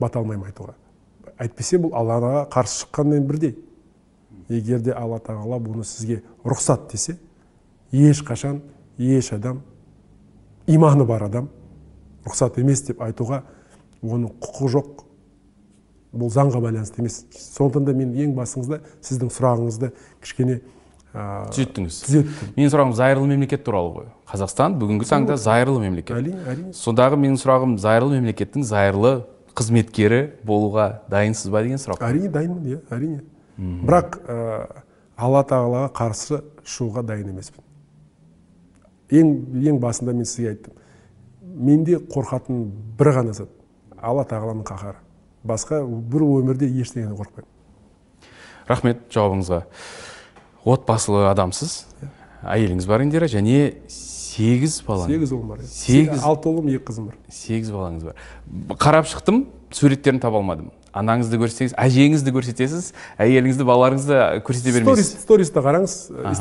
бата 0.00 0.18
алмаймын 0.18 0.48
айтуға. 0.48 0.74
Әйтпесе 1.38 1.78
бұл 1.78 1.92
аллаға 1.94 2.46
қарсы 2.50 2.86
шыққанмен 2.86 3.26
бірдей. 3.26 3.58
Егер 4.48 4.80
де 4.80 4.92
алла 4.92 5.18
тағала 5.20 5.58
бұны 5.60 5.84
сізге 5.84 6.22
рұқсат 6.44 6.90
десе 6.92 7.18
ешқашан 7.92 8.62
еш 8.98 9.32
адам 9.32 9.62
иманы 10.66 11.04
бар 11.04 11.26
адам 11.26 11.48
рұқсат 12.24 12.60
емес 12.60 12.82
деп 12.86 13.02
айтуға 13.02 13.42
оның 14.02 14.32
құқығы 14.40 14.70
жоқ. 14.76 15.05
Бұл 16.16 16.30
заңға 16.32 16.60
байланысты 16.64 17.02
емес. 17.02 17.24
Сондықтан 17.32 17.84
да 17.86 17.94
мен 17.96 18.14
ең 18.14 18.34
басыңызда 18.36 18.80
сіздің 19.04 19.30
сұрағыңызды 19.36 19.92
кішкене 20.24 20.60
түзеттіңіз. 21.16 22.00
түзеттім. 22.06 22.50
Менің 22.56 22.72
сұрағым 22.74 22.92
зайырлы 22.96 23.28
мемлекет 23.30 23.64
туралы 23.64 23.92
ғой. 23.94 24.08
Қазақстан 24.28 24.76
бүгінгі 24.80 25.06
таңда 25.08 25.36
зайырлы 25.40 25.80
мемлекет. 25.80 26.16
әрине 26.16 26.42
әрине. 26.44 26.72
Сондағы 26.76 27.16
менің 27.16 27.38
сұрағым 27.40 27.78
зайырлы 27.80 28.18
мемлекеттің 28.20 28.66
зайырлы 28.66 29.24
қызметкері 29.56 30.20
болуға 30.44 31.00
дайынсыз 31.08 31.48
ба 31.50 31.62
деген 31.62 31.80
сұрақ. 31.80 32.02
Әрине 32.04 32.28
дайынмын 32.28 32.66
иә 32.68 32.80
әрине. 32.92 33.22
Бірақ 33.56 34.20
алла 35.16 35.42
тағалаға 35.48 35.88
қарсы 35.96 36.42
шығуға 36.66 37.06
дайын 37.06 37.30
емеспін. 37.32 37.64
Ең 39.08 39.32
ең 39.70 39.80
басында 39.80 40.12
мен 40.12 40.28
сізге 40.28 40.50
айттым. 40.50 40.76
Менде 41.40 41.96
қорқатын 41.96 42.66
бір 42.98 43.12
ғана 43.16 43.32
зат. 43.32 43.48
Алла 43.96 44.26
тағаланың 44.28 44.66
қаһары. 44.68 45.00
Басқа 45.46 45.82
бір 45.86 46.26
өмірде 46.26 46.68
ештеңеден 46.68 47.16
қорықпаймын. 47.18 47.50
Рахмет 48.68 49.06
жауабыңызға. 49.14 49.62
Отбасылы 50.66 51.28
адамсыз. 51.30 51.84
Әйеліңіз 52.46 52.86
бар 52.86 53.02
индира 53.06 53.26
және 53.30 53.76
сегіз 53.90 54.80
бала 54.86 55.06
сегіз 55.08 55.32
ұлым 55.32 55.52
бар 55.54 55.62
сегіз. 55.66 56.22
Алты 56.26 56.50
ұлым 56.50 56.68
екі 56.74 56.84
қызым 56.90 57.08
бар. 57.08 57.16
Сегіз 57.32 57.70
балаңыз 57.72 58.10
бар. 58.10 58.18
Қарап 58.76 59.08
шықтым 59.10 59.46
суреттерін 59.74 60.20
таба 60.22 60.42
алмадым. 60.42 60.72
Анаңызды 60.96 61.38
көрсетсеңіз 61.40 61.74
әжеңізді 61.76 62.32
көрсетесіз 62.36 62.90
әйеліңізді 63.20 63.66
балаларыңызды 63.68 64.20
көрсете 64.46 64.72
бермейсіз. 64.76 65.10
стористі 65.24 65.60
қараңыз 65.64 65.96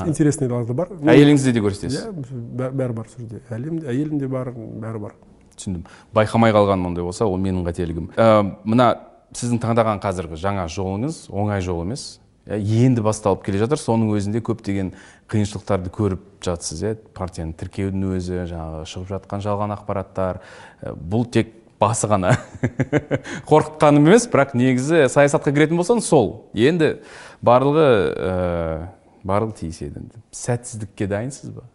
интересныйларды 0.06 0.74
бар. 0.78 0.93
Әйеліңізді 1.03 1.56
де 1.56 1.64
көрсетесіз. 1.66 2.06
Иә 2.06 2.70
бәрі 2.72 2.95
бар 2.95 3.10
сол 3.12 3.26
жерде 3.26 3.41
әйелім 3.51 4.20
де 4.22 4.30
бар 4.32 4.53
бәрі 4.56 5.01
бар. 5.08 5.18
Түсіндім. 5.58 5.88
Байқамай 6.16 6.53
қалғаным 6.56 6.91
ондай 6.91 7.06
болса 7.06 7.28
ол 7.28 7.39
менің 7.41 7.66
қателігім. 7.68 8.12
Ә, 8.16 8.56
мына 8.64 8.91
сіздің 9.36 9.62
таңдаған 9.64 10.01
қазіргі 10.03 10.39
жаңа 10.39 10.68
жолыңыз 10.72 11.26
оңай 11.34 11.64
жол 11.66 11.84
емес. 11.86 12.20
Енді 12.45 13.01
басталып 13.01 13.43
келе 13.47 13.60
жатыр. 13.64 13.82
Соның 13.82 14.14
өзінде 14.14 14.41
көптеген 14.45 14.93
қиыншылықтарды 15.32 15.89
көріп 15.93 16.26
жатсыз 16.45 16.84
иә 16.86 16.95
партияны 17.18 17.56
тіркеудің 17.58 18.18
өзі 18.20 18.43
жаңағы 18.51 18.84
шығып 18.91 19.14
жатқан 19.16 19.45
жалған 19.45 19.74
ақпараттар. 19.80 20.43
Бұл 20.93 21.26
тек 21.26 21.56
басы 21.82 22.08
ғана. 22.10 22.36
Қорқытқаным 23.49 24.06
емес 24.06 24.28
бірақ 24.32 24.53
негізі 24.58 25.08
саясатқа 25.12 25.56
кіретін 25.56 25.82
болсаң 25.82 26.03
сол. 26.06 26.45
Енді 26.53 26.99
барлығы 27.45 27.88
ә, 28.14 28.36
барлығы 29.26 29.64
тиіседі 29.64 30.06
сәтсіздікке 30.36 31.10
дайынсыз 31.12 31.49
ба? 31.56 31.66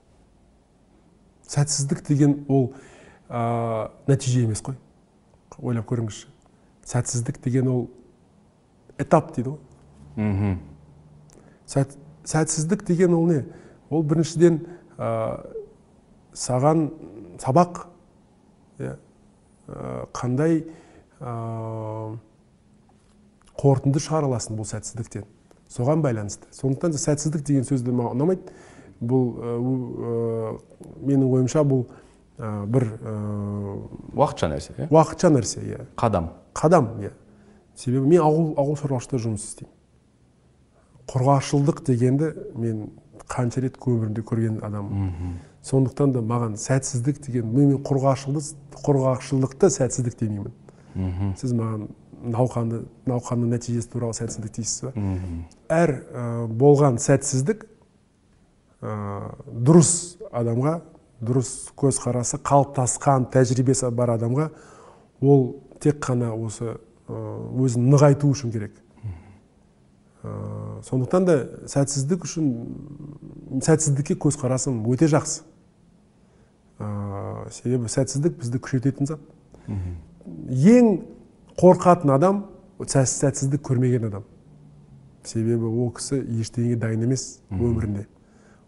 Сәтсіздік 1.51 2.05
деген 2.07 2.45
ол 2.49 2.71
ә, 3.31 3.91
нәтиже 4.11 4.43
емес 4.45 4.63
қой. 4.65 4.77
Ойлап 5.63 5.87
көріңізші. 5.91 6.29
Сәтсіздік 6.87 7.39
деген 7.45 7.69
ол 7.71 7.85
этап 8.99 9.31
дейді 9.37 9.55
ғой. 9.55 9.61
Мхм. 10.17 10.59
Сәт, 11.71 11.95
сәтсіздік 12.25 12.83
деген 12.89 13.15
ол 13.15 13.29
не? 13.31 13.45
Ол 13.91 14.03
біріншіден 14.03 14.65
ә, 14.99 15.47
саған 16.35 16.89
сабақ 17.43 17.87
иә 18.81 18.97
қандай 20.17 20.65
ә, 21.21 22.17
қорытынды 23.61 24.03
шығара 24.03 24.33
аласың 24.33 24.59
бұл 24.59 24.67
сәтсіздіктен? 24.67 25.29
Соған 25.71 26.03
байланысты. 26.03 26.51
Сондықтан 26.51 26.97
да 26.97 26.99
сәтсіздік 26.99 27.47
деген 27.47 27.69
сөзді 27.69 27.95
маған 27.95 28.19
ұнамайды. 28.19 28.55
Бұл 29.01 29.35
ә, 29.39 30.55
менің 31.05 31.29
ойымша 31.31 31.63
бұл 31.63 31.87
ә, 31.87 32.09
бір 32.41 32.87
ә, 33.01 33.15
уақытша 34.17 34.49
нәрсе 34.51 34.75
иә? 34.77 34.89
уақытша 34.91 35.31
нәрсе 35.35 35.61
иә. 35.65 35.85
Қадам. 35.97 36.31
Қадам 36.55 36.89
иә. 37.01 37.13
Себебі 37.77 38.07
мен 38.07 38.25
ауыл 38.25 38.55
ауыл 38.57 38.77
шаруашылықта 38.81 39.21
жұмыс 39.27 39.45
істеймін. 39.51 39.75
Құрғақшылдық 41.11 41.85
дегенді 41.87 42.33
мен 42.55 42.91
қанша 43.31 43.63
рет 43.65 43.79
өмірімде 43.79 44.25
көрген 44.27 44.61
адаммын 44.65 45.39
сондықтан 45.67 46.13
да 46.15 46.21
маған 46.25 46.57
сәтсіздік 46.57 47.21
деген 47.27 47.51
мен 47.53 47.77
құрғақшылықты 47.85 49.71
сәтсіздік 49.71 50.17
демеймін. 50.21 50.55
Сіз 51.39 51.53
маған 51.57 51.89
науқанды 52.21 52.85
науқанның 53.09 53.55
нәтижесі 53.55 53.91
туралы 53.93 54.17
сәтсіздік 54.17 54.55
дейсіз 54.57 54.89
ба? 54.89 54.93
Әр 55.69 55.95
болған 56.49 56.99
сәтсіздік 57.01 57.67
ә, 58.81 58.95
дұрыс 59.47 59.93
адамға 60.33 60.81
дұрыс 61.21 61.71
көзқарасы 61.77 62.41
қалыптасқан 62.41 63.29
тәжірибесі 63.33 63.91
бар 63.93 64.15
адамға 64.17 64.51
ол 65.21 65.43
тек 65.81 66.01
қана 66.05 66.33
осы 66.33 66.79
өзін 67.11 67.91
нығайту 67.93 68.31
үшін 68.33 68.53
керек. 68.55 68.73
Сондықтан 70.85 71.27
да 71.27 71.37
сәтсіздік 71.69 72.25
үшін 72.29 72.51
сәтсіздікке 73.65 74.17
көзқарасым 74.21 74.83
өте 74.93 75.09
жақсы. 75.13 75.43
Себебі 77.53 77.89
сәтсіздік 77.89 78.37
бізді 78.41 78.61
күшейтетін 78.61 79.09
зат. 79.09 79.21
Ең 79.69 81.03
қорқатын 81.61 82.15
адам 82.15 82.45
сәтсіздік 82.81 83.65
көрмеген 83.69 84.09
адам. 84.09 84.25
Себебі 85.25 85.69
ол 85.69 85.91
кісі 85.97 86.21
ештеңеге 86.41 86.79
дайын 86.81 87.05
емес 87.09 87.41
өмірінде. 87.51 88.07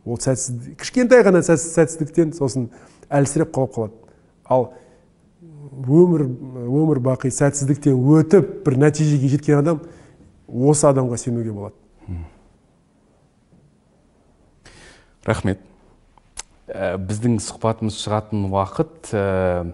Ол 0.05 0.18
сәтсіздік 0.18 0.78
кішкентай 0.82 1.22
ғана 1.26 1.42
сәтсіздіктен 1.46 2.32
сосын 2.36 2.70
әлсіреп 3.12 3.53
қалып 3.55 3.76
қалады. 3.76 3.98
Ал 4.48 4.72
өмір 5.86 6.26
өмір 6.66 7.03
бақи 7.05 7.30
сәтсіздіктен 7.32 7.98
өтіп 8.18 8.62
бір 8.66 8.78
нәтижеге 8.86 9.30
жеткен 9.36 9.62
адам 9.62 9.82
осы 10.48 10.88
адамға 10.90 11.18
сенуге 11.20 11.53
болады. 11.55 11.76
Рахмет. 15.22 15.61
Ә, 16.66 16.96
біздің 16.98 17.36
сұхбатымыз 17.42 17.94
шығатын 18.00 18.46
уақыт 18.48 19.12
ә, 19.14 19.72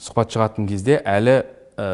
сұхбат 0.00 0.32
шығатын 0.34 0.66
кезде 0.68 0.98
әлі 1.00 1.36
ә, 1.78 1.86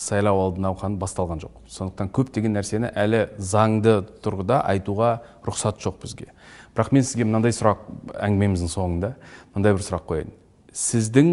сайлау 0.00 0.40
алды 0.42 0.60
науқаны 0.64 0.98
басталған 1.00 1.40
жоқ. 1.44 1.54
Сондықтан 1.70 2.10
көптеген 2.16 2.56
нәрсені 2.58 2.90
әлі 2.98 3.22
заңды 3.38 4.00
тұрғыда 4.24 4.60
айтуға 4.74 5.14
рұқсат 5.46 5.80
жоқ 5.84 6.02
бізге. 6.02 6.28
Бірақ 6.74 6.92
мен 6.94 7.04
сізге 7.06 7.26
мынандай 7.28 7.54
сұрақ 7.54 7.84
әңгімеміздің 8.18 8.70
соңында 8.72 9.12
мынандай 9.54 9.76
бір 9.76 9.84
сұрақ 9.86 10.06
қояйын. 10.10 10.32
Сіздің 10.74 11.32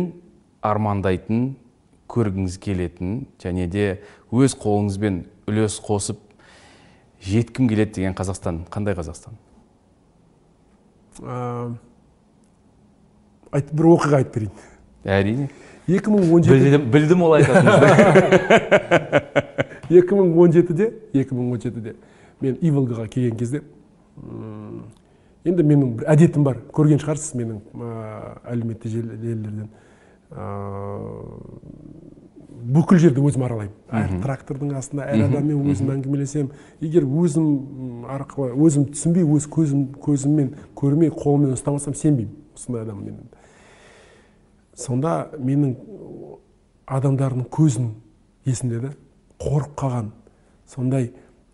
армандайтын 0.62 1.46
көргіңіз 2.12 2.58
келетін 2.62 3.24
және 3.42 3.68
де 3.72 3.86
өз 4.32 4.54
қолыңызбен 4.62 5.24
үлес 5.50 5.80
қосып 5.82 6.20
жеткім 7.26 7.70
келеді 7.72 8.00
деген 8.00 8.18
қазақстан 8.18 8.64
қандай 8.74 8.98
қазақстан? 8.98 9.34
Айт, 13.52 13.74
бір 13.74 13.90
оқиға 13.96 14.22
айтып 14.22 14.36
берейін. 14.36 14.54
Әрине. 15.02 15.50
екі 15.90 16.12
мың 16.14 16.30
он 16.34 16.44
жеті 16.46 16.62
білдім, 16.62 16.84
білдім 16.94 17.22
ол 17.26 17.34
айтатыныңызды 17.40 17.88
екі 20.00 20.18
мың 20.18 20.36
он 20.44 20.54
жетіде 20.54 20.88
екі 21.18 21.36
мың 21.36 21.52
он 21.56 21.62
жетіде 21.64 21.96
мен 22.42 22.58
иволгаға 22.62 23.08
келген 23.12 23.38
кезде 23.40 23.64
енді 25.46 25.64
менің 25.64 25.96
бір 26.00 26.10
әдетім 26.14 26.44
бар. 26.46 26.60
Көрген 26.74 27.02
шығарсыз 27.02 27.36
менің 27.40 27.58
әлеуметтік 28.52 28.92
желілерден. 28.92 29.70
Бүкіл 32.62 33.00
жерді 33.02 33.24
өзім 33.26 33.42
аралаймын. 33.48 33.74
Әр 33.90 34.12
трактордың 34.22 34.76
астында 34.78 35.08
әр 35.10 35.26
адаммен 35.26 35.66
өзім 35.72 35.90
әңгімелесемін 35.96 36.52
егер 36.86 37.08
өзім 37.08 38.06
арқылы 38.12 38.54
өзім 38.54 38.86
түсінбей 38.94 39.26
өз 39.26 39.48
көзім 39.50 39.88
көзіммен 40.04 40.54
көрмей 40.78 41.10
қолыммен 41.10 41.56
ұстамасам 41.56 41.98
сенбеймін 41.98 42.36
осындай 42.54 42.86
адам 42.86 43.02
мен 43.02 43.18
сонда 44.78 45.32
менің 45.40 45.74
адамдардың 46.86 47.50
көзін 47.50 47.92
есімде 48.46 48.80
да 48.86 48.94
қорқып 49.42 49.76
қалған 49.82 50.12
сондай 50.70 51.12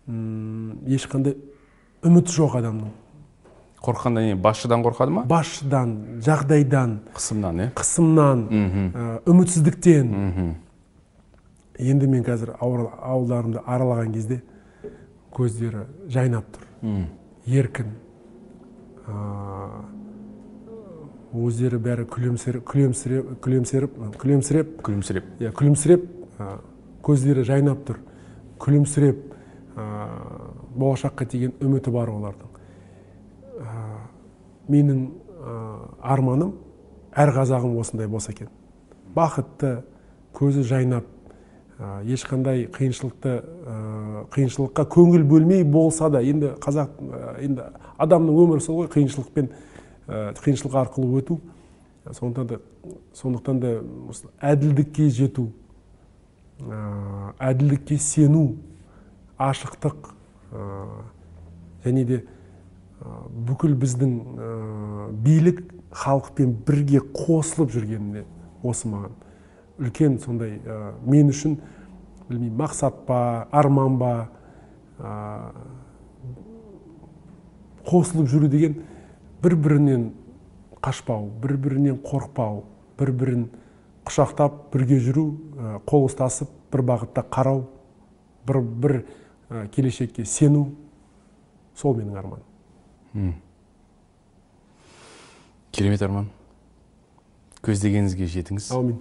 ешқандай 0.08 1.38
үміт 2.04 2.28
жоқ 2.36 2.58
адамның. 2.60 2.92
Қорыққанда 3.82 4.22
не 4.26 4.34
басшыдан 4.34 4.82
қорқады 4.82 5.10
ма? 5.14 5.22
Басшыдан 5.28 6.20
жағдайдан 6.24 6.98
қысымнан 7.14 7.60
иә 7.62 7.68
қысымнан 7.78 8.42
үмітсіздіктен. 9.28 10.56
Енді 11.78 12.08
мен 12.10 12.24
қазір 12.26 12.56
ауылдарымды 12.58 13.62
аралаған 13.62 14.10
кезде 14.16 14.40
көздері 15.34 15.84
жайнап 16.10 16.44
тұр. 16.56 17.06
Еркін 17.46 17.94
өздері 21.38 21.78
бәрі 21.78 22.08
күлімсіреп 22.10 22.66
күлімсіреп 22.66 23.38
күлімсіреп 23.44 23.94
күлімсіреп 24.18 24.82
күлімсіреп. 24.82 25.24
иә 25.38 25.52
күлімсіреп 25.54 26.02
көздері 27.04 27.44
жайнап 27.46 27.86
тұр. 27.86 28.02
Күлімсіреп 28.58 29.22
болашаққа 30.74 31.30
деген 31.30 31.52
үміті 31.62 31.90
бар 31.94 32.10
олардың 32.10 32.47
менің 34.68 35.04
арманым 36.02 36.54
әр 37.12 37.32
қазағым 37.34 37.78
осындай 37.80 38.08
болса 38.08 38.32
екен. 38.32 38.48
Бақытты 39.14 39.82
көзі 40.36 40.62
жайнап 40.62 41.04
ешқандай 42.04 42.66
қиыншылықты 42.74 43.36
қиыншылыққа 44.34 44.84
көңіл 44.92 45.24
бөлмей 45.28 45.64
болса 45.64 46.10
да 46.10 46.22
енді 46.22 46.54
қазақ 46.60 46.90
енді 47.42 47.70
адамның 47.98 48.42
өмірі 48.44 48.64
сол 48.64 48.82
ғой 48.82 48.90
қиыншылықпен 48.96 49.52
қиыншылық 50.08 50.74
арқылы 50.82 51.22
өту. 51.22 51.40
Сондықтан 52.08 52.46
да 52.48 52.58
сондықтан 53.12 53.58
да 53.60 53.72
әділдікке 54.40 55.10
жету 55.12 55.50
әділдікке 57.38 57.98
сену 58.00 58.56
ашықтық 59.38 60.08
және 61.84 62.04
де 62.04 62.24
бүкіл 62.98 63.74
біздің 63.78 64.12
билік 65.24 65.62
халықпен 65.94 66.52
бірге 66.66 67.00
қосылып 67.14 67.70
жүргеніне 67.74 68.24
осы 68.62 68.88
маған. 68.90 69.12
Үлкен 69.78 70.18
сондай 70.22 70.58
мен 71.06 71.30
үшін 71.30 71.58
білмеймін 72.28 72.56
мақсат 72.58 73.04
па 73.06 73.46
арман 73.54 73.98
ба 74.00 74.12
қосылып 77.86 78.26
жүру 78.28 78.50
деген 78.50 78.80
бір 79.42 79.54
бірінен 79.54 80.10
қашпау 80.82 81.30
бір 81.42 81.56
бірінен 81.56 82.02
қорықпау 82.02 82.64
бір 82.98 83.12
бірін 83.22 83.46
құшақтап 84.08 84.68
бірге 84.74 84.98
жүру 85.04 85.30
қол 85.86 86.08
ұстасып 86.10 86.50
бір 86.72 86.84
бағытта 86.90 87.24
қарау 87.30 87.64
бір 88.48 88.60
бір 88.60 89.00
келешекке 89.72 90.24
сену 90.24 90.68
сол 91.76 91.94
менің 91.94 92.18
арманым. 92.18 92.47
Керемет 95.72 96.02
арман. 96.02 96.26
Көздегеніңізге 97.64 98.26
жетіңіз. 98.30 98.70
Әумин 98.74 98.98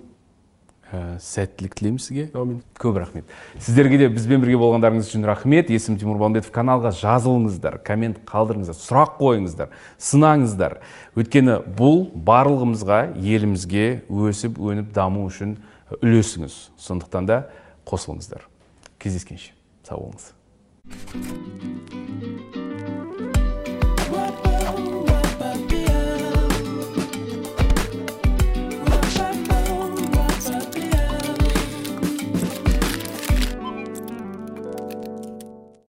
ә, 0.91 1.19
сәттілік 1.21 1.75
тілейміз 1.77 2.07
сізге. 2.07 2.25
Әумин 2.33 2.61
көп 2.79 2.97
рахмет. 3.01 3.25
Сіздерге 3.61 3.99
де 4.01 4.09
бізбен 4.11 4.41
бірге 4.43 4.57
болғандарыңыз 4.61 5.09
үшін 5.11 5.27
рахмет. 5.27 5.69
Есімім 5.73 5.99
тимур 6.01 6.17
балымбетов 6.21 6.51
каналға 6.55 6.91
жазылыңыздар 6.97 7.79
коммент 7.85 8.17
қалдырыңыздар 8.27 8.77
сұрақ 8.79 9.17
қойыңыздар 9.21 9.73
сынаңыздар. 10.01 10.79
Өйткені 11.17 11.59
бұл 11.77 12.07
барлығымызға 12.27 12.99
елімізге 13.19 13.87
өсіп 14.09 14.57
өніп 14.57 14.93
даму 14.95 15.27
үшін 15.29 15.57
үлесіңіз. 16.01 16.53
Сондықтан 16.81 17.29
да 17.29 17.41
қосылыңыздар. 17.87 18.41
Кездескенше. 18.97 19.53
Сау 19.87 20.09
болыңыз. 20.09 20.33